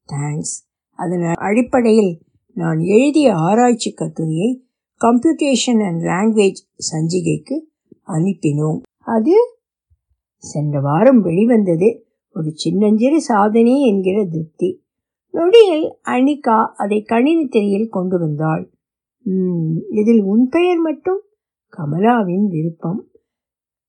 தேங்க்ஸ் 0.10 0.56
அதன் 1.00 1.34
அடிப்படையில் 1.34 2.14
நான் 2.58 2.80
எழுதிய 2.80 3.36
ஆராய்ச்சி 3.36 3.92
கட்டுரையை 3.94 4.67
கம்ப்யூட்டேஷன் 5.06 5.82
அண்ட் 5.88 6.02
லாங்குவேஜ் 6.02 6.62
சஞ்சிகைக்கு 6.92 7.56
அனுப்பினோம். 8.08 8.80
அது 8.98 9.36
சென்ற 10.36 10.80
வாரம் 10.80 11.22
வெளிவந்தது. 11.22 12.06
ஒரு 12.30 12.52
சின்னஞ்சிறு 12.54 13.22
சாதனை 13.22 13.82
என்கிற 13.82 14.26
திருப்தி. 14.26 14.84
நொடியில் 15.34 15.96
அனிகா 16.04 16.66
அதை 16.78 17.02
கணினி 17.02 17.48
திரையில் 17.48 17.90
கொண்டு 17.90 18.20
வந்தாள். 18.20 18.70
இதில் 19.90 20.22
உன் 20.22 20.50
பெயர் 20.50 20.78
மட்டும்? 20.78 21.22
கமலாவின் 21.78 22.48
விருப்பம். 22.48 23.08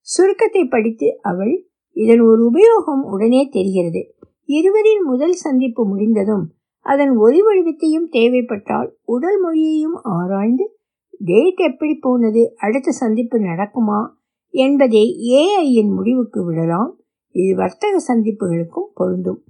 சுருக்கத்தை 0.01 0.65
படித்து 0.65 1.19
அவள் 1.23 1.67
இதன் 1.93 2.21
ஒரு 2.21 2.51
உபயோகம் 2.51 3.03
உடனே 3.03 3.49
தெரிகிறது. 3.53 4.15
இருவரின் 4.45 5.03
முதல் 5.03 5.33
சந்திப்பு 5.33 5.87
முடிந்ததும் 5.87 6.53
அதன் 6.81 7.17
ஒலி 7.17 7.41
வடிவத்தையும் 7.41 8.09
தேவைப்பட்டால் 8.09 8.97
உடல் 9.05 9.41
மொழியையும் 9.41 9.97
ஆராய்ந்து 10.03 10.78
டேட் 11.19 11.59
எப்படி 11.59 11.95
போனது? 11.95 12.55
அடுத்த 12.57 12.91
சந்திப்பு 12.91 13.39
நடக்குமா? 13.39 14.09
என்பதை 14.51 15.17
ஏஐயின் 15.31 15.95
முடிவுக்கு 15.95 16.45
விடலாம். 16.45 17.01
இது 17.31 17.57
வர்த்தக 17.57 18.15
சந்திப்புகளுக்கும் 18.15 18.87
பொருந்தும். 18.95 19.45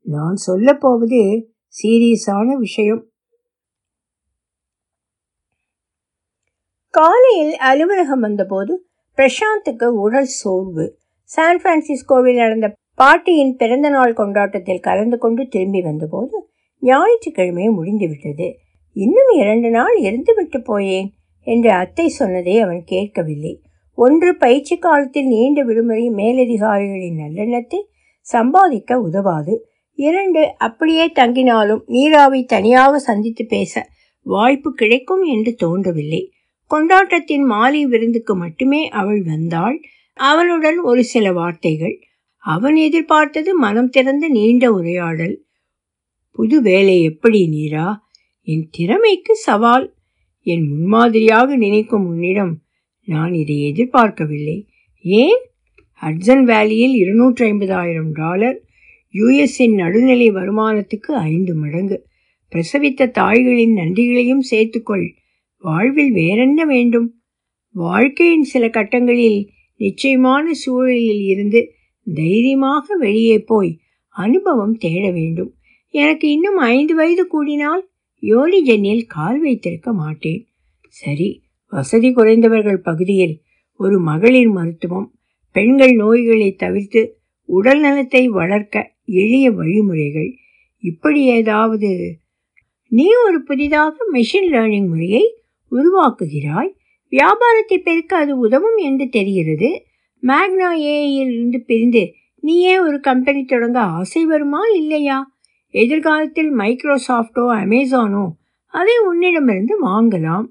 நான் 0.00 0.34
சொல்ல 0.34 0.74
போவது 0.74 1.50
சீரியஸான 1.82 2.52
விஷயம். 2.56 3.06
காலையில் 6.90 7.56
அலுவலகம் 7.56 8.20
வந்தபோது 8.20 8.86
பிரசாந்துக்கு 9.16 9.84
உடல் 9.84 10.24
சோர்வு. 10.24 10.98
சான் 11.24 11.60
பிரான்சிஸ்கோவில் 11.62 12.36
நடந்த 12.36 12.74
பாட்டியின் 12.94 13.56
பிறந்தநாள் 13.56 14.14
கொண்டாட்டத்தில் 14.14 14.80
கலந்து 14.80 15.18
கொண்டு 15.18 15.48
திரும்பி 15.48 15.82
வந்தபோது 15.82 16.50
ஞாயிற்றுக்கிழமை 16.80 17.68
முடிந்துவிட்டது. 17.68 18.58
இன்னும் 18.96 19.30
இரண்டு 19.38 19.70
நாள் 19.70 19.96
இருந்துவிட்டு 20.00 20.58
போயேன் 20.64 21.08
என்று 21.46 21.70
அத்தை 21.70 22.08
சொன்னதை 22.08 22.60
அவன் 22.60 22.82
கேட்கவில்லை. 22.84 23.62
ஒன்று 23.98 24.36
பயிற்சி 24.36 24.76
காலத்தில் 24.76 25.26
நீண்ட 25.26 25.62
விடுமுறை 25.62 26.10
மேலதிகாரிகளின் 26.10 27.18
நல்லெண்ணத்தை 27.18 27.80
சம்பாதிக்க 28.20 29.00
உதவாது. 29.00 29.54
இரண்டு 29.98 30.56
அப்படியே 30.56 31.06
தங்கினாலும் 31.06 31.82
நீராவை 31.88 32.44
தனியாக 32.44 32.98
சந்தித்து 32.98 33.46
பேச 33.46 33.88
வாய்ப்பு 34.22 34.74
கிடைக்கும் 34.74 35.22
என்று 35.22 35.54
தோன்றவில்லை. 35.54 36.32
கொண்டாட்டத்தின் 36.70 37.44
மாலை 37.44 37.86
விருந்துக்கு 37.86 38.34
மட்டுமே 38.36 38.88
அவள் 38.88 39.22
வந்தாள். 39.22 39.80
அவனுடன் 40.14 40.78
ஒரு 40.80 41.04
சில 41.04 41.32
வார்த்தைகள். 41.32 41.96
அவன் 42.36 42.76
எதிர்பார்த்தது 42.76 43.54
மனம் 43.54 43.88
திறந்த 43.88 44.28
நீண்ட 44.28 44.72
உரையாடல். 44.72 45.36
புது 46.30 46.62
வேலை 46.62 47.02
எப்படி 47.02 47.40
நீரா? 47.50 47.86
என் 48.50 48.68
திறமைக்கு 48.70 49.34
சவால். 49.34 49.94
என் 50.42 50.68
முன்மாதிரியாக 50.68 51.56
நினைக்கும் 51.56 52.06
உன்னிடம் 52.06 52.62
நான் 53.04 53.32
இதை 53.32 53.62
எதிர்பார்க்கவில்லை. 53.62 54.66
ஏன்? 55.00 55.40
ஹட்சன் 56.02 56.44
வேலியில் 56.44 56.94
இருநூற்றி 56.94 57.50
ஐம்பதாயிரம் 57.50 58.12
டாலர் 58.12 58.62
யுஎஸ்இன் 59.12 59.74
நடுநிலை 59.74 60.30
வருமானத்துக்கு 60.30 61.10
ஐந்து 61.10 61.54
மடங்கு. 61.54 62.06
பிரசவித்த 62.52 63.10
தாய்களின் 63.18 63.72
நன்றிகளையும் 63.72 64.42
சேர்த்துக்கொள். 64.50 65.12
வாழ்வில் 65.58 66.12
வேறென்ன 66.12 66.64
வேண்டும்? 66.64 67.20
வாழ்க்கையின் 67.72 68.42
சில 68.42 68.68
கட்டங்களில் 68.68 69.46
நிச்சயமான 69.76 70.52
சூழலில் 70.52 71.22
இருந்து 71.22 71.72
தைரியமாக 72.14 72.96
வெளியே 72.96 73.38
போய் 73.38 73.78
அனுபவம் 74.08 74.76
தேட 74.76 75.10
வேண்டும். 75.10 75.54
எனக்கு 75.88 76.30
இன்னும் 76.30 76.56
ஐந்து 76.56 76.94
வயது 76.94 77.26
கூடினால் 77.26 77.84
யோனி 78.18 79.04
கால் 79.06 79.40
வைத்திருக்க 79.40 79.92
மாட்டேன். 79.92 80.46
சரி 80.88 81.42
வசதி 81.66 82.12
குறைந்தவர்கள் 82.12 82.76
பகுதியில் 82.76 83.40
ஒரு 83.76 84.00
மகளிர் 84.00 84.48
மருத்துவம் 84.48 85.14
பெண்கள் 85.52 85.94
நோய்களை 85.94 86.54
தவிர்த்து 86.54 87.20
உடல் 87.44 87.80
நலத்தை 87.80 88.28
வளர்க்க 88.28 88.94
எளிய 89.04 89.50
வழிமுறைகள். 89.50 90.34
இப்படி 90.78 91.24
ஏதாவது 91.24 92.18
நீ 92.88 93.06
ஒரு 93.26 93.42
புதிதாக 93.42 93.96
மெஷின் 94.12 94.48
லேர்னிங் 94.50 94.88
முறையை 94.88 95.34
உருவாக்குகிறாய்? 95.72 96.70
வியாபாரத்தை 97.08 97.78
பெருக்க 97.78 98.16
அது 98.16 98.38
உதவும் 98.38 98.76
என்று 98.76 99.08
தெரிகிறது. 99.08 99.84
மேக்னா 100.22 100.68
ஏஐயிலிருந்து 100.74 101.58
பிரிந்து 101.58 102.12
நீயே 102.40 102.78
ஒரு 102.78 103.00
கம்பெனி 103.00 103.44
தொடங்க 103.44 103.80
ஆசை 103.80 104.24
வருமா 104.24 104.60
இல்லையா? 104.74 105.37
எதிர்காலத்தில் 105.74 106.50
மைக்ரோசாஃப்டோ 106.52 107.44
அமேசானோ 107.54 108.26
அதை 108.66 108.94
உன்னிடமிருந்து 108.98 109.74
வாங்கலாம். 109.86 110.46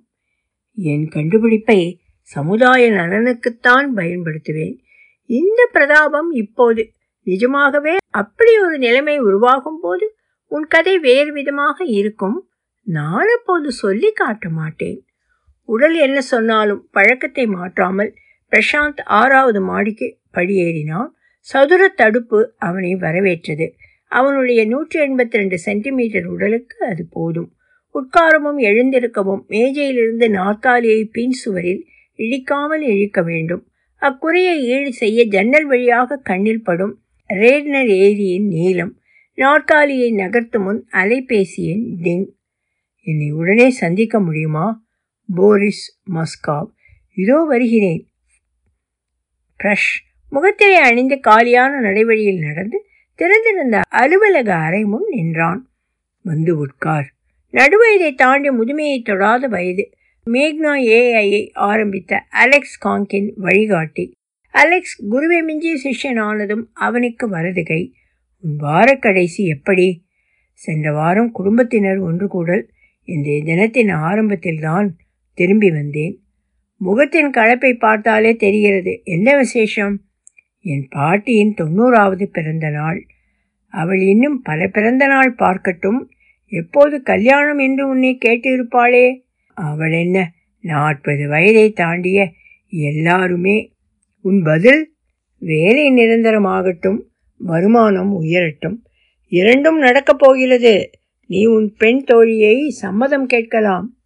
என் 0.73 1.08
கண்டுபிடிப்பை 1.08 1.99
சமுதாய 2.21 2.91
நலனுக்குத்தான் 2.91 3.88
பயன்படுத்துவேன். 3.95 4.75
இந்த 5.25 5.69
பிரதாபம் 5.71 6.32
இப்போது 6.32 6.91
நிஜமாகவே 7.23 7.95
அப்படி 8.10 8.60
ஒரு 8.60 8.77
நிலைமை 8.77 9.19
உருவாகும் 9.19 9.80
போது 9.82 10.15
உன் 10.47 10.67
கதை 10.67 10.99
வேறு 10.99 11.32
விதமாக 11.34 11.84
இருக்கும். 11.84 12.38
நான் 12.84 13.30
அப்போது 13.38 13.71
சொல்லி 13.71 14.12
காட்ட 14.12 14.49
மாட்டேன். 14.49 15.06
உடல் 15.69 15.95
என்ன 15.95 16.21
சொன்னாலும் 16.21 16.88
பழக்கத்தை 16.91 17.45
மாற்றாமல் 17.47 18.13
பிரசாந்த் 18.51 19.01
ஆறாவது 19.03 19.62
மாடிக்கு 19.62 20.08
படியேறினான். 20.34 21.10
சதுர 21.39 21.88
தடுப்பு 21.88 22.53
அவனை 22.58 22.95
வரவேற்றது. 22.95 23.75
அவனுடைய 24.08 24.65
நூற்றி 24.65 25.00
எண்பத்தி 25.00 25.32
ரெண்டு 25.32 25.58
சென்டிமீட்டர் 25.58 26.26
உடலுக்கு 26.26 26.88
அது 26.88 27.08
போதும். 27.10 27.52
உட்காரமும் 27.93 28.60
எழுந்திருக்கவும் 28.60 29.46
மேஜையிலிருந்து 29.48 30.30
நாற்காலியை 30.30 31.06
பின் 31.06 31.32
சுவரில் 31.32 31.86
இழிக்காமல் 32.15 32.82
இழிக்க 32.82 33.22
வேண்டும். 33.22 33.67
அக்குறையை 34.02 34.58
ஈடு 34.58 34.93
செய்ய 34.93 35.26
ஜன்னல் 35.26 35.65
வழியாக 35.65 36.17
கண்ணில் 36.17 36.63
படும் 36.63 37.02
ரேட்னர் 37.30 37.88
ஏரியின் 37.88 38.48
நீளம் 38.48 39.00
நாற்காலியை 39.34 40.12
நகர்த்தும் 40.12 40.63
முன் 40.63 40.88
அலைபேசியின் 40.93 41.86
டிங். 42.02 42.28
என்னை 43.02 43.32
உடனே 43.32 43.70
சந்திக்க 43.70 44.20
முடியுமா? 44.20 44.86
Boris 45.36 46.02
Maskov. 46.13 46.67
இதோ 47.13 47.43
வருகிறேன். 47.43 48.08
ப்ரஷ். 49.63 49.93
முகத்திரை 50.30 50.76
அணிந்து 50.76 51.20
காலியான 51.20 51.82
நடைவழியில் 51.82 52.39
நடந்து 52.39 52.87
திறந்திருந்த 53.17 53.82
அலுவலக 53.89 54.56
அறை 54.56 54.84
முன் 54.84 55.06
நின்றான். 55.10 55.69
வந்து 56.21 56.58
உட்கார். 56.58 57.13
நடுவயதை 57.51 58.15
தாண்டி 58.15 58.49
முதுமையை 58.49 59.01
தொடாத 59.01 59.47
வயது. 59.47 59.89
மேக்னா 60.25 60.73
ஏஐயை 60.82 61.49
ஆரம்பித்த 61.53 62.23
அலெக்ஸ் 62.30 62.77
காங்கின் 62.77 63.34
வழிகாட்டி. 63.36 64.12
அலெக்ஸ் 64.51 65.01
குருவை 65.10 65.41
மிஞ்சிய 65.41 65.75
சிஷ்யன் 65.84 66.19
ஆனதும் 66.19 66.69
அவனுக்கு 66.73 67.30
வருதுகை. 67.30 67.91
உன் 68.39 68.56
வார 68.56 68.95
கடைசி 68.95 69.45
எப்படி? 69.45 70.06
சென்ற 70.53 70.91
வாரம் 70.91 71.32
குடும்பத்தினர் 71.32 71.97
ஒன்று 71.97 72.27
கூடல். 72.27 72.69
இன்றைய 73.03 73.43
தினத்தின் 73.43 73.89
ஆரம்பத்தில்தான் 73.89 74.89
திரும்பி 75.34 75.71
வந்தேன். 75.71 76.19
முகத்தின் 76.77 77.30
கலப்பை 77.30 77.73
பார்த்தாலே 77.73 78.36
தெரிகிறது. 78.36 79.01
என்ன 79.03 79.38
விசேஷம்? 79.38 80.07
என் 80.67 80.88
பாட்டியின் 80.89 81.53
தொண்ணூறாவது 81.58 82.25
பிறந்த 82.25 82.69
நாள் 82.69 83.06
அவள் 83.69 83.99
இன்னும் 83.99 84.41
பல 84.41 84.67
பிறந்த 84.67 85.08
நாள் 85.08 85.36
பார்க்கட்டும். 85.36 85.99
எப்போது 86.47 87.01
கல்யாணம் 87.01 87.58
என்று 87.58 87.88
உன்னை 87.88 88.17
கேட்டிருப்பாளே? 88.25 89.06
அவள் 89.53 89.91
என்ன 89.91 90.34
நாற்பது 90.62 91.27
வயதை 91.27 91.71
தாண்டிய 91.71 92.32
எல்லாருமே? 92.69 93.71
உன் 94.21 94.43
பதில்? 94.43 94.93
வேலை 95.39 95.89
நிரந்தரமாகட்டும் 95.89 96.99
வருமானம் 97.38 98.21
உயரட்டும். 98.21 98.77
இரண்டும் 99.27 99.77
நடக்கப் 99.77 100.19
போகிறது. 100.19 100.89
நீ 101.27 101.45
உன் 101.45 101.73
பெண் 101.77 102.03
தோழியை 102.08 102.67
சம்மதம் 102.67 103.25
கேட்கலாம். 103.25 103.97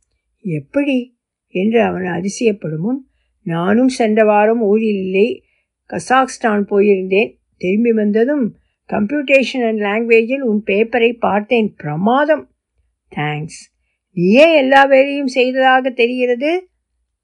எப்படி? 0.42 1.18
என்று 1.48 1.82
அவன் 1.82 2.04
அதிசயப்படும் 2.04 2.78
முன் 2.78 3.08
நானும் 3.44 3.90
சென்ற 3.90 4.24
வாரம் 4.24 4.62
ஊரில் 4.62 4.96
இல்லை. 4.96 5.44
கசாக்ஸ்தான் 5.92 6.66
போயிருந்தேன். 6.72 7.38
திரும்பி 7.58 7.92
வந்ததும் 7.92 8.56
கம்ப்யூட்டேஷன் 8.90 9.68
அண்ட் 9.68 9.80
லாங்குவேஜில் 9.80 10.40
உன் 10.40 10.64
பேப்பரை 10.66 11.14
பார்த்தேன். 11.20 11.74
பிரமாதம். 11.78 12.50
தேங்க்ஸ் 13.16 13.70
நீயே 14.14 14.56
எல்லா 14.56 14.84
வேலையும் 14.84 15.28
செய்ததாக 15.28 15.90
தெரிகிறது? 15.90 16.68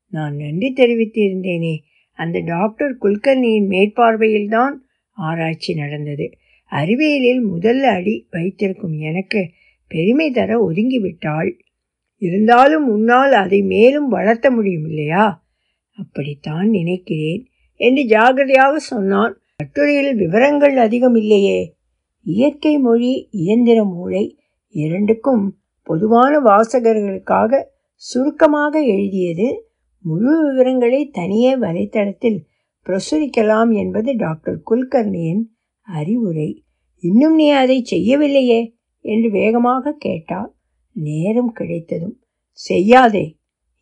நான் 0.09 0.35
நன்றி 0.35 0.73
தெரிவித்திருந்தேனே. 0.75 1.77
அந்த 2.13 2.41
டாக்டர் 2.45 2.97
குல்கர்ணியின் 3.01 3.67
மேற்பார்வையில்தான் 3.67 4.71
ஆராய்ச்சி 5.11 5.75
நடந்தது. 5.75 6.31
அறிவியலில் 6.65 7.41
முதல் 7.41 7.83
அடி 7.83 8.27
வைத்திருக்கும் 8.31 8.97
எனக்கு 8.97 9.49
பெருமை 9.87 10.31
தர 10.31 10.69
ஒதுங்கிவிட்டாள். 10.69 11.51
இருந்தாலும் 12.17 12.89
உன்னால் 12.89 13.31
அதை 13.31 13.61
மேலும் 13.61 14.07
வளர்த்த 14.07 14.51
முடியும் 14.51 14.87
இல்லையா? 14.87 15.45
அப்படித்தான் 15.97 16.69
நினைக்கிறேன். 16.69 17.46
என்று 17.77 18.03
ஜாகிரதையாக 18.03 18.75
சொன்னான். 18.75 19.33
கட்டுரையில் 19.55 20.15
விவரங்கள் 20.15 20.77
அதிகம் 20.77 21.15
இல்லையே. 21.15 21.59
இயற்கை 22.25 22.77
மொழி 22.77 23.27
இயந்திர 23.31 23.83
மூளை 23.85 24.23
இரண்டுக்கும் 24.75 25.45
பொதுவான 25.87 26.33
வாசகர்களுக்காக 26.39 27.61
சுருக்கமாக 27.95 28.81
எழுதியது 28.83 29.47
முழு 30.05 30.33
விவரங்களை 30.43 31.09
தனியே 31.09 31.55
வலைத்தளத்தில் 31.57 32.39
பிரசுரிக்கலாம் 32.85 33.71
என்பது 33.73 34.15
டாக்டர் 34.15 34.59
குல்கர்ணியின் 34.71 35.43
அறிவுரை. 35.87 36.49
இன்னும் 37.03 37.35
நீ 37.35 37.47
அதை 37.49 37.77
செய்யவில்லையே 37.83 38.59
என்று 39.05 39.29
வேகமாக 39.31 39.95
கேட்டால் 39.97 40.51
நேரம் 40.91 41.51
கிடைத்ததும் 41.51 42.15
செய்யாதே 42.51 43.25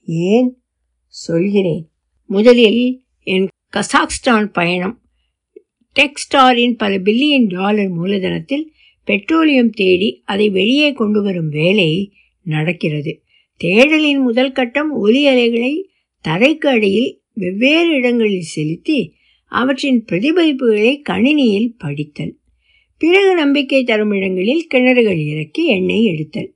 ஏன்? 0.05 0.49
சொல்கிறேன். 1.08 1.84
முதலில் 2.29 2.81
என் 3.27 3.47
கசாக்ஸ்தான் 3.75 4.45
பயணம். 4.45 5.01
டெக்ஸ்டாரின் 5.99 6.77
பல 6.77 6.97
பில்லியன் 6.97 7.47
டாலர் 7.47 8.01
மூலதனத்தில் 8.01 8.63
பெட்ரோலியம் 9.03 9.69
தேடி 9.69 10.21
அதை 10.25 10.49
வெளியே 10.49 10.93
கொண்டு 10.93 11.23
வரும் 11.23 11.49
வேலை 11.49 12.13
நடக்கிறது. 12.43 13.23
தேடலின் 13.63 14.21
முதல் 14.21 14.51
கட்டம் 14.51 14.91
ஒலி 14.91 15.27
அலைகளை 15.27 15.89
தரைக்கு 16.27 16.67
அடியில் 16.67 17.21
வெவ்வேறு 17.33 17.89
இடங்களில் 17.89 18.41
செலுத்தி 18.41 19.13
அவற்றின் 19.45 20.05
பிரதிபலிப்புகளை 20.11 21.01
கணினியில் 21.09 21.73
படித்தல். 21.77 22.35
பிறகு 22.97 23.35
நம்பிக்கை 23.35 23.83
தரும் 23.83 24.11
இடங்களில் 24.11 24.67
கிணறுகள் 24.73 25.25
இறக்கி 25.25 25.65
எண்ணெய் 25.65 26.05
எடுத்தல். 26.05 26.53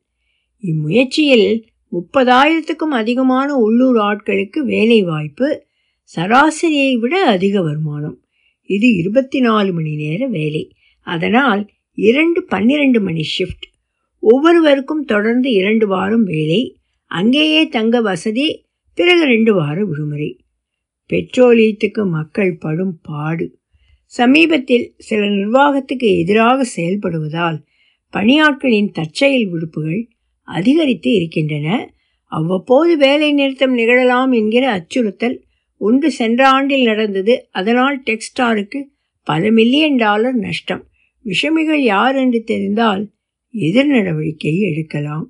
இம்முயற்சியில் 0.60 1.64
முப்பதாயிரத்துக்கும் 1.92 2.92
அதிகமான 2.92 3.56
உள்ளூர் 3.56 3.98
ஆட்களுக்கு 3.98 4.60
வேலை 4.60 5.04
வாய்ப்பு 5.04 5.68
சராசரியை 6.16 6.94
விட 6.94 7.26
அதிக 7.26 7.62
வருமானம். 7.62 8.24
இது 8.64 8.94
இருபத்தி 8.94 9.40
நாலு 9.40 9.74
மணி 9.74 9.96
நேர 9.96 10.28
வேலை. 10.28 10.76
அதனால் 11.02 11.70
இரண்டு 11.94 12.44
பன்னிரண்டு 12.44 13.02
மணி 13.02 13.22
ஷிஃப்ட் 13.40 13.68
ஒவ்வொருவருக்கும் 14.20 15.06
தொடர்ந்து 15.06 15.52
இரண்டு 15.52 15.88
வாரம் 15.88 16.24
வேலை. 16.24 16.78
அங்கேயே 17.06 17.68
தங்க 17.68 18.02
வசதி. 18.02 18.66
பிறகு 18.94 19.26
ரெண்டு 19.26 19.54
வார 19.54 19.86
விடுமுறை. 19.86 20.40
பெட்ரோலியத்துக்கு 21.14 22.10
மக்கள் 22.10 22.58
படும் 22.58 23.00
பாடு. 23.02 23.58
சமீபத்தில் 24.06 24.94
சில 24.98 25.30
நிர்வாகத்துக்கு 25.30 26.18
எதிராக 26.18 26.66
செயல்படுவதால் 26.76 27.62
பணியாட்களின் 28.14 28.92
தற்செயல் 28.92 29.50
விடுப்புகள் 29.50 30.10
அதிகரித்து 30.44 31.12
இருக்கின்றன. 31.12 31.94
அவ்வப்போது 32.24 32.98
வேலை 32.98 33.34
நிறுத்தம் 33.34 33.74
நிகழலாம் 33.74 34.32
என்கிற 34.32 34.72
அச்சுறுத்தல் 34.72 35.48
ஒன்று 35.82 36.12
சென்ற 36.12 36.42
ஆண்டில் 36.50 36.84
நடந்தது 36.84 37.34
அதனால் 37.52 37.98
டெக்ஸ்டாருக்கு 38.04 38.80
பல 39.28 39.52
மில்லியன் 39.52 39.96
டாலர் 39.96 40.38
நஷ்டம். 40.38 40.84
விஷமிகள் 41.26 41.84
யார் 41.94 42.16
என்று 42.16 42.40
தெரிந்தால் 42.44 43.04
எதிர் 43.54 43.88
நடவடிக்கை 43.88 44.54
எடுக்கலாம். 44.60 45.26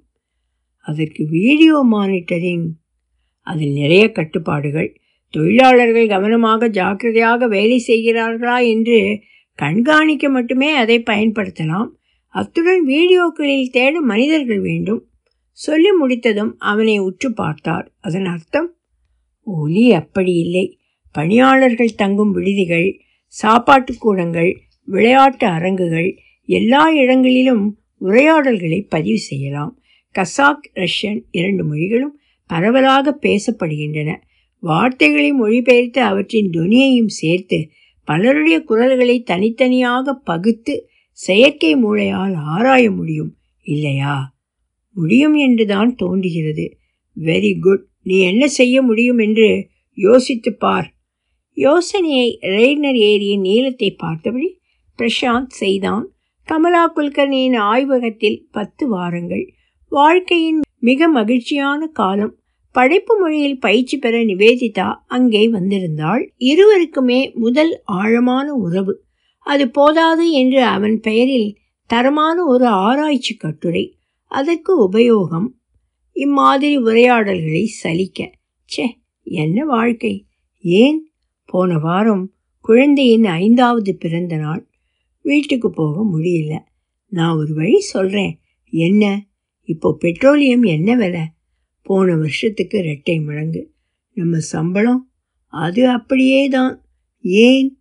அதற்கு 0.88 1.22
வீடியோ 1.28 1.76
மானிட்டரிங் 1.92 2.68
அதில் 3.48 3.74
நிறைய 3.74 4.06
கட்டுப்பாடுகள். 4.12 4.90
தொழிலாளர்கள் 5.34 6.08
கவனமாக 6.08 6.70
ஜாக்கிரதையாக 6.70 7.48
வேலை 7.48 7.78
செய்கிறார்களா 7.88 8.58
என்று 8.68 9.00
கண்காணிக்க 9.60 10.26
மட்டுமே 10.30 10.70
அதை 10.76 10.98
பயன்படுத்தலாம். 11.04 11.90
அத்துடன் 12.34 12.84
வீடியோக்களில் 12.88 13.70
தேட 13.70 14.02
மனிதர்கள் 14.02 14.62
வேண்டும். 14.62 15.02
சொல்லி 15.52 15.92
முடித்ததும் 15.92 16.52
அவனை 16.58 16.96
உற்று 17.00 17.30
பார்த்தார். 17.34 17.88
அதன் 18.00 18.26
அர்த்தம் 18.26 18.70
ஒலி 19.44 19.94
அப்படி 19.94 20.34
இல்லை. 20.34 20.80
பணியாளர்கள் 21.12 21.96
தங்கும் 21.96 22.32
விடுதிகள் 22.32 23.00
சாப்பாட்டு 23.28 23.94
கூடங்கள் 23.96 24.62
விளையாட்டு 24.84 25.48
அரங்குகள் 25.48 26.18
எல்லா 26.46 26.92
இடங்களிலும் 26.92 27.80
உரையாடல்களை 28.02 28.86
பதிவு 28.90 29.18
செய்யலாம். 29.18 29.80
கசாக் 30.20 30.70
ரஷ்யன் 30.74 31.22
இரண்டு 31.32 31.64
மொழிகளும் 31.64 32.20
பரவலாக 32.48 33.18
பேசப்படுகின்றன. 33.22 34.16
வார்த்தைகளை 34.60 35.32
மொழிபெயர்த்து 35.32 36.02
அவற்றின் 36.02 36.50
துனியையும் 36.50 37.08
சேர்த்து 37.08 37.70
பலருடைய 38.04 38.62
குரல்களை 38.62 39.22
தனித்தனியாக 39.22 40.14
பகுத்து 40.14 40.90
செயற்கை 41.12 41.76
மூளையால் 41.76 42.34
ஆராய 42.34 42.92
முடியும் 42.92 43.36
இல்லையா? 43.62 44.38
முடியும் 44.94 45.34
என்றுதான் 45.34 45.96
தோன்றுகிறது. 45.96 46.78
வெரி 47.22 47.60
குட் 47.60 47.89
நீ 48.10 48.20
என்ன 48.20 48.48
செய்ய 48.48 48.82
முடியும் 48.82 49.18
என்று 49.18 49.50
யோசித்து 49.94 50.52
பார். 50.54 50.88
யோசனையை 51.58 52.28
ரெய்னர் 52.42 53.00
ஏரியின் 53.10 53.40
நீளத்தை 53.40 53.90
பார்த்தபடி 53.92 54.50
பிரசாந்த் 54.98 55.58
செய்தான். 55.62 56.06
கமலா 56.48 56.84
குல்கர்னியின் 56.96 57.58
ஆய்வகத்தில் 57.58 58.48
பத்து 58.52 58.88
வாரங்கள். 58.88 59.46
வாழ்க்கையின் 59.90 60.62
மிக 60.80 61.08
மகிழ்ச்சியான 61.08 61.88
காலம். 61.88 62.34
படைப்பு 62.72 63.20
மொழியில் 63.20 63.60
பயிற்சி 63.60 63.98
பெற 63.98 64.18
நிவேதிதா 64.24 64.90
அங்கே 65.08 65.52
வந்திருந்தாள். 65.52 66.24
இருவருக்குமே 66.40 67.20
முதல் 67.34 67.74
ஆழமான 67.84 68.54
உறவு. 68.66 68.94
அது 69.46 69.70
போதாது 69.70 70.26
என்று 70.32 70.64
அவன் 70.64 71.00
பெயரில் 71.00 71.50
தரமான 71.90 72.44
ஒரு 72.46 72.66
ஆராய்ச்சி 72.66 73.36
கட்டுரை. 73.36 73.86
அதற்கு 74.32 74.72
உபயோகம் 74.92 75.48
இம்மாதிரி 76.20 76.78
உரையாடல்களை 76.78 77.66
சலிக்க. 77.84 78.32
ச்சே 78.66 78.86
என்ன 79.24 79.66
வாழ்க்கை? 79.66 80.26
ஏன்? 80.62 81.12
போன 81.46 81.78
வாரம் 81.78 82.34
குழந்தையின் 82.62 83.26
ஐந்தாவது 83.26 83.96
பிறந்த 83.96 84.38
நாள். 84.38 84.70
வீட்டுக்கு 85.22 85.70
போக 85.70 86.18
முடியல. 86.18 86.60
நான் 87.08 87.36
ஒரு 87.36 87.54
வழி 87.54 87.80
சொல்கிறேன் 87.80 88.40
என்ன? 88.70 89.28
இப்போ 89.64 89.98
பெட்ரோலியம் 90.00 90.64
என்ன 90.64 90.96
விலை? 90.96 91.22
போன 91.82 92.16
வருஷத்துக்கு 92.16 92.78
ரெட்டை 92.78 93.24
மடங்கு. 93.24 93.72
நம்ம 94.14 94.38
சம்பளம்? 94.38 95.12
அது 95.46 95.90
அப்படியே 95.90 96.48
தான் 96.48 96.86
ஏன் 97.22 97.78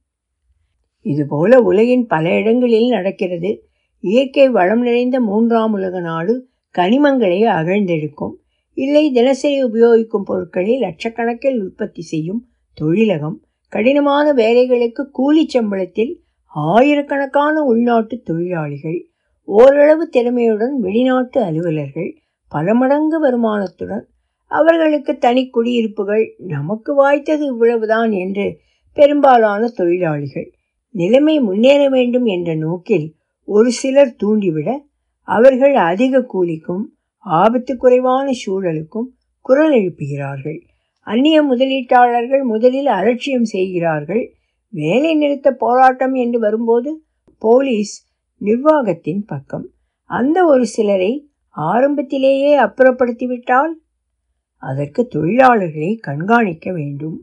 இதுபோல 1.01 1.61
உலகின் 1.61 2.07
பல 2.07 2.39
இடங்களில் 2.39 2.89
நடக்கிறது. 2.89 3.69
இயற்கை 4.01 4.51
வளம் 4.51 4.83
நிறைந்த 4.83 5.21
மூன்றாம் 5.21 5.73
உலக 5.73 6.01
நாடு 6.01 6.48
கனிமங்களை 6.75 7.41
அகழ்ந்தெடுக்கும் 7.53 8.35
இல்லை 8.77 9.05
தினசரி 9.11 9.59
உபயோகிக்கும் 9.65 10.23
பொருட்களை 10.23 10.75
லட்சக்கணக்கில் 10.79 11.59
உற்பத்தி 11.61 12.03
செய்யும் 12.03 12.41
தொழிலகம் 12.79 13.37
கடினமான 13.73 14.27
வேலைகளுக்கு 14.33 15.03
கூலி 15.11 15.43
சம்பளத்தில் 15.55 16.13
ஆயிரக்கணக்கான 16.55 17.55
உள்நாட்டு 17.65 18.17
தொழிலாளிகள் 18.23 18.99
ஓரளவு 19.49 20.05
திறமையுடன் 20.09 20.75
வெளிநாட்டு 20.79 21.39
அலுவலர்கள் 21.43 22.11
பல 22.53 22.75
மடங்கு 22.75 23.19
வருமானத்துடன் 23.21 24.05
அவர்களுக்கு 24.51 25.13
தனி 25.19 25.43
குடியிருப்புகள் 25.49 26.25
நமக்கு 26.47 26.91
வாய்த்தது 26.95 27.45
இவ்வளவுதான் 27.45 28.13
என்று 28.13 28.47
பெரும்பாலான 28.97 29.69
தொழிலாளிகள் 29.77 30.49
நிலைமை 30.95 31.35
முன்னேற 31.41 31.83
வேண்டும் 31.89 32.27
என்ற 32.27 32.51
நோக்கில் 32.55 33.09
ஒரு 33.49 33.71
சிலர் 33.71 34.17
தூண்டிவிட 34.23 34.71
அவர்கள் 35.29 35.75
அதிக 35.91 36.21
கூலிக்கும் 36.33 36.85
ஆபத்து 37.25 37.73
குறைவான 37.77 38.27
சூழலுக்கும் 38.43 39.09
குரல் 39.47 39.75
எழுப்புகிறார்கள். 39.75 40.59
அந்நிய 41.07 41.39
முதலீட்டாளர்கள் 41.43 42.45
முதலில் 42.45 42.91
அலட்சியம் 42.99 43.45
செய்கிறார்கள். 43.45 44.25
வேலை 44.73 45.13
நிறுத்த 45.15 45.49
போராட்டம் 45.53 46.15
என்று 46.15 46.39
வரும்போது 46.39 46.91
போலீஸ் 47.43 47.95
நிர்வாகத்தின் 48.41 49.23
பக்கம். 49.27 49.67
அந்த 50.11 50.39
ஒரு 50.45 50.65
சிலரை 50.67 51.13
ஆரம்பத்திலேயே 51.55 52.53
அப்புறப்படுத்திவிட்டால் 52.59 53.73
அதற்கு 54.63 55.03
தொழிலாளர்களை 55.15 55.93
கண்காணிக்க 55.99 56.73
வேண்டும். 56.73 57.17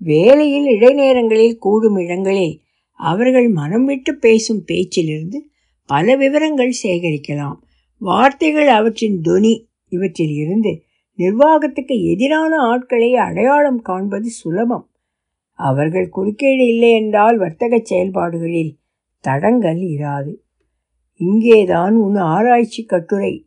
வேலையில் 0.00 0.68
இடைநேரங்களில் 0.76 1.58
கூடும் 1.58 1.96
இடங்களில் 1.96 2.56
அவர்கள் 3.00 3.48
மனம் 3.48 3.84
விட்டு 3.84 4.12
பேசும் 4.16 4.62
பேச்சிலிருந்து 4.66 5.38
பல 5.86 6.16
விவரங்கள் 6.16 6.72
சேகரிக்கலாம். 6.82 7.56
வார்த்தைகள் 7.98 8.68
அவற்றின் 8.68 9.20
தொனி 9.20 9.68
இவற்றில் 9.88 10.34
இருந்து 10.34 10.82
நிர்வாகத்துக்கு 11.16 12.04
எதிரான 12.04 12.56
ஆட்களை 12.56 13.14
அடையாளம் 13.14 13.82
காண்பது 13.82 14.28
சுலபம். 14.28 14.90
அவர்கள் 15.52 16.08
குறுக்கீடு 16.08 16.66
இல்லை 16.66 16.90
என்றால் 16.90 17.38
வர்த்தக 17.38 17.80
செயல்பாடுகளில் 17.82 18.76
தடங்கள் 19.20 19.78
இராது. 19.78 20.34
இங்கேதான் 21.14 21.94
உன் 21.94 22.14
ஆராய்ச்சி 22.14 22.84
கட்டுரை. 22.84 23.46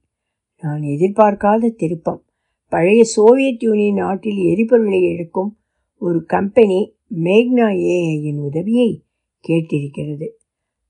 நான் 0.62 0.82
எதிர்பார்க்காத 0.82 1.70
திருப்பம். 1.76 2.24
பழைய 2.70 3.04
சோவியத் 3.04 3.64
யூனியன் 3.64 3.96
நாட்டில் 3.96 4.38
எரிபொருளை 4.38 5.04
எடுக்கும் 5.04 5.58
ஒரு 5.98 6.26
கம்பெனி 6.26 6.96
மேக்னா 7.24 7.68
ஏஐயின் 7.90 8.38
உதவியை 8.38 9.04
கேட்டிருக்கிறது. 9.48 10.30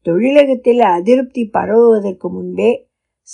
தொழிலகத்தில் 0.05 0.79
அதிருப்தி 0.79 1.45
பரவுவதற்கு 1.45 2.29
முன்பே 2.29 2.87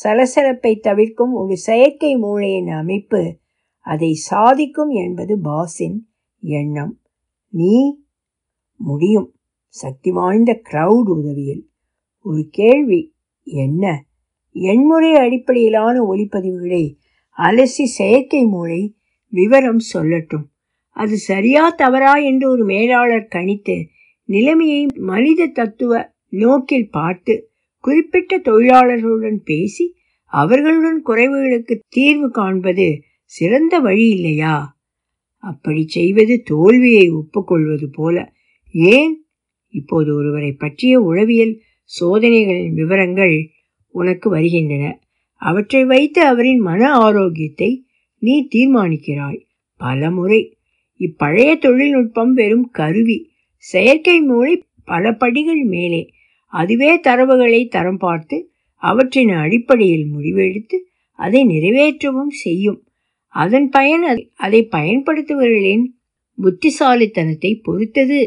சலசலப்பை 0.03 0.79
தவிர்க்கும் 0.79 1.33
ஒரு 1.33 1.57
செயற்கை 1.57 2.17
மூளையின் 2.17 2.67
அமைப்பு 2.67 3.37
அதை 3.79 4.13
சாதிக்கும் 4.13 4.89
என்பது 4.89 5.39
பாஸின் 5.43 5.99
எண்ணம். 6.41 7.01
நீ 7.49 7.99
முடியும். 8.75 9.33
சக்தி 9.67 10.11
வாய்ந்த 10.11 10.61
கிரவுட் 10.71 11.09
உதவியில். 11.09 11.69
ஒரு 12.21 12.47
கேள்வி. 12.51 13.13
என்ன? 13.43 14.05
எண்முறை 14.51 15.13
அடிப்படையிலான 15.13 16.01
ஒளிப்பதிவுகளை 16.01 16.95
அலசி 17.37 17.83
செயற்கை 17.83 18.45
மூளை 18.45 18.95
விவரம் 19.27 19.79
சொல்லட்டும். 19.93 20.43
அது 20.89 21.17
சரியா 21.17 21.69
தவறா 21.69 22.13
என்று 22.13 22.49
ஒரு 22.49 22.65
மேலாளர் 22.65 23.27
கணித்து 23.35 23.85
நிலைமையை 24.25 24.85
மனித 24.95 25.45
தத்துவ 25.45 26.14
நோக்கில் 26.35 26.89
பார்த்து 26.89 27.49
குறிப்பிட்ட 27.79 28.37
தொழிலாளர்களுடன் 28.37 29.35
பேசி 29.35 29.95
அவர்களுடன் 30.25 31.03
குறைவுகளுக்கு 31.05 31.79
தீர்வு 31.89 32.31
காண்பது 32.31 33.01
சிறந்த 33.23 33.79
வழி 33.79 34.09
இல்லையா? 34.09 34.77
அப்படி 35.37 35.87
செய்வது 35.87 36.41
தோல்வியை 36.41 37.09
ஒப்புக்கொள்வது 37.09 37.89
போல. 37.89 38.33
ஏன்? 38.71 39.25
இப்போது 39.69 40.15
ஒருவரை 40.15 40.51
பற்றிய 40.51 40.99
உளவியல் 40.99 41.59
சோதனைகளின் 41.99 42.73
விவரங்கள் 42.73 43.49
உனக்கு 43.87 44.29
வருகின்றன. 44.29 44.99
அவற்றை 45.33 45.85
வைத்து 45.85 46.25
அவரின் 46.25 46.59
மன 46.59 46.93
ஆரோக்கியத்தை 46.93 47.85
நீ 48.17 48.47
தீர்மானிக்கிறாய். 48.55 49.45
பல 49.77 50.11
முறை 50.11 50.57
இப்பழைய 50.99 51.57
தொழில்நுட்பம் 51.57 52.33
வெறும் 52.33 52.69
கருவி. 52.69 53.31
செயற்கை 53.57 54.21
மூளை 54.21 54.63
பல 54.85 55.11
படிகள் 55.11 55.63
மேலே. 55.63 56.09
அதுவே 56.55 56.91
தரவுகளை 56.99 57.61
தரம் 57.67 57.97
பார்த்து 57.97 58.37
அவற்றின் 58.81 59.33
அடிப்படையில் 59.43 60.07
முடிவெடுத்து 60.15 60.77
அதை 61.19 61.41
நிறைவேற்றவும் 61.45 62.33
செய்யும். 62.43 62.79
அதன் 63.33 63.69
பயன் 63.69 64.05
அதை 64.35 64.61
பயன்படுத்துபவர்களின் 64.71 65.85
புத்திசாலித்தனத்தை 66.37 67.51
பொறுத்தது 67.63 68.19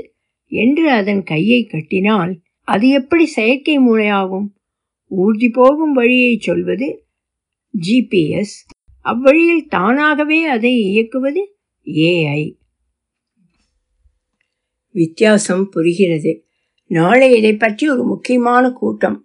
என்று 0.53 0.91
அதன் 0.91 1.23
கையை 1.23 1.61
கட்டினால் 1.65 2.33
அது 2.69 2.87
எப்படி 2.89 3.25
செயற்கை 3.27 3.77
மூளையாகும்? 3.79 4.49
ஊர்தி 5.11 5.49
போகும் 5.49 5.93
வழியை 5.93 6.33
சொல்வது 6.39 6.89
ஜிபிஎஸ் 7.75 8.57
அவ்வழியில் 9.05 9.67
தானாகவே 9.69 10.41
அதை 10.45 10.73
இயக்குவது 10.91 11.43
ஏஐ 12.07 12.43
வித்தியாசம் 14.95 15.65
புரிகிறது. 15.69 16.33
நாளை 16.91 17.37
இதை 17.37 17.57
பற்றி 17.57 17.89
ஒரு 17.89 18.05
முக்கியமான 18.05 18.71
கூட்டம். 18.71 19.17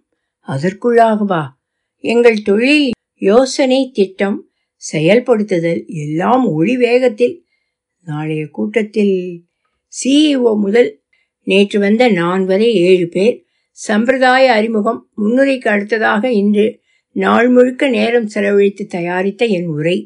அதற்குள்ளாகவா? 0.48 1.42
எங்கள் 2.04 2.42
தொழில் 2.42 2.90
யோசனை 3.20 3.90
திட்டம் 3.92 4.48
செயல்படுத்துதல் 4.92 5.86
எல்லாம் 5.86 6.44
ஒளி 6.46 6.76
வேகத்தில். 6.76 7.44
நாளைய 8.06 8.46
கூட்டத்தில் 8.46 9.16
சிஇஓ 9.92 10.52
முதல் 10.56 10.90
நேற்று 11.46 11.78
வந்த 11.80 12.08
நான் 12.08 12.44
வரை 12.44 12.74
ஏழு 12.74 13.08
பேர் 13.08 13.36
சம்பிரதாய 13.70 14.52
அறிமுகம் 14.52 15.00
முன்னுரைக்கு 15.18 15.68
அடுத்ததாக 15.68 16.32
இன்று 16.32 16.66
நாள் 17.16 17.48
முழுக்க 17.48 17.88
நேரம் 17.88 18.26
செலவழித்து 18.26 18.86
தயாரித்த 18.86 19.44
என் 19.46 19.66
உரை. 19.66 19.96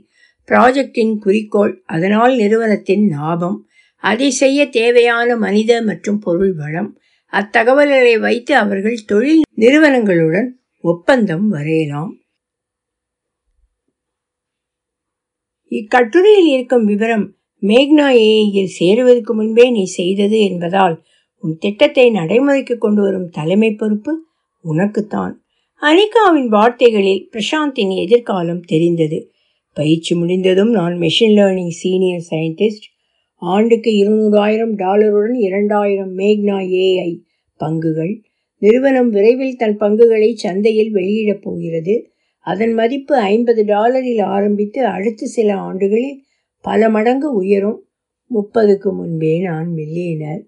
ப்ராஜெக்டின் 0.49 1.17
குறிக்கோள் 1.19 1.83
அதனால் 1.87 2.37
நிறுவனத்தின் 2.37 3.09
லாபம் 3.09 3.59
அதை 4.03 4.31
செய்ய 4.31 4.67
தேவையான 4.69 5.37
மனித 5.37 5.83
மற்றும் 5.83 6.19
பொருள் 6.19 6.55
வளம் 6.55 6.91
அத்தகவல்களை 7.33 8.21
வைத்து 8.21 8.57
அவர்கள் 8.57 9.05
தொழில் 9.07 9.43
நிறுவனங்களுடன் 9.55 10.49
ஒப்பந்தம் 10.85 11.49
வரையலாம். 11.49 12.13
இக்கட்டுரையில் 15.73 16.51
இருக்கும் 16.53 16.85
விவரம் 16.85 17.27
மேக்னா 17.63 18.07
ஏஐயில் 18.23 18.75
சேருவதற்கு 18.79 19.35
முன்பே 19.35 19.71
நீ 19.71 19.85
செய்தது 19.85 20.39
என்பதால் 20.41 20.97
உன் 21.43 21.57
திட்டத்தை 21.59 22.11
நடைமுறைக்கு 22.11 22.79
கொண்டு 22.79 23.03
வரும் 23.03 23.29
தலைமை 23.29 23.75
பொறுப்பு 23.75 24.13
உனக்குத்தான். 24.65 25.35
அனிகாவின் 25.83 26.49
வார்த்தைகளில் 26.49 27.29
பிரசாந்தின் 27.33 27.93
எதிர்காலம் 27.97 28.63
தெரிந்தது. 28.63 29.33
பயிற்சி 29.77 30.15
முடிந்ததும் 30.15 30.71
நான் 30.71 30.95
மெஷின் 30.95 31.35
லேர்னிங் 31.39 31.75
சீனியர் 31.83 32.27
சயின்டிஸ்ட் 32.31 32.89
ஆண்டுக்கு 33.41 33.91
இருநூறாயிரம் 33.91 34.75
டாலருடன் 34.75 35.35
இரண்டாயிரம் 35.35 36.19
மேக்னா 36.19 36.57
ஏஐ 36.79 37.23
பங்குகள். 37.61 38.23
நிறுவனம் 38.59 39.11
விரைவில் 39.11 39.57
தன் 39.57 39.77
பங்குகளை 39.77 40.35
சந்தையில் 40.35 40.91
வெளியிடப் 40.91 41.43
போகிறது. 41.43 42.11
அதன் 42.39 42.73
மதிப்பு 42.73 43.17
ஐம்பது 43.17 43.65
டாலரில் 43.65 44.23
ஆரம்பித்து 44.23 44.87
அடுத்த 44.87 45.27
சில 45.27 45.55
ஆண்டுகளில் 45.55 46.23
பல 46.61 46.89
மடங்கு 46.89 47.35
உயரும். 47.35 47.87
முப்பதுக்கு 48.31 48.93
முன்பே 48.93 49.41
நான் 49.41 49.73
மில்லியனர். 49.77 50.41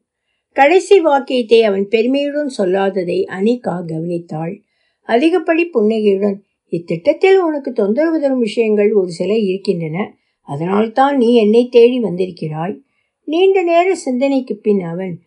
கடைசி 0.53 1.01
வாக்கியத்தை 1.01 1.63
அவன் 1.63 1.89
பெருமையுடன் 1.89 2.51
சொல்லாததை 2.59 3.25
அனிகா 3.25 3.85
கவனித்தாள். 3.85 4.61
அதிகப்படி 5.09 5.65
புன்னகையுடன் 5.65 6.43
இத்திட்டத்தில் 6.71 7.37
உனக்கு 7.37 7.73
தொந்தரவு 7.73 8.21
தரும் 8.21 8.39
விஷயங்கள் 8.39 8.93
ஒரு 8.93 9.11
சில 9.11 9.37
இருக்கின்றன. 9.37 10.20
அதனால்தான் 10.41 11.17
நீ 11.17 11.35
என்னை 11.35 11.69
தேடி 11.71 12.01
வந்திருக்கிறாய். 12.01 12.81
நீண்ட 13.25 13.63
நேர 13.63 13.95
சிந்தனைக்கு 13.95 14.57
பின் 14.57 14.81
அவன் 14.81 15.21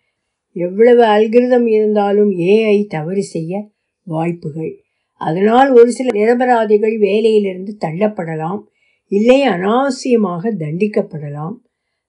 எவ்வளவு 0.53 1.03
அல்கிருதம் 1.03 1.67
இருந்தாலும் 1.67 2.31
ஏஐ 2.31 2.87
தவறு 2.87 3.23
செய்ய 3.23 3.69
வாய்ப்புகள். 4.03 4.81
அதனால் 5.13 5.71
ஒரு 5.71 5.91
சில 5.91 6.09
நிரபராதிகள் 6.11 6.99
வேலையிலிருந்து 6.99 7.77
தள்ளப்படலாம். 7.85 8.63
இல்லை 9.07 9.41
அனாவசியமாக 9.41 10.53
தண்டிக்கப்படலாம். 10.53 11.55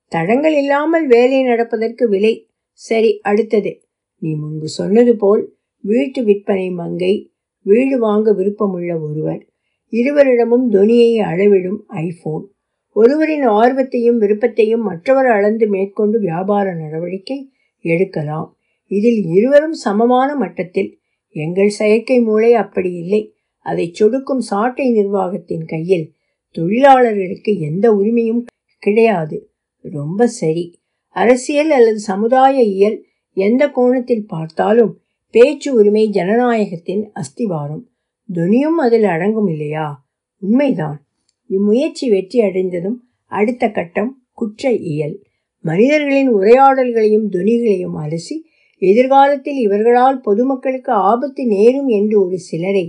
தடங்கள் 0.08 0.56
இல்லாமல் 0.56 1.06
வேலை 1.06 1.42
நடப்பதற்கு 1.42 2.08
விலை. 2.08 2.48
சரி 2.72 3.20
அடுத்தது. 3.22 3.82
நீ 4.18 4.34
முன்பு 4.34 4.68
சொன்னது 4.68 5.16
போல் 5.16 5.54
வீட்டு 5.80 6.24
விற்பனை 6.24 6.70
மங்கை 6.70 7.32
வீடு 7.62 7.98
வாங்க 7.98 8.32
விருப்பமுள்ள 8.32 9.00
ஒருவர். 9.00 9.46
இருவரிடமும் 9.88 10.70
துனியை 10.70 11.18
அளவிடும் 11.18 11.78
ஐபோன். 11.86 12.53
ஒருவரின் 12.94 13.48
ஆர்வத்தையும் 13.48 14.18
விருப்பத்தையும் 14.18 14.82
மற்றவர் 14.82 15.26
அளந்து 15.26 15.68
மேற்கொண்டு 15.68 16.18
வியாபார 16.18 16.74
நடவடிக்கை 16.74 17.52
எடுக்கலாம். 17.80 18.56
இதில் 18.86 19.24
இருவரும் 19.24 19.72
சமமான 19.72 20.36
மட்டத்தில். 20.36 20.98
எங்கள் 21.28 21.68
செயற்கை 21.68 22.20
மூளை 22.20 22.54
அப்படி 22.54 22.92
இல்லை. 22.92 23.34
அதை 23.58 23.92
சொடுக்கும் 23.92 24.40
சாட்டை 24.40 24.90
நிர்வாகத்தின் 24.90 25.64
கையில் 25.64 26.12
தொழிலாளர்களுக்கு 26.50 27.58
எந்த 27.58 27.92
உரிமையும் 27.92 28.44
கிடையாது. 28.78 29.50
ரொம்ப 29.82 30.26
சரி. 30.26 30.80
அரசியல் 31.08 31.70
அல்லது 31.70 31.98
சமுதாய 31.98 32.62
இயல் 32.62 33.04
எந்த 33.32 33.68
கோணத்தில் 33.68 34.26
பார்த்தாலும் 34.26 35.00
பேச்சு 35.30 35.74
உரிமை 35.74 36.10
ஜனநாயகத்தின் 36.12 37.10
அஸ்திவாரம். 37.12 37.88
துனியும் 38.34 38.78
அதில் 38.78 39.04
அடங்கும் 39.04 39.46
இல்லையா? 39.46 40.06
உண்மைதான். 40.38 41.03
இம்முயற்சி 41.50 42.08
வெற்றி 42.08 42.40
அடைந்ததும் 42.40 42.98
அடுத்த 43.32 43.70
கட்டம் 43.70 44.22
குற்ற 44.32 44.70
இயல். 44.72 45.16
மனிதர்களின் 45.64 46.30
உரையாடல்களையும் 46.30 47.26
துனிகளையும் 47.32 47.96
அலசி 48.02 48.36
எதிர்காலத்தில் 48.82 49.58
இவர்களால் 49.58 50.20
பொதுமக்களுக்கு 50.20 50.92
ஆபத்து 50.92 51.46
நேரும் 51.46 51.88
என்று 51.88 52.26
ஒரு 52.26 52.38
சிலரை 52.38 52.86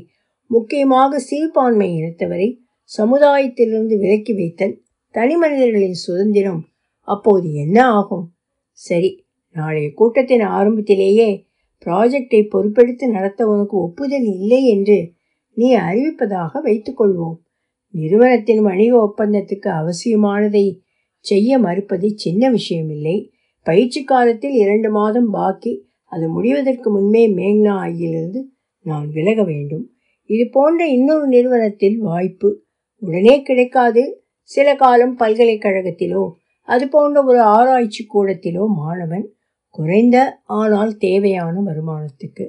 முக்கியமாக 0.52 1.20
சிறுபான்மை 1.20 1.90
இனத்தவரை 1.96 2.50
சமுதாயத்திலிருந்து 2.98 3.96
விலக்கி 3.98 4.34
வைத்தல் 4.34 4.82
தனி 5.16 5.36
மனிதர்களின் 5.36 6.00
சுதந்திரம். 6.06 6.62
அப்போது 7.08 7.54
என்ன 7.54 7.78
ஆகும்? 7.90 8.26
சரி 8.72 9.12
நாளைய 9.56 9.94
கூட்டத்தின் 9.94 10.42
ஆரம்பத்திலேயே 10.42 11.30
ப்ராஜெக்டை 11.86 12.42
பொறுப்பெடுத்து 12.54 13.06
நடத்த 13.08 13.48
உனக்கு 13.48 13.78
ஒப்புதல் 13.78 14.28
இல்லை 14.36 14.62
என்று 14.66 14.98
நீ 15.58 15.68
அறிவிப்பதாக 15.78 16.62
வைத்துக்கொள்வோம். 16.64 17.38
நிறுவனத்தின் 17.96 18.62
வணிக 18.62 18.94
ஒப்பந்தத்துக்கு 19.00 19.70
அவசியமானதை 19.82 20.66
செய்ய 21.26 21.60
மறுப்பது 21.60 22.08
சின்ன 22.16 22.52
விஷயமில்லை. 22.52 23.18
பயிற்சி 23.66 24.04
காலத்தில் 24.04 24.52
இரண்டு 24.52 24.90
மாதம் 24.90 25.30
பாக்கி 25.30 25.74
அது 26.12 26.26
முடிவதற்கு 26.30 26.92
முன்பே 26.92 27.24
மேக்னா 27.30 27.74
ஆகியிலிருந்து 27.86 28.42
நான் 28.86 29.08
விலக 29.10 29.44
வேண்டும். 29.44 29.86
இது 30.30 30.50
போன்ற 30.50 30.82
இன்னொரு 30.88 31.28
நிறுவனத்தில் 31.28 31.98
வாய்ப்பு 32.00 32.50
உடனே 33.02 33.42
கிடைக்காது. 33.42 34.04
சில 34.44 34.68
காலம் 34.76 35.16
பல்கலைக்கழகத்திலோ 35.20 36.24
அது 36.68 36.86
போன்ற 36.88 37.18
ஒரு 37.24 37.42
ஆராய்ச்சி 37.42 38.04
கூடத்திலோ 38.14 38.64
மாணவன் 38.76 39.26
குறைந்த 39.76 40.18
ஆனால் 40.44 40.98
தேவையான 40.98 41.56
வருமானத்துக்கு. 41.62 42.46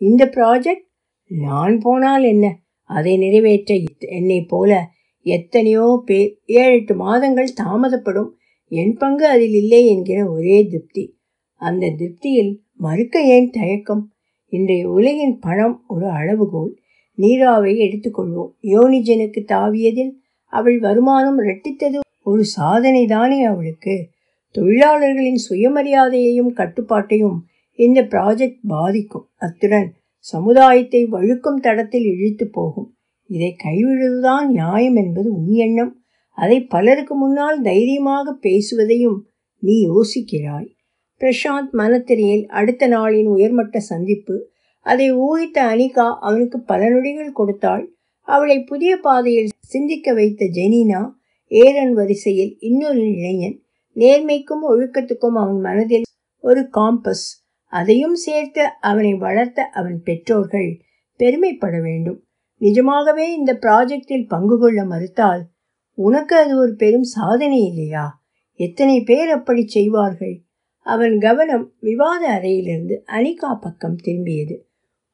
இந்த 0.00 0.22
ப்ராஜெக்ட் 0.36 0.86
நான் 1.30 1.74
போனால் 1.78 2.22
என்ன? 2.22 2.46
அதை 2.84 3.16
நிறைவேற்ற 3.16 3.80
என்னை 3.98 4.40
போல 4.42 4.88
எத்தனையோ 5.22 6.02
பேர் 6.04 6.40
ஏழு 6.44 6.72
எட்டு 6.72 6.94
மாதங்கள் 6.94 7.54
தாமதப்படும் 7.62 8.30
என் 8.68 8.96
பங்கு 8.96 9.26
அதில் 9.26 9.52
இல்லை 9.52 9.86
என்கிற 9.86 10.30
ஒரே 10.30 10.66
திருப்தி. 10.66 11.16
அந்த 11.54 11.90
திருப்தியில் 11.90 12.60
மறுக்க 12.76 13.22
ஏன் 13.22 13.50
தயக்கம்? 13.50 14.12
இன்றைய 14.48 14.90
உலகின் 14.90 15.38
பணம் 15.38 15.84
ஒரு 15.88 16.06
அளவுகோல். 16.06 16.76
நீராவை 17.18 17.72
எடுத்துக்கொள்வோம். 17.78 18.52
யோனிஜனுக்கு 18.62 19.40
தாவியதில் 19.48 20.12
அவள் 20.46 20.78
வருமானம் 20.78 21.38
இரட்டித்தது 21.40 21.98
ஒரு 22.22 22.44
சாதனை 22.44 23.06
தானே 23.06 23.42
அவளுக்கு. 23.42 24.08
தொழிலாளர்களின் 24.50 25.40
சுயமரியாதையையும் 25.50 26.52
கட்டுப்பாட்டையும் 26.52 27.38
இந்த 27.74 28.02
ப்ராஜெக்ட் 28.02 28.58
பாதிக்கும். 28.66 29.28
அத்துடன் 29.36 29.94
சமுதாயத்தை 30.24 31.06
வழுக்கும் 31.06 31.60
தடத்தில் 31.60 32.04
இழுத்து 32.04 32.48
போகும். 32.50 32.96
இதை 33.26 33.56
கைவிடுவதுதான் 33.64 34.46
நியாயம் 34.46 34.94
என்பது 34.94 35.34
உன் 35.34 35.50
எண்ணம். 35.50 36.02
அதை 36.34 36.64
பலருக்கு 36.64 37.14
முன்னால் 37.14 37.60
தைரியமாக 37.60 38.32
பேசுவதையும் 38.32 39.18
நீ 39.58 39.86
யோசிக்கிறாய். 39.88 40.68
பிரசாந்த் 41.20 41.70
மனத்திரையில் 41.72 42.46
அடுத்த 42.46 42.88
நாளின் 42.88 43.24
உயர்மட்ட 43.24 43.80
சந்திப்பு. 43.80 44.50
அதை 44.80 45.12
ஊகித்த 45.12 45.58
அனிகா 45.58 46.16
அவனுக்கு 46.20 46.60
பல 46.60 46.88
நொடிகள் 46.88 47.32
கொடுத்தாள். 47.32 47.94
அவளை 48.20 48.64
புதிய 48.64 48.96
பாதையில் 48.96 49.54
சிந்திக்க 49.58 50.12
வைத்த 50.12 50.44
ஜெனினா 50.44 51.10
ஏரன் 51.46 51.92
வரிசையில் 51.92 52.56
இன்னொரு 52.58 53.12
இளைஞன். 53.12 53.62
நேர்மைக்கும் 53.94 54.64
ஒழுக்கத்துக்கும் 54.68 55.36
அவன் 55.36 55.60
மனதில் 55.60 56.02
ஒரு 56.40 56.68
காம்பஸ் 56.76 57.43
அதையும் 57.74 58.18
சேர்த்து 58.24 58.64
அவனை 58.80 59.12
வளர்த்த 59.14 59.68
அவன் 59.70 59.98
பெற்றோர்கள் 60.02 60.70
பெருமைப்பட 61.20 61.74
வேண்டும். 61.80 62.18
நிஜமாகவே 62.60 63.26
இந்த 63.34 63.52
ப்ராஜெக்டில் 63.62 64.26
பங்கு 64.26 64.56
கொள்ள 64.58 64.80
மறுத்தால் 64.84 65.42
உனக்கு 65.98 66.34
அது 66.36 66.54
ஒரு 66.56 66.72
பெரும் 66.74 67.08
சாதனை 67.16 67.58
இல்லையா? 67.62 68.04
எத்தனை 68.60 68.96
பேர் 69.00 69.30
அப்படி 69.30 69.62
செய்வார்கள்? 69.66 70.36
அவன் 70.86 71.14
கவனம் 71.18 71.66
விவாத 71.78 72.22
அறையிலிருந்து 72.28 72.96
அனிகா 73.12 73.50
பக்கம் 73.60 73.98
திரும்பியது. 74.04 74.56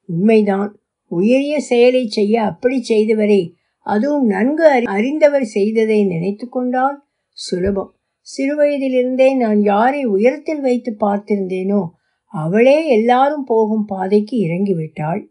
உண்மைதான் 0.09 0.69
உயரிய 1.11 1.55
செயலை 1.59 2.03
செய்ய 2.07 2.35
அப்படி 2.43 2.77
செய்தவரை 2.89 3.41
அதுவும் 3.85 4.27
நன்கு 4.27 4.65
அறிந்தவர் 4.87 5.47
செய்ததை 5.47 5.99
நினைத்து 6.03 6.45
கொண்டால் 6.49 6.97
சுலபம். 7.37 7.91
சிறுவயதிலிருந்தே 8.27 9.29
நான் 9.35 9.61
யாரை 9.61 10.01
உயரத்தில் 10.05 10.61
வைத்து 10.61 10.91
பார்த்திருந்தேனோ 10.99 11.81
அவளே 12.31 12.87
எல்லாரும் 12.87 13.43
போகும் 13.43 13.85
பாதைக்கு 13.85 14.37
இறங்கிவிட்டாள். 14.37 15.27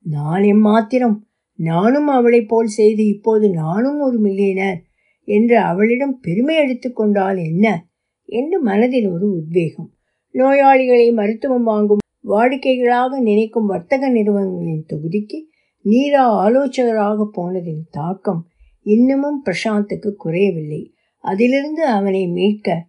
நான் 0.00 0.42
எம்மாத்திரம் 0.42 1.16
நானும் 1.54 2.08
அவளைப் 2.08 2.48
போல் 2.48 2.66
செய்து 2.66 3.06
இப்போது 3.06 3.50
நானும் 3.50 4.00
ஒரு 4.00 4.20
மில்லியனர் 4.20 4.76
என்று 5.24 5.58
அவளிடம் 5.58 6.20
பெருமை 6.20 6.56
எடுத்துக்கொண்டால் 6.56 7.38
என்ன? 7.38 7.86
என்று 8.24 8.62
மனதில் 8.62 9.08
ஒரு 9.08 9.32
உத்வேகம். 9.36 9.90
நோயாளிகளை 10.34 11.12
மருத்துவம் 11.12 11.62
வாங்கும் 11.62 11.98
வாடிக்கைகளாக 12.24 13.20
நினைக்கும் 13.20 13.66
வர்த்தக 13.66 14.08
நிறுவனங்களின் 14.08 14.86
தொகுதிக்கு 14.88 15.38
நீரா 15.84 16.24
ஆலோசகராக 16.38 17.30
போனதின் 17.36 17.84
தாக்கம் 17.90 18.46
இன்னமும் 18.82 19.42
பிரசாந்துக்கு 19.44 20.10
குறையவில்லை. 20.14 20.92
அதிலிருந்து 21.24 21.86
அவனை 21.86 22.26
மீட்க 22.26 22.86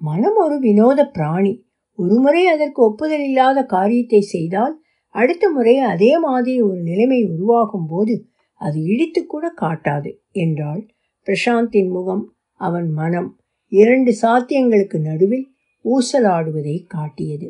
மனம் 0.00 0.36
ஒரு 0.36 0.58
வினோத 0.58 1.06
பிராணி. 1.06 1.66
ஒருமுறை 1.98 2.42
அதற்கு 2.46 2.80
ஒப்புதல் 2.82 3.24
இல்லாத 3.28 3.58
காரியத்தை 3.66 4.20
செய்தால் 4.20 4.74
அடுத்த 5.14 5.44
முறை 5.50 5.74
அதே 5.78 6.18
மாதிரி 6.18 6.62
ஒரு 6.62 6.80
நிலைமை 6.80 7.20
உருவாகும் 7.24 7.86
போது 7.86 8.14
அது 8.60 8.78
இடித்து 8.82 9.20
கூட 9.26 9.46
காட்டாது 9.60 10.10
என்றால் 10.36 10.82
பிரசாந்தின் 11.26 11.90
முகம் 11.90 12.24
அவன் 12.60 12.88
மனம் 12.90 13.30
இரண்டு 13.72 14.12
சாத்தியங்களுக்கு 14.22 14.98
நடுவில் 15.00 15.46
ஊசலாடுவதை 15.84 16.76
காட்டியது. 16.86 17.48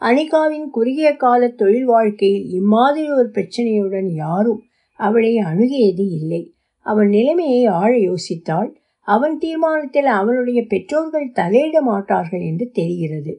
அனிகாவின் 0.00 0.68
குறுகிய 0.70 1.08
கால 1.16 1.48
தொழில் 1.48 1.84
வாழ்க்கையில் 1.84 2.46
இம்மாதிரி 2.50 3.08
ஒரு 3.10 3.28
பிரச்சனையுடன் 3.28 4.08
யாரும் 4.14 4.60
அவளை 5.00 5.32
அணுகியது 5.42 6.04
இல்லை. 6.18 6.42
அவன் 6.86 7.08
நிலைமையை 7.08 7.62
ஆழ 7.80 7.90
யோசித்தால் 8.00 8.70
அவன் 9.08 9.36
தீர்மானத்தில் 9.38 10.10
அவனுடைய 10.20 10.60
பெற்றோர்கள் 10.66 11.34
தலையிட 11.34 11.78
மாட்டார்கள் 11.80 12.40
என்று 12.40 12.66
தெரிகிறது. 12.70 13.32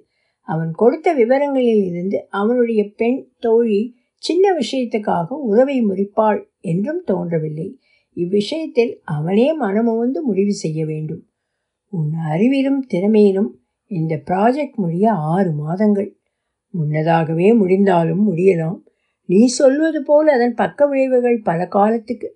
அவன் 0.50 0.72
கொடுத்த 0.72 1.10
விவரங்களில் 1.14 1.84
இருந்து 1.86 2.18
அவனுடைய 2.32 2.82
பெண் 2.96 3.20
தோழி 3.40 3.80
சின்ன 4.24 4.46
விஷயத்துக்காக 4.54 5.28
உறவை 5.50 5.78
முறிப்பாள் 5.86 6.40
என்றும் 6.62 7.02
தோன்றவில்லை. 7.06 7.68
இவ்விஷயத்தில் 8.18 8.94
அவனே 9.08 9.48
மனமுவந்து 9.54 10.20
முடிவு 10.24 10.54
செய்ய 10.54 10.80
வேண்டும். 10.86 11.22
உன் 11.94 12.12
அறிவிலும் 12.32 12.82
திறமையிலும் 12.94 13.52
இந்த 13.92 14.16
ப்ராஜெக்ட் 14.26 14.76
முடிய 14.76 15.06
ஆறு 15.34 15.52
மாதங்கள். 15.52 16.10
முன்னதாகவே 16.74 17.48
முடிந்தாலும் 17.54 18.24
முடியலாம். 18.30 18.80
நீ 19.30 19.40
சொல்வது 19.52 20.00
போல் 20.04 20.28
அதன் 20.28 20.54
பக்க 20.54 20.88
விளைவுகள் 20.88 21.40
பல 21.42 21.60
காலத்துக்கு 21.68 22.30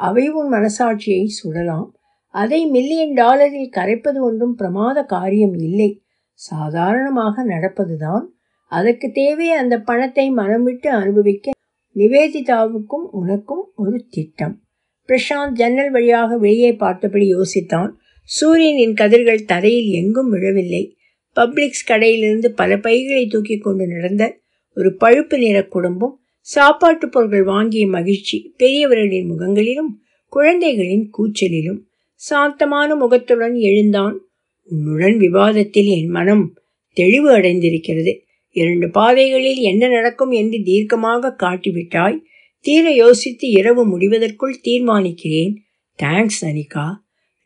அவை 0.00 0.24
உன் 0.28 0.50
மனசாட்சியை 0.52 1.24
சுடலாம். 1.36 1.88
அதை 2.34 2.60
மில்லியன் 2.66 3.14
டாலரில் 3.14 3.74
கரைப்பது 3.76 4.18
ஒன்றும் 4.22 4.54
பிரமாத 4.54 5.04
காரியம் 5.04 5.56
இல்லை. 5.58 5.90
சாதாரணமாக 6.36 7.44
நடப்பதுதான். 7.46 8.24
அதற்கு 8.68 9.10
தேவை 9.12 9.50
அந்த 9.50 9.80
பணத்தை 9.80 10.30
மனம் 10.30 10.62
விட்டு 10.62 10.90
அனுபவிக்க 10.90 11.50
நிவேதிதாவுக்கும் 11.96 13.04
உனக்கும் 13.10 13.72
ஒரு 13.76 14.06
திட்டம். 14.10 14.62
பிரசாந்த் 15.08 15.52
ஜன்னல் 15.52 15.90
வழியாக 15.90 16.36
வெளியே 16.36 16.72
பார்த்தபடி 16.72 17.34
யோசித்தான். 17.34 17.90
சூரியனின் 18.24 18.94
கதிர்கள் 18.94 19.44
தரையில் 19.44 20.04
எங்கும் 20.04 20.30
விழவில்லை. 20.30 20.96
பப்ளிக்ஸ் 21.36 21.88
கடையிலிருந்து 21.88 22.46
பல 22.46 22.78
பைகளை 22.78 23.26
தூக்கி 23.26 23.58
கொண்டு 23.58 23.86
நடந்த 23.86 24.36
ஒரு 24.74 24.96
பழுப்பு 24.96 25.38
நிற 25.38 25.64
குடும்பம் 25.66 26.20
சாப்பாட்டு 26.40 27.08
பொருட்கள் 27.08 27.42
வாங்கிய 27.42 27.86
மகிழ்ச்சி 27.86 28.54
பெரியவர்களின் 28.56 29.26
முகங்களிலும் 29.26 30.00
குழந்தைகளின் 30.28 31.10
கூச்சலிலும் 31.18 31.80
சாந்தமான 32.14 32.94
முகத்துடன் 32.94 33.54
எழுந்தான். 33.54 34.25
உன்னுடன் 34.68 35.16
விவாதத்தில் 35.16 35.86
என் 35.86 36.08
மனம் 36.08 36.54
தெளிவு 36.92 37.38
அடைந்திருக்கிறது. 37.38 38.18
இரண்டு 38.50 38.90
பாதைகளில் 38.90 39.56
என்ன 39.56 39.88
நடக்கும் 39.88 40.30
என்று 40.30 40.58
தீர்க்கமாக 40.58 41.36
காட்டிவிட்டாய். 41.42 42.18
தீர 42.60 42.90
யோசித்து 42.90 43.48
இரவு 43.48 43.86
முடிவதற்குள் 43.86 44.60
தீர்மானிக்கிறேன். 44.64 45.54
தேங்க்ஸ் 46.02 46.40
அனிகா. 46.40 46.86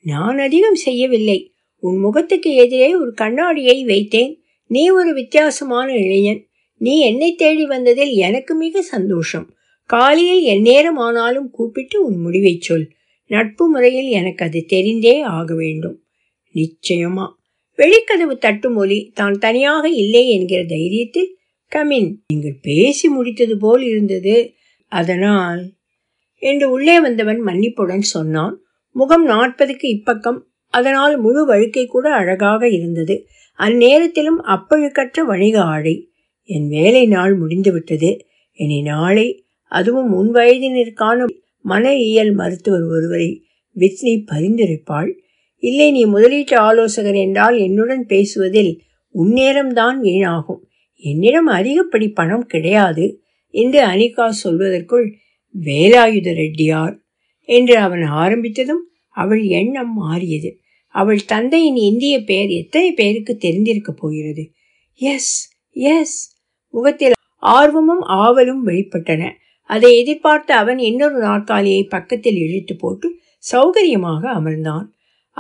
நான் 0.03 0.39
அதிகம் 0.39 0.75
செய்யவில்லை. 0.75 1.53
உன் 1.77 1.97
முகத்துக்கு 1.97 2.55
எதிரே 2.55 2.97
ஒரு 2.97 3.12
கண்ணாடியை 3.12 3.85
வைத்தேன். 3.85 4.37
நீ 4.66 4.91
ஒரு 4.91 5.14
வித்தியாசமான 5.14 5.97
இளைஞன். 5.97 6.47
நீ 6.77 7.01
என்னை 7.01 7.35
தேடி 7.35 7.66
வந்ததில் 7.66 8.11
எனக்கு 8.11 8.55
மிக 8.55 8.83
சந்தோஷம். 8.83 9.55
காலையில் 9.85 10.43
எந்நேரம் 10.43 10.97
ஆனாலும் 10.97 11.51
கூப்பிட்டு 11.51 12.05
உன் 12.05 12.16
முடிவை 12.16 12.59
சொல். 12.61 12.89
நட்பு 13.27 13.68
முறையில் 13.68 14.09
எனக்கு 14.09 14.45
அது 14.45 14.66
தெரிந்தே 14.68 15.21
ஆக 15.21 15.55
வேண்டும். 15.55 16.03
நிச்சயமா. 16.55 17.27
வெளிக்கதவு 17.79 18.35
தட்டும் 18.39 18.77
ஒலி 18.77 18.99
தான் 19.15 19.37
தனியாக 19.39 19.85
இல்லை 19.89 20.29
என்கிற 20.29 20.61
தைரியத்தில் 20.65 21.31
கமின் 21.73 22.11
நீங்கள் 22.27 22.59
பேசி 22.63 23.07
முடித்தது 23.09 23.55
போல் 23.55 23.83
இருந்தது. 23.83 24.37
அதனால் 24.93 25.63
என்று 26.43 26.71
உள்ளே 26.71 27.01
வந்தவன் 27.01 27.41
மன்னிப்புடன் 27.41 28.05
சொன்னான். 28.15 28.55
முகம் 28.97 29.27
நாற்பதுக்கு 29.29 29.87
இப்பக்கம் 29.97 30.41
அதனால் 30.75 31.15
முழு 31.19 31.43
வழுக்கை 31.47 31.87
கூட 31.87 32.07
அழகாக 32.15 32.69
இருந்தது. 32.69 33.15
அந்நேரத்திலும் 33.59 34.41
அப்பழுக்கற்ற 34.47 35.21
வணிக 35.25 35.57
ஆடை. 35.65 35.95
என் 36.49 36.69
வேலை 36.69 37.07
நாள் 37.07 37.35
முடிந்துவிட்டது 37.35 38.11
இனி 38.59 38.83
நாளை 38.83 39.27
அதுவும் 39.73 40.09
முன் 40.09 40.31
வயதினருக்கான 40.35 41.27
மன 41.65 41.95
இயல் 41.95 42.33
மருத்துவர் 42.33 42.87
ஒருவரை 42.87 43.29
வித்னி 43.77 44.15
பரிந்துரைப்பாள். 44.33 45.11
இல்லை 45.63 45.91
நீ 45.91 46.03
முதலீட்டு 46.07 46.57
ஆலோசகர் 46.57 47.15
என்றால் 47.15 47.57
என்னுடன் 47.59 48.05
பேசுவதில் 48.07 48.73
உன்னேரம்தான் 49.15 49.99
வீணாகும். 50.03 50.63
என்னிடம் 51.05 51.49
அதிகப்படி 51.49 52.09
பணம் 52.13 52.47
கிடையாது 52.47 53.07
என்று 53.55 53.81
அனிகா 53.87 54.27
சொல்வதற்குள் 54.45 55.07
வேலாயுத 55.55 56.29
ரெட்டியார் 56.35 56.95
என்று 57.49 57.77
அவன் 57.77 58.01
ஆரம்பித்ததும் 58.01 58.83
அவள் 59.17 59.43
எண்ணம் 59.43 59.95
மாறியது. 59.95 60.51
அவள் 60.95 61.21
தந்தையின் 61.25 61.77
இந்திய 61.77 62.15
பெயர் 62.21 62.51
எத்தனை 62.53 62.91
பேருக்கு 62.93 63.33
தெரிந்திருக்கப் 63.41 64.01
போகிறது? 64.01 64.45
எஸ் 65.01 65.35
எஸ் 65.73 66.19
முகத்தில் 66.75 67.17
ஆர்வமும் 67.43 68.03
ஆவலும் 68.03 68.63
வெளிப்பட்டன. 68.67 69.23
அதை 69.71 69.91
எதிர்பார்த்த 69.99 70.57
அவன் 70.57 70.79
இன்னொரு 70.79 71.19
நாற்காலியை 71.19 71.83
பக்கத்தில் 71.85 72.37
இழுத்து 72.37 72.75
போட்டு 72.77 73.09
சௌகரியமாக 73.53 74.23
அமர்ந்தான். 74.39 74.87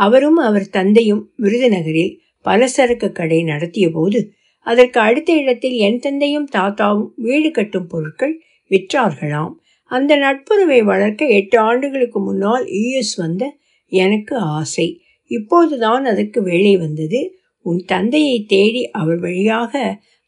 அவரும் 0.00 0.36
அவர் 0.36 0.68
தந்தையும் 0.68 1.22
விருதுநகரில் 1.38 2.14
பலசரக்கு 2.44 3.08
கடை 3.12 3.42
நடத்திய 3.42 3.90
போது 3.90 4.20
அதற்கு 4.66 5.00
அடுத்த 5.00 5.30
இடத்தில் 5.32 5.76
என் 5.86 5.98
தந்தையும் 5.98 6.48
தாத்தாவும் 6.56 7.08
வீடு 7.16 7.50
கட்டும் 7.50 7.86
பொருட்கள் 7.86 8.34
விற்றார்களாம். 8.70 9.54
அந்த 9.84 10.16
நட்புறவை 10.16 10.80
வளர்க்க 10.84 11.26
எட்டு 11.26 11.58
ஆண்டுகளுக்கு 11.58 12.20
முன்னால் 12.20 12.64
யுஎஸ் 12.64 13.14
வந்த 13.16 13.44
எனக்கு 13.86 14.36
ஆசை. 14.36 14.88
இப்போதுதான் 15.26 16.04
அதற்கு 16.04 16.42
வேலை 16.42 16.76
வந்தது. 16.76 17.20
உன் 17.60 17.80
தந்தையை 17.86 18.44
தேடி 18.48 18.90
அவர் 18.90 19.18
வழியாக 19.18 19.72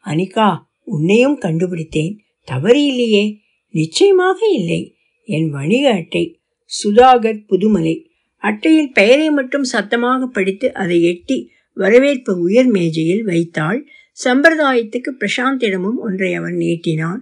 அனிகா 0.07 0.49
உன்னையும் 0.85 1.39
கண்டுபிடித்தேன். 1.39 2.15
தவறு 2.45 2.81
இல்லையே. 2.87 3.25
நிச்சயமாக 3.71 4.47
இல்லை. 4.47 4.95
என் 5.25 5.51
வணிக 5.51 5.91
அட்டை 5.91 6.25
சுதாகர் 6.71 7.41
புதுமலை 7.51 7.97
அட்டையில் 8.43 8.93
பெயரை 8.93 9.31
மட்டும் 9.31 9.65
சத்தமாக 9.65 10.27
படித்து 10.27 10.75
அதை 10.75 11.03
எட்டி 11.03 11.51
வரவேற்பு 11.75 12.39
உயர் 12.41 12.67
மேஜையில் 12.67 13.25
வைத்தாள். 13.25 13.87
சம்பிரதாயத்துக்கு 14.25 15.11
பிரசாந்திடமும் 15.19 15.99
ஒன்றை 15.99 16.35
அவன் 16.35 16.55
நீட்டினான். 16.55 17.21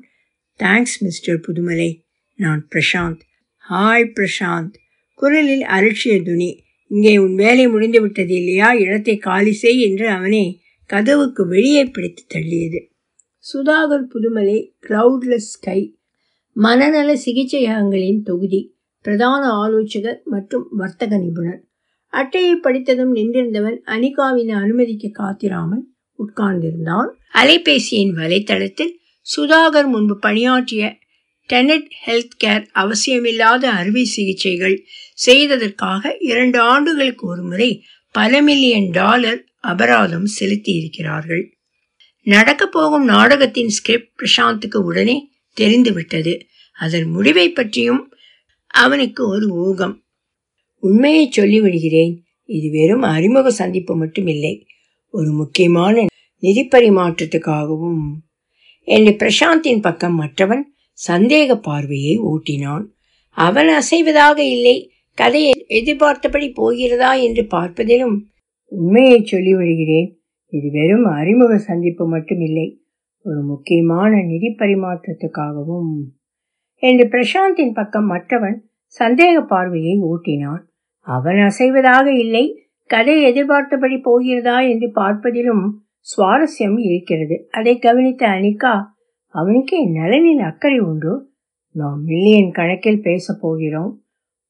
Thanks 0.59 0.99
mister 1.01 1.41
Pudhumalai. 1.41 1.91
நான் 2.37 2.69
பிரசாந்த். 2.75 3.21
ஹாய் 3.71 4.11
பிரசாந்த். 4.15 4.73
குரலில் 5.15 5.63
அலட்சிய 5.63 6.25
துணி. 6.25 6.63
இங்கே 6.89 7.19
உன் 7.19 7.35
வேலை 7.35 7.69
முடிந்து 7.69 8.01
விட்டது 8.01 8.35
இல்லையா? 8.35 8.73
இடத்தை 8.73 9.17
காலி 9.17 9.53
செய் 9.53 9.81
என்று 9.81 10.09
அவனை 10.09 10.61
கதவுக்கு 10.87 11.47
வெளியே 11.47 11.85
பிடித்து 11.85 12.23
தள்ளியது. 12.35 12.89
சுதாகர் 13.55 14.07
புதுமலை 14.15 14.73
கிளவுட்லெஸ் 14.89 15.51
ஸ்கை 15.55 15.99
மனநல 16.53 17.15
சிகிச்சையகங்களின் 17.15 18.23
தொகுதி. 18.23 18.79
பிரதான 19.05 19.49
ஆலோசகர் 19.49 20.21
மற்றும் 20.25 20.67
வர்த்தக 20.71 21.17
நிபுணர். 21.17 21.61
அட்டையை 22.07 22.55
படித்ததும் 22.55 23.15
நின்றிருந்தவன் 23.15 23.79
அனிகாவின் 23.87 24.53
அனுமதிக்கு 24.53 25.11
காத்திராமல் 25.19 25.85
உட்கார்ந்திருந்தான். 26.19 27.11
அலைபேசியின் 27.35 28.15
வலைத்தளத்தில் 28.15 28.93
சுதாகர் 29.37 29.87
முன்பு 29.87 30.19
பணியாற்றிய 30.19 30.99
டெனட் 31.49 31.87
ஹெல்த் 32.07 32.37
கேர் 32.45 32.67
அவசியமில்லாத 32.75 33.65
அறுவை 33.71 34.05
சிகிச்சைகள் 34.05 34.85
செய்ததற்காக 35.27 36.17
இரண்டு 36.19 36.59
ஆண்டுகளுக்கு 36.59 37.27
ஒரு 37.27 37.43
முறை 37.43 37.83
பல 38.13 38.43
மில்லியன் 38.43 38.91
டாலர் 38.91 39.45
அபராதம் 39.61 40.27
செலுத்தி 40.27 40.73
இருக்கிறார்கள் 40.73 41.55
நடக்கப் 42.27 42.73
போகும் 42.73 43.05
நாடகத்தின் 43.05 43.69
ஸ்கிரிப்ட் 43.69 44.21
பிரசாந்துக்கு 44.21 44.77
உடனே 44.77 45.29
தெரிந்துவிட்டது. 45.53 46.41
அதன் 46.79 47.09
முடிவை 47.09 47.51
பற்றியும் 47.51 48.13
அவனுக்கு 48.71 49.29
ஒரு 49.29 49.49
ஊகம். 49.49 50.03
உண்மையை 50.81 51.31
சொல்லிவிடுகிறேன். 51.37 52.17
இது 52.45 52.71
வெறும் 52.71 53.03
அறிமுக 53.03 53.51
சந்திப்பு 53.51 54.07
மட்டுமில்லை. 54.07 54.63
ஒரு 55.11 55.33
முக்கியமான 55.33 56.07
நிதி 56.41 56.69
பரிமாற்றத்துக்காகவும். 56.69 57.99
என்று 58.85 59.17
பிரசாந்தின் 59.19 59.81
பக்கம் 59.81 60.15
மற்றவன் 60.15 60.73
சந்தேக 61.09 61.55
பார்வையை 61.55 62.19
ஓட்டினான். 62.19 62.85
அவன் 63.29 63.67
அசைவதாக 63.67 64.39
இல்லை. 64.39 64.91
கதையை 65.15 65.65
எதிர்பார்த்தபடி 65.67 66.51
போகிறதா 66.51 67.15
என்று 67.15 67.47
பார்ப்பதிலும் 67.51 68.19
உண்மையை 68.65 69.21
சொல்லிவிடுகிறேன். 69.21 70.15
இது 70.47 70.71
வெறும் 70.71 71.05
அறிமுக 71.05 71.59
சந்திப்பு 71.59 72.17
மட்டுமில்லை. 72.17 72.77
ஒரு 73.23 73.43
முக்கியமான 73.43 74.23
நிதி 74.23 74.47
பரிமாற்றத்துக்காகவும். 74.47 76.20
என்று 76.81 77.05
பிரசாந்தின் 77.09 77.75
பக்கம் 77.75 78.07
மற்றவன் 78.07 78.63
சந்தேக 78.99 79.47
பார்வையை 79.47 80.01
ஓட்டினான் 80.01 80.63
அவன் 81.01 81.37
அசைவதாக 81.37 82.07
இல்லை. 82.07 82.63
கதை 82.87 83.23
எதிர்பார்த்தபடி 83.23 83.99
போகிறதா 83.99 84.61
என்று 84.61 84.91
பார்ப்பதிலும் 84.95 85.69
சுவாரஸ்யம் 86.01 86.79
இருக்கிறது. 86.79 87.49
அதை 87.51 87.79
கவனித்த 87.79 88.27
அனிகா 88.27 88.85
அவனுக்கு 89.29 89.91
நலனில் 89.91 90.39
அக்கறை 90.39 90.79
உண்டு. 90.79 91.33
நாம் 91.73 92.03
மில்லியன் 92.05 92.51
கணக்கில் 92.51 93.03
பேசப் 93.03 93.39
போகிறோம். 93.41 94.03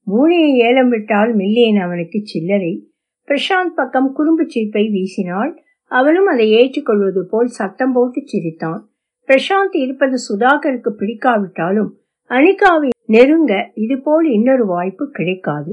மூளையை 0.05 0.57
ஏலம் 0.57 0.89
விட்டால் 0.89 1.35
மில்லியன் 1.35 1.83
அவனுக்கு 1.83 2.20
சில்லறை. 2.24 2.89
பிரசாந்த் 3.28 3.74
பக்கம் 3.76 4.12
குறும்பு 4.12 4.45
சிரிப்பை 4.47 4.89
வீசினாள். 4.89 5.53
அவனும் 5.89 6.26
அதை 6.26 6.51
ஏற்றுக்கொள்வது 6.51 7.26
போல் 7.31 7.47
சத்தம் 7.47 7.93
போட்டு 7.93 8.22
சிரித்தான். 8.24 8.89
பிரசாந்த் 9.26 9.76
இருப்பது 9.76 10.16
சுதாகருக்கு 10.28 10.91
பிடிக்காவிட்டாலும் 10.99 11.91
அனிகாவை 12.31 12.89
நெருங்க 13.05 13.70
இதுபோல் 13.74 14.26
இன்னொரு 14.31 14.66
வாய்ப்பு 14.66 15.11
கிடைக்காது. 15.11 15.72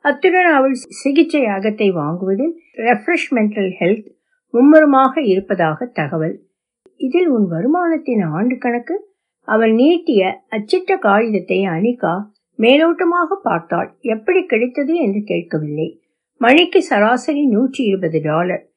அத்துடன் 0.00 0.50
அவள் 0.52 0.72
சிகிச்சை 0.72 1.44
அகத்தை 1.44 1.90
வாங்குவதில் 1.90 2.52
ரெஃப்ரெஷ்மெண்டல் 2.76 3.70
ஹெல்த் 3.80 4.08
மும்முரமாக 4.50 5.20
இருப்பதாக 5.22 5.86
தகவல். 5.86 6.46
இதில் 6.96 7.28
உன் 7.28 7.46
வருமானத்தின் 7.50 8.22
ஆண்டு 8.32 8.58
கணக்கு? 8.58 9.08
அவள் 9.40 9.72
நீட்டிய 9.72 10.44
அச்சிட்ட 10.48 10.98
காகிதத்தை 10.98 11.64
அனிகா 11.64 12.14
மேலோட்டமாக 12.58 13.34
பார்த்தாள். 13.42 13.98
எப்படி 14.00 14.44
கிடைத்தது? 14.44 14.94
என்று 14.94 15.22
கேட்கவில்லை. 15.24 16.00
மணிக்கு 16.40 16.82
சராசரி 16.82 17.46
நூற்றி 17.46 17.84
இருபது 17.84 18.20
டாலர். 18.20 18.70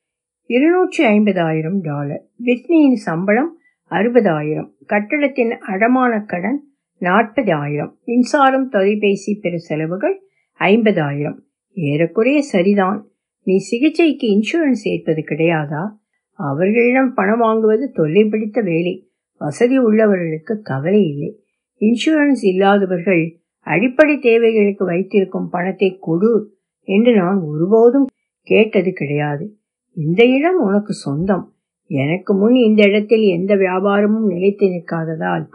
இருநூற்றி 0.45 1.03
ஐம்பதாயிரம் 1.05 1.79
டாலர். 1.81 2.23
விட்னியின் 2.43 2.99
சம்பளம் 2.99 3.57
அறுபதாயிரம். 3.91 4.69
கட்டடத்தின் 4.85 5.49
அடமான 5.49 6.25
கடன் 6.25 6.59
நாற்பதாயிரம். 6.99 7.97
மின்சாரம் 8.05 8.69
தொலைபேசி 8.69 9.39
பிற 9.41 9.57
செலவுகள் 9.57 10.21
ஐம்பதாயிரம். 10.59 11.37
ஏறக்குறைய 11.73 12.41
சரிதான். 12.41 13.07
நீ 13.43 13.57
சிகிச்சைக்கு 13.57 14.27
இன்சூரன்ஸ் 14.27 14.83
ஏற்பது 14.83 15.23
கிடையாதா? 15.29 15.87
அவர்களிடம் 16.33 17.13
பணம் 17.13 17.41
வாங்குவது 17.41 17.87
தொல்லை 17.93 18.23
பிடித்த 18.23 18.61
வேலை. 18.61 19.11
வசதி 19.37 19.79
உள்ளவர்களுக்கு 19.79 20.59
கவலை 20.61 21.07
இல்லை. 21.07 21.39
இன்சூரன்ஸ் 21.79 22.45
இல்லாதவர்கள் 22.45 23.39
அடிப்படை 23.59 24.17
தேவைகளுக்கு 24.17 24.85
வைத்திருக்கும் 24.85 25.49
பணத்தை 25.49 25.97
கொடு 26.01 26.57
என்று 26.81 27.15
நான் 27.15 27.39
ஒருபோதும் 27.39 28.07
கேட்டது 28.41 28.91
கிடையாது. 28.91 29.57
இந்த 29.95 30.25
இடம் 30.25 30.59
உனக்கு 30.59 30.93
சொந்தம். 30.93 31.53
எனக்கு 31.85 32.33
முன் 32.33 32.53
இந்த 32.53 32.89
இடத்தில் 32.89 33.21
எந்த 33.21 33.55
வியாபாரமும் 33.55 34.27
நிலைத்து 34.27 34.67
நிற்காததால் 34.67 35.45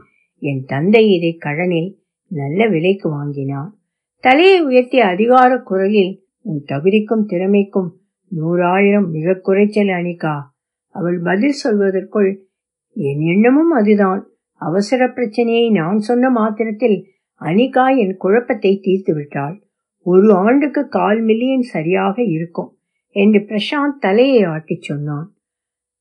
என் 0.44 0.64
தந்தை 0.64 1.12
இதை 1.12 1.36
கடனில் 1.36 1.98
நல்ல 2.28 2.68
விலைக்கு 2.68 3.10
வாங்கினார். 3.10 3.70
தலையை 4.20 4.66
உயர்த்திய 4.66 5.04
அதிகார 5.04 5.58
குரலில் 5.58 6.24
உன் 6.40 6.64
தகுதிக்கும் 6.66 7.24
திறமைக்கும் 7.26 7.90
நூறாயிரம் 8.36 9.10
மிக 9.10 9.34
குறைச்சல் 9.34 9.86
அனிகா. 9.86 10.40
அவள் 10.88 11.20
பதில் 11.24 11.54
சொல்வதற்குள் 11.64 12.36
என் 12.94 13.20
எண்ணமும் 13.20 13.70
அதுதான். 13.70 14.28
அவசர 14.52 15.08
பிரச்சனையை 15.08 15.70
நான் 15.70 15.98
சொன்ன 15.98 16.30
மாத்திரத்தில் 16.30 17.06
அனிகா 17.40 17.98
என் 17.98 18.16
குழப்பத்தை 18.16 18.78
தீர்த்து 18.82 19.14
விட்டாள். 19.14 19.62
ஒரு 20.02 20.34
ஆண்டுக்கு 20.34 20.88
கால் 20.88 21.22
மில்லியன் 21.22 21.60
சரியாக 21.60 22.22
இருக்கும் 22.22 22.78
என்று 23.08 23.40
பிரசாந்த் 23.40 23.98
தலையை 24.00 24.42
ஆட்டிச் 24.42 24.82
சொன்னான். 24.82 25.34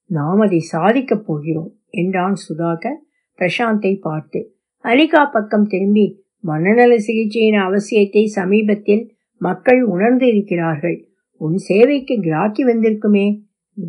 நாம் 0.06 0.40
அதை 0.40 0.60
சாதிக்கப் 0.60 1.26
போகிறோம் 1.26 1.74
என்றான் 1.90 2.36
சுதாகர். 2.48 3.02
பிரசாந்தை 3.44 4.00
பார்த்து 4.02 4.56
அலிகா 4.84 5.32
பக்கம் 5.32 5.68
திரும்பி 5.68 6.22
மனநல 6.40 6.96
சிகிச்சையின் 6.96 7.60
அவசியத்தை 7.60 8.26
சமீபத்தில் 8.26 9.12
மக்கள் 9.38 9.84
உணர்ந்து 9.84 10.28
இருக்கிறார்கள். 10.28 11.08
உன் 11.38 11.58
சேவைக்கு 11.58 12.20
கிராக்கி 12.22 12.66
வந்திருக்குமே? 12.66 13.40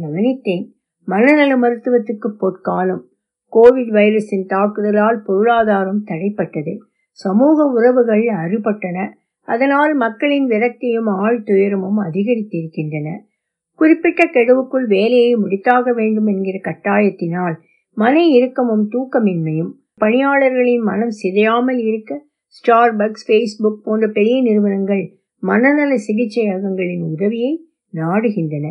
கவனித்தேன். 0.00 0.66
மனநல 1.04 1.56
மருத்துவத்துக்கு 1.56 2.28
பொற்காலம். 2.28 3.04
கோவிட் 3.52 3.90
வைரஸின் 3.90 4.46
தாக்குதலால் 4.46 5.16
பொருளாதாரம் 5.16 6.04
தடைப்பட்டது. 6.06 6.76
சமூக 7.10 7.64
உறவுகள் 7.64 8.24
அறுபட்டன. 8.24 9.08
அதனால் 9.40 9.94
மக்களின் 9.94 10.48
விரக்தியும் 10.48 11.08
ஆழ்துயரமும் 11.08 12.00
அதிகரித்திருக்கின்றன. 12.02 13.18
குறிப்பிட்ட 13.74 14.24
கெடுவுக்குள் 14.24 14.86
வேலையை 14.86 15.36
முடித்தாக 15.36 15.94
வேண்டும் 15.94 16.26
என்கிற 16.26 16.58
கட்டாயத்தினால் 16.58 17.54
மன 17.94 18.14
இறுக்கமும் 18.28 18.86
தூக்கமின்மையும் 18.90 19.72
பணியாளர்களின் 20.00 20.82
மனம் 20.82 21.12
சிதையாமல் 21.22 21.78
இருக்க 21.78 22.26
ஸ்டார்பக்ஸ் 22.54 23.24
ஃபேஸ்புக் 23.26 23.82
போன்ற 23.82 24.08
பெரிய 24.08 24.42
நிறுவனங்கள் 24.42 25.04
மனநல 25.42 25.94
சிகிச்சையகங்களின் 25.96 27.02
உதவியை 27.02 27.66
நாடுகின்றன. 27.94 28.66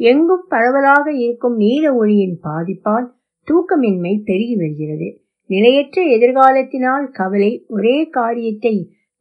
எங்கும் 0.00 0.44
பரவலாக 0.48 1.12
இருக்கும் 1.12 1.56
நீல 1.56 1.94
ஒளியின் 1.94 2.38
பாதிப்பால் 2.42 3.06
தூக்கமின்மை 3.48 4.22
பெருகி 4.24 4.56
வருகிறது. 4.56 5.22
நிலையற்ற 5.46 6.02
எதிர்காலத்தினால் 6.04 7.06
கவலை 7.10 7.64
ஒரே 7.68 8.08
காரியத்தை 8.08 8.74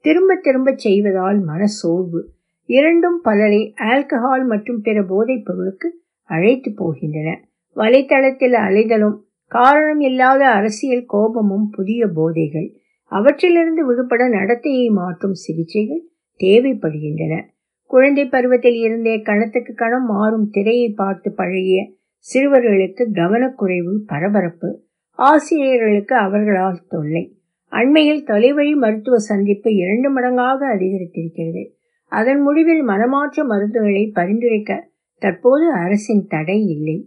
திரும்ப 0.05 0.35
திரும்ப 0.35 0.73
செய்வதால் 0.75 1.39
மனசோர்வு. 1.45 2.21
இரண்டும் 2.69 3.19
பலரை 3.23 3.73
ஆல்கஹால் 3.77 4.45
மற்றும் 4.45 4.81
பிற 4.81 5.03
போதைப் 5.03 5.45
பொருளுக்கு 5.45 5.89
அழைத்து 6.29 6.71
போகின்றன. 6.71 7.29
வலைத்தளத்தில் 7.75 8.57
அலைதலும் 8.67 9.17
காரணம் 9.47 9.99
இல்லாத 9.99 10.49
அரசியல் 10.49 11.05
கோபமும் 11.05 11.69
புதிய 11.69 12.07
போதைகள். 12.07 12.75
அவற்றிலிருந்து 13.11 13.85
விடுபட 13.85 14.29
நடத்தையை 14.29 14.91
மாற்றும் 14.91 15.33
சிகிச்சைகள் 15.33 16.03
தேவைப்படுகின்றன. 16.39 17.41
குழந்தை 17.85 18.25
பருவத்தில் 18.25 18.75
இருந்தே 18.75 19.21
கணத்துக்கு 19.21 19.73
கணம் 19.73 20.05
மாறும் 20.05 20.49
திரையை 20.49 20.89
பார்த்து 20.89 21.31
பழகிய 21.31 21.91
சிறுவர்களுக்கு 22.33 23.07
கவனக்குறைவு 23.13 23.97
பரபரப்பு. 24.05 24.83
ஆசிரியர்களுக்கு 25.11 26.15
அவர்களால் 26.15 26.85
தொல்லை. 26.89 27.37
அண்மையில் 27.71 28.23
தொலைவழி 28.23 28.73
மருத்துவ 28.73 29.17
சந்திப்பு 29.17 29.73
இரண்டு 29.75 30.09
மடங்காக 30.11 30.77
அதிகரித்திருக்கிறது. 30.77 31.63
அதன் 32.05 32.41
முடிவில் 32.41 32.83
மனமாற்ற 32.87 33.43
மருந்துகளை 33.49 34.11
பரிந்துரைக்க 34.13 34.89
தற்போது 35.19 35.71
அரசின் 35.71 36.25
தடை 36.27 36.65
இல்லை. 36.65 36.97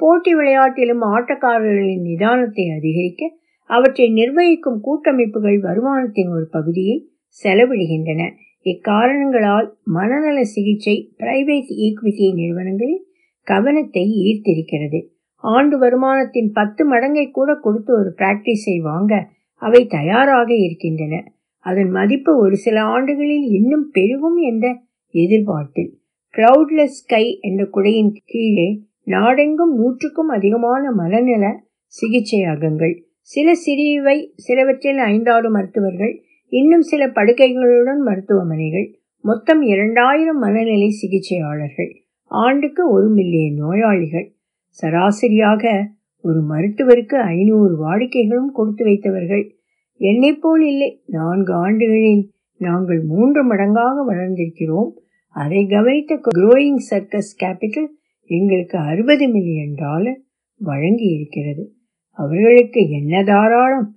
போட்டி 0.00 0.32
விளையாட்டிலும் 0.34 1.04
ஆட்டக்காரர்களின் 1.14 2.04
நிதானத்தை 2.08 2.64
அதிகரிக்க 2.76 3.22
அவற்றை 3.70 4.06
நிர்வகிக்கும் 4.12 4.80
கூட்டமைப்புகள் 4.80 5.58
வருமானத்தின் 5.60 6.30
ஒரு 6.30 6.46
பகுதியை 6.50 6.96
செலவிடுகின்றன. 7.44 8.22
இக்காரணங்களால் 8.66 9.68
மனநல 9.92 10.38
சிகிச்சை 10.44 10.94
பிரைவேட் 11.18 11.70
ஈக்விட்டி 11.86 12.26
நிறுவனங்களில் 12.34 13.04
கவனத்தை 13.46 14.04
ஈர்த்திருக்கிறது. 14.22 15.00
ஆண்டு 15.44 15.76
வருமானத்தின் 15.78 16.50
பத்து 16.52 16.82
மடங்கை 16.92 17.30
கூட 17.30 17.50
கொடுத்து 17.54 17.92
ஒரு 17.94 18.14
பிராக்டிஸை 18.16 18.76
வாங்க 18.80 19.12
அவை 19.62 19.86
தயாராக 19.86 20.50
இருக்கின்றன. 20.54 21.14
அதன் 21.66 21.90
மதிப்பு 21.90 22.32
ஒரு 22.38 22.56
சில 22.56 22.76
ஆண்டுகளில் 22.86 23.46
இன்னும் 23.50 23.86
பெருகும் 23.90 24.36
என்ற 24.36 24.66
எதிர்பார்ப்பில். 25.14 25.90
கிளவுட்லெஸ் 26.34 26.98
ஸ்கை 27.00 27.24
என்ற 27.40 27.62
குடையின் 27.72 28.12
கீழே 28.24 28.68
நாடெங்கும் 29.14 29.74
நூற்றுக்கும் 29.74 30.28
அதிகமான 30.28 30.90
மனநல 30.90 31.44
சிகிச்சையகங்கள் 31.86 32.94
சில 33.20 33.54
சிறியவை 33.54 34.32
சிலவற்றில் 34.36 34.98
ஐந்தாறு 34.98 35.50
மருத்துவர்கள் 35.50 36.14
இன்னும் 36.48 36.86
சில 36.90 37.06
படுக்கைகளுடன் 37.06 38.00
மருத்துவமனைகள் 38.04 38.88
மொத்தம் 39.22 39.62
இரண்டாயிரம் 39.62 40.38
மனநிலை 40.38 40.88
சிகிச்சையாளர்கள். 40.88 41.92
ஆண்டுக்கு 42.24 42.90
ஒரு 42.90 43.08
மில்லியன் 43.08 43.54
நோயாளிகள். 43.54 44.26
சராசரியாக 44.68 45.64
ஒரு 46.22 46.40
மருத்துவருக்கு 46.50 47.14
ஐநூறு 47.14 47.74
வாடிக்கைகளும் 47.76 48.52
கொடுத்து 48.52 48.84
வைத்தவர்கள். 48.84 49.44
என்னை 50.00 50.32
போல் 50.34 50.64
இல்லை. 50.66 51.02
நான்கு 51.06 51.52
ஆண்டுகளில் 51.54 52.30
நாங்கள் 52.58 53.00
மூன்று 53.02 53.42
மடங்காக 53.52 53.96
வளர்ந்திருக்கிறோம். 54.08 54.90
அதை 55.34 55.66
கவனித்த 55.66 56.20
குரோயிங் 56.34 56.82
சர்க்கஸ் 56.90 57.44
கேபிட்டல் 57.44 57.90
எங்களுக்கு 58.28 58.76
அறுபது 58.78 59.24
மில்லியன் 59.28 59.74
டாலர் 59.74 60.20
வழங்கி 60.60 61.08
இருக்கிறது 61.16 61.64
அவர்களுக்கு 62.18 62.80
என்ன 62.90 63.22
தாராளம்? 63.22 63.88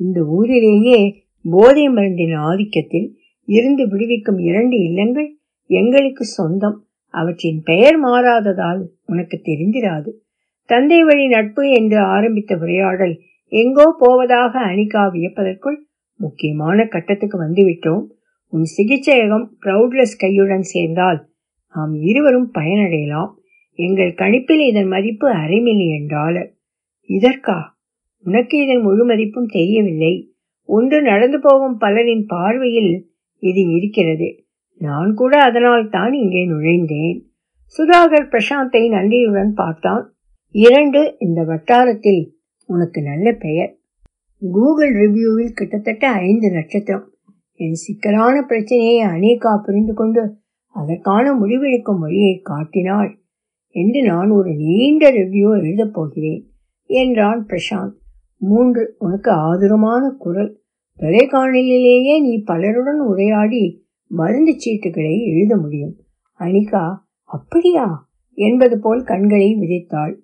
இந்த 0.00 0.20
ஊரிலேயே 0.36 1.00
போதை 1.44 1.84
மருந்தின் 1.88 2.36
ஆதிக்கத்தில் 2.48 3.08
இருந்து 3.48 3.84
விடுவிக்கும் 3.88 4.38
இரண்டு 4.38 4.76
இல்லங்கள் 4.78 5.28
எங்களுக்கு 5.70 6.24
சொந்தம். 6.24 6.78
அவற்றின் 7.14 7.60
பெயர் 7.64 7.98
மாறாததால் 8.04 8.80
உனக்கு 9.06 9.36
தெரிந்திராது. 9.44 10.10
தந்தை 10.68 11.00
வழி 11.02 11.26
நட்பு 11.28 11.62
என்று 11.70 11.98
ஆரம்பித்த 12.16 12.52
உரையாடல் 12.60 13.14
எங்கோ 13.52 13.86
போவதாக 13.98 14.52
அனிகா 14.60 15.02
வியப்பதற்குள் 15.12 15.78
முக்கியமான 16.20 16.84
கட்டத்துக்கு 16.84 17.36
வந்துவிட்டோம். 17.42 18.04
உன் 18.52 18.66
சிகிச்சையகம் 18.76 19.46
ப்ரௌட்லெஸ் 19.64 20.20
கையுடன் 20.20 20.66
சேர்ந்தால் 20.72 21.20
நாம் 21.74 21.94
இருவரும் 22.02 22.50
பயனடையலாம். 22.58 23.32
எங்கள் 23.78 24.14
கணிப்பில் 24.14 24.68
இதன் 24.68 24.86
மதிப்பு 24.86 25.30
அரை 25.30 25.60
மில்லியன் 25.60 26.06
டாலர். 26.06 26.54
இதற்கா? 27.08 27.58
உனக்கு 28.24 28.62
இதன் 28.62 28.80
முழு 28.80 29.04
மதிப்பும் 29.04 29.46
தெரியவில்லை. 29.46 30.34
ஒன்று 30.64 31.02
நடந்து 31.02 31.40
போகும் 31.40 31.78
பலரின் 31.78 32.26
பார்வையில் 32.26 33.10
இது 33.38 33.70
இருக்கிறது. 33.70 34.44
நான் 34.76 35.14
கூட 35.14 35.42
அதனால் 35.42 35.88
தான் 35.88 36.12
இங்கே 36.12 36.48
நுழைந்தேன். 36.48 37.22
சுதாகர் 37.78 38.30
பிரசாந்தை 38.30 38.88
நன்றியுடன் 38.88 39.54
பார்த்தான். 39.54 40.16
இரண்டு 40.50 41.14
இந்த 41.18 41.42
வட்டாரத்தில் 41.42 42.34
உனக்கு 42.64 43.02
நல்ல 43.02 43.32
பெயர். 43.32 43.78
கூகுள் 44.42 44.92
ரிவ்யூவில் 44.94 45.54
கிட்டத்தட்ட 45.54 46.08
ஐந்து 46.08 46.50
நட்சத்திரம். 46.50 47.06
என் 47.54 47.72
சிக்கலான 47.72 48.42
பிரச்சனையை 48.42 49.06
அநேகா 49.06 49.62
புரிந்து 49.64 49.94
கொண்டு 49.94 50.34
அதற்கான 50.68 51.32
முடிவெடுக்கும் 51.32 51.98
வழியை 51.98 52.40
காட்டினாள். 52.42 53.17
என்று 53.78 54.02
நான் 54.02 54.30
ஒரு 54.30 54.54
நீண்ட 54.54 55.10
ரிவ்யூ 55.12 55.62
எழுதப் 55.62 55.92
போகிறேன் 55.92 56.44
என்றான் 56.86 57.46
பிரசாந்த். 57.46 57.96
மூன்று 58.36 58.94
உனக்கு 58.98 59.30
ஆதுரமான 59.30 60.14
குரல். 60.18 60.60
தொலைக்காணலிலேயே 60.98 62.20
நீ 62.20 62.42
பலருடன் 62.42 63.00
உரையாடி 63.00 63.64
மருந்து 64.06 64.52
சீட்டுகளை 64.52 65.24
எழுத 65.24 65.56
முடியும். 65.56 65.94
அனிகா 66.38 66.94
அப்படியா? 67.24 68.08
என்பது 68.34 68.80
போல் 68.80 69.02
கண்களை 69.02 69.56
விதைத்தாள் 69.60 70.14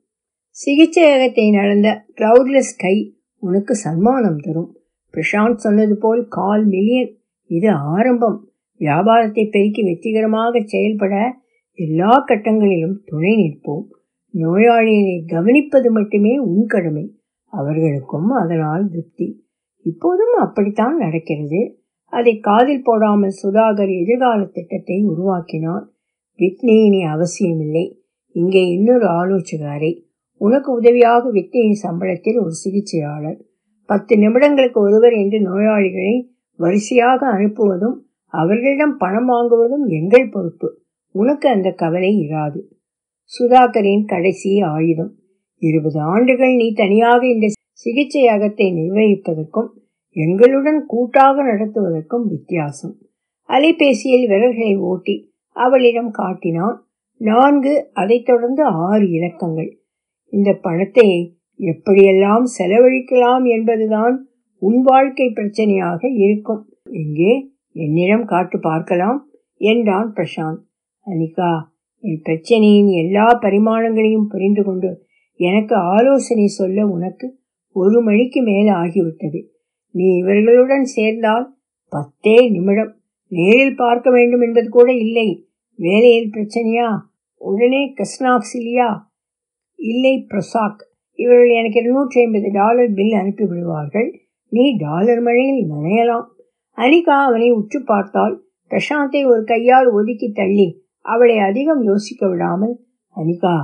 சிகிச்சையகத்தை 0.50 1.50
நடந்த 1.50 2.04
கிளவுட்லெஸ் 2.14 2.74
கை 2.78 3.16
உனக்கு 3.38 3.74
சன்மானம் 3.74 4.38
தரும். 4.38 4.76
பிரசாந்த் 5.12 5.54
சொன்னது 5.54 5.96
போல் 5.96 6.26
கால் 6.28 6.64
மில்லியன். 6.66 7.16
இது 7.46 7.70
ஆரம்பம். 7.70 8.48
வியாபாரத்தை 8.78 9.48
பெருக்கி 9.50 9.82
வெற்றிகரமாக 9.82 10.60
செயல்பட 10.64 11.14
எல்லா 11.78 12.24
கட்டங்களிலும் 12.28 12.96
துணை 13.04 13.32
நிற்போம். 13.36 13.86
நோயாளிகளை 14.34 15.16
கவனிப்பது 15.26 15.90
மட்டுமே 15.90 16.38
உன் 16.38 16.66
கடமை. 16.66 17.14
அவர்களுக்கும் 17.46 18.30
அதனால் 18.30 18.88
திருப்தி. 18.88 19.46
இப்போதும் 19.82 20.34
அப்படித்தான் 20.38 20.96
நடக்கிறது. 20.96 21.78
அதை 22.06 22.40
காதில் 22.40 22.82
போடாமல் 22.82 23.36
சுதாகர் 23.42 24.00
எதிர்கால 24.00 24.44
திட்டத்தை 24.44 25.04
உருவாக்கினான் 25.04 25.92
வித்னி 26.38 26.84
இனி 26.84 27.04
அவசியமில்லை. 27.04 28.04
இங்கே 28.30 28.66
இன்னொரு 28.66 29.06
ஆலோசகரை. 29.06 30.02
உனக்கு 30.36 30.72
உதவியாக 30.72 31.30
வித்னியின் 31.32 31.82
சம்பளத்தில் 31.82 32.40
ஒரு 32.40 32.50
சிகிச்சையாளர். 32.50 33.40
பத்து 33.86 34.16
நிமிடங்களுக்கு 34.16 34.78
ஒருவர் 34.78 35.12
என்று 35.12 35.38
நோயாளிகளை 35.40 36.30
வரிசையாக 36.56 37.26
அனுப்புவதும் 37.32 37.96
அவர்களிடம் 38.26 38.96
பணம் 38.96 39.28
வாங்குவதும் 39.28 39.86
எங்கள் 39.86 40.28
பொறுப்பு. 40.28 40.82
உனக்கு 41.14 41.48
அந்த 41.48 41.70
கவலை 41.70 42.26
இராது. 42.28 42.60
சுதாகரின் 43.24 44.04
கடைசி 44.04 44.60
ஆயுதம். 44.60 45.12
இருபது 45.58 46.00
ஆண்டுகள் 46.00 46.54
நீ 46.54 46.72
தனியாக 46.72 47.26
இந்த 47.26 47.46
சிகிச்சையகத்தை 47.84 48.66
நிர்வகிப்பதற்கும் 48.72 49.68
எங்களுடன் 50.16 50.84
கூட்டாக 50.86 51.42
நடத்துவதற்கும் 51.42 52.26
வித்தியாசம். 52.28 52.96
அலைபேசியில் 53.48 54.26
விரல்களை 54.26 54.76
ஓட்டி 54.76 55.32
அவளிடம் 55.48 56.10
காட்டினான் 56.10 56.86
நான்கு 57.16 57.90
அதைத் 57.92 58.24
தொடர்ந்து 58.24 58.62
ஆறு 58.64 59.10
இலக்கங்கள். 59.10 59.78
இந்த 60.28 60.52
பணத்தை 60.62 61.38
எப்படியெல்லாம் 61.58 62.44
செலவழிக்கலாம் 62.58 63.48
என்பதுதான் 63.48 64.28
உன் 64.58 64.80
வாழ்க்கை 64.82 65.26
பிரச்சனையாக 65.26 66.12
இருக்கும். 66.12 66.68
எங்கே? 66.90 67.52
என்னிடம் 67.72 68.24
காட்டு 68.24 68.58
பார்க்கலாம் 68.60 69.30
என்றான் 69.56 70.12
பிரசாந்த். 70.12 70.72
அனிகா 71.06 71.60
என் 71.98 72.22
பிரச்சனையின் 72.24 72.90
எல்லா 72.90 73.38
பரிமாணங்களையும் 73.42 74.28
புரிந்து 74.28 74.62
கொண்டு 74.62 75.02
எனக்கு 75.36 75.74
ஆலோசனை 75.74 76.46
சொல்ல 76.46 76.86
உனக்கு 76.86 77.38
ஒரு 77.72 78.02
மணிக்கு 78.02 78.42
மேல் 78.42 78.66
ஆகிவிட்டது. 78.66 79.46
நீ 79.90 80.16
இவர்களுடன் 80.16 80.82
சேர்ந்தால் 80.82 81.56
பத்தே 81.88 82.50
நிமிடம் 82.50 82.96
நேரில் 83.28 83.76
பார்க்க 83.76 84.10
வேண்டும் 84.10 84.40
என்பது 84.40 84.68
கூட 84.68 84.92
இல்லை. 84.92 85.48
வேலையில் 85.74 86.30
பிரச்சனையா? 86.30 86.98
உடனே 87.36 87.94
கஸ்னாக்சிலியா 87.94 88.98
இல்லை 89.74 90.26
பிரசாக். 90.28 90.82
இவர்கள் 91.14 91.48
எனக்கு 91.48 91.80
இருநூற்றி 91.80 92.20
ஐம்பது 92.20 92.50
டாலர் 92.52 92.92
பில் 92.92 93.12
அனுப்பி 93.12 93.44
விடுவார்கள். 93.44 94.20
நீ 94.48 94.76
டாலர் 94.76 95.20
மழையில் 95.20 95.70
நனையலாம். 95.70 96.26
அனிகா 96.76 97.16
அவனை 97.26 97.50
உற்று 97.50 97.84
பார்த்தால் 97.84 98.44
பிரசாந்தை 98.70 99.26
ஒரு 99.26 99.44
கையால் 99.44 99.88
ஒதுக்கி 99.90 100.32
தள்ளி 100.32 100.83
அவளை 101.04 101.36
அதிகம் 101.38 101.82
யோசிக்க 101.82 102.22
விடாமல் 102.28 102.74
அனிகா 103.16 103.54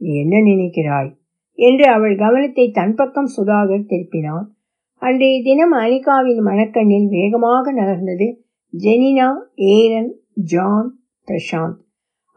நீ 0.00 0.10
என்ன 0.20 0.34
நினைக்கிறாய்? 0.42 1.10
என்று 1.58 1.86
அவள் 1.88 2.14
கவனத்தை 2.16 2.64
தன் 2.70 2.94
பக்கம் 2.94 3.30
சுதாகர் 3.36 3.88
திருப்பினான். 3.90 4.46
அன்றைய 5.02 5.36
தினம் 5.42 5.74
அனிகாவின் 5.74 6.42
மனக்கண்ணில் 6.42 7.08
வேகமாக 7.08 7.72
நகர்ந்தது 7.72 8.28
ஜெனினா 8.72 9.28
ஏரன் 9.70 10.10
ஜான் 10.44 10.88
பிரசாந்த். 11.28 11.78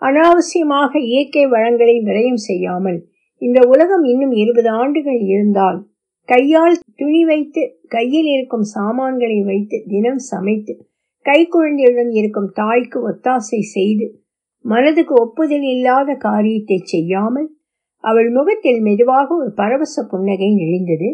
அனாவசியமாக 0.02 0.92
இயற்கை 1.08 1.44
வளங்களை 1.46 1.96
விரயம் 2.00 2.42
செய்யாமல் 2.42 3.00
இந்த 3.42 3.60
உலகம் 3.68 4.04
இன்னும் 4.04 4.34
இருபது 4.34 4.70
ஆண்டுகள் 4.72 5.22
இருந்தால் 5.28 5.80
கையால் 6.30 6.78
துணி 6.96 7.22
வைத்து 7.26 7.62
கையில் 7.88 8.30
இருக்கும் 8.32 8.66
சாமான்களை 8.74 9.40
வைத்து 9.44 9.78
தினம் 9.88 10.22
சமைத்து 10.32 10.74
கை 11.26 11.40
குழந்தையுடன் 11.46 12.12
இருக்கும் 12.12 12.50
தாய்க்கு 12.52 13.00
ஒத்தாசை 13.10 13.60
செய்து 13.74 14.08
மனதுக்கு 14.66 15.14
ஒப்புதல் 15.14 15.68
இல்லாத 15.74 16.10
காரியத்தை 16.16 16.78
செய்யாமல் 16.84 17.50
அவள் 18.04 18.30
முகத்தில் 18.30 18.82
மெதுவாக 18.82 19.28
ஒரு 19.36 19.52
பரவச 19.54 20.04
புன்னகை 20.04 20.50
நெளிந்தது. 20.54 21.10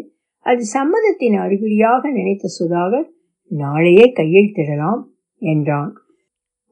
அது 0.46 0.62
சம்மதத்தின் 0.72 1.36
அறிகுறியாக 1.38 2.10
நினைத்த 2.10 2.48
சுதாகர் 2.58 3.06
நாளையே 3.50 4.06
கையெழுத்திடலாம் 4.16 5.02
என்றான். 5.42 5.92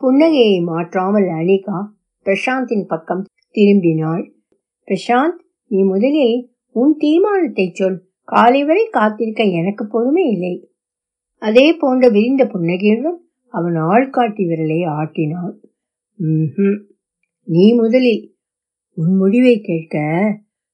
புன்னகையை 0.01 0.59
மாற்றாமல் 0.62 1.29
அனிகா 1.31 1.79
பிரசாந்தின் 2.27 2.87
பக்கம் 2.87 3.25
திரும்பினாள். 3.55 4.25
பிரசாந்த் 4.89 5.41
நீ 5.70 5.81
முதலில் 5.83 6.37
உன் 6.75 6.95
தீர்மானத்தை 6.97 7.66
சொல். 7.73 7.99
காலை 8.29 8.64
வரை 8.64 8.85
காத்திருக்க 8.91 9.43
எனக்கு 9.61 9.85
பொறுமை 9.87 10.25
இல்லை. 10.31 10.55
அதே 11.43 11.66
போன்ற 11.73 12.09
விரிந்த 12.09 12.43
புன்னகையுடன் 12.47 13.18
அவன் 13.55 13.77
ஆள்காட்டி 13.93 14.45
விரலை 14.51 14.81
ஆட்டினான். 15.01 15.55
நீ 17.45 17.75
முதலில் 17.75 18.37
உன் 18.95 19.16
முடிவை 19.16 19.61
கேட்க 19.61 19.99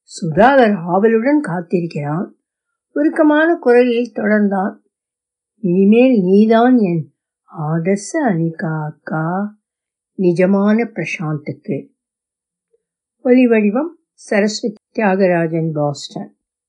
சுதாகர் 0.03 0.75
ஆவலுடன் 0.75 1.41
காத்திருக்கிறான். 1.43 2.31
உருக்கமான 2.95 3.59
குரலில் 3.59 4.13
தொடர்ந்தான். 4.15 4.77
இனிமேல் 5.59 6.23
நீதான் 6.23 6.79
என் 6.79 7.15
ஆதர்ச 7.59 8.31
அனிகா 8.31 8.85
அக்கா. 8.85 9.59
நிஜமான 10.19 10.93
பிரசாந்துக்கு. 10.93 11.89
ஒலி 13.17 13.47
வடிவம் 13.47 13.99
சரஸ்வதி 14.13 14.75
தியாகராஜன் 14.95 15.71
பாஸ்டன். 15.73 16.38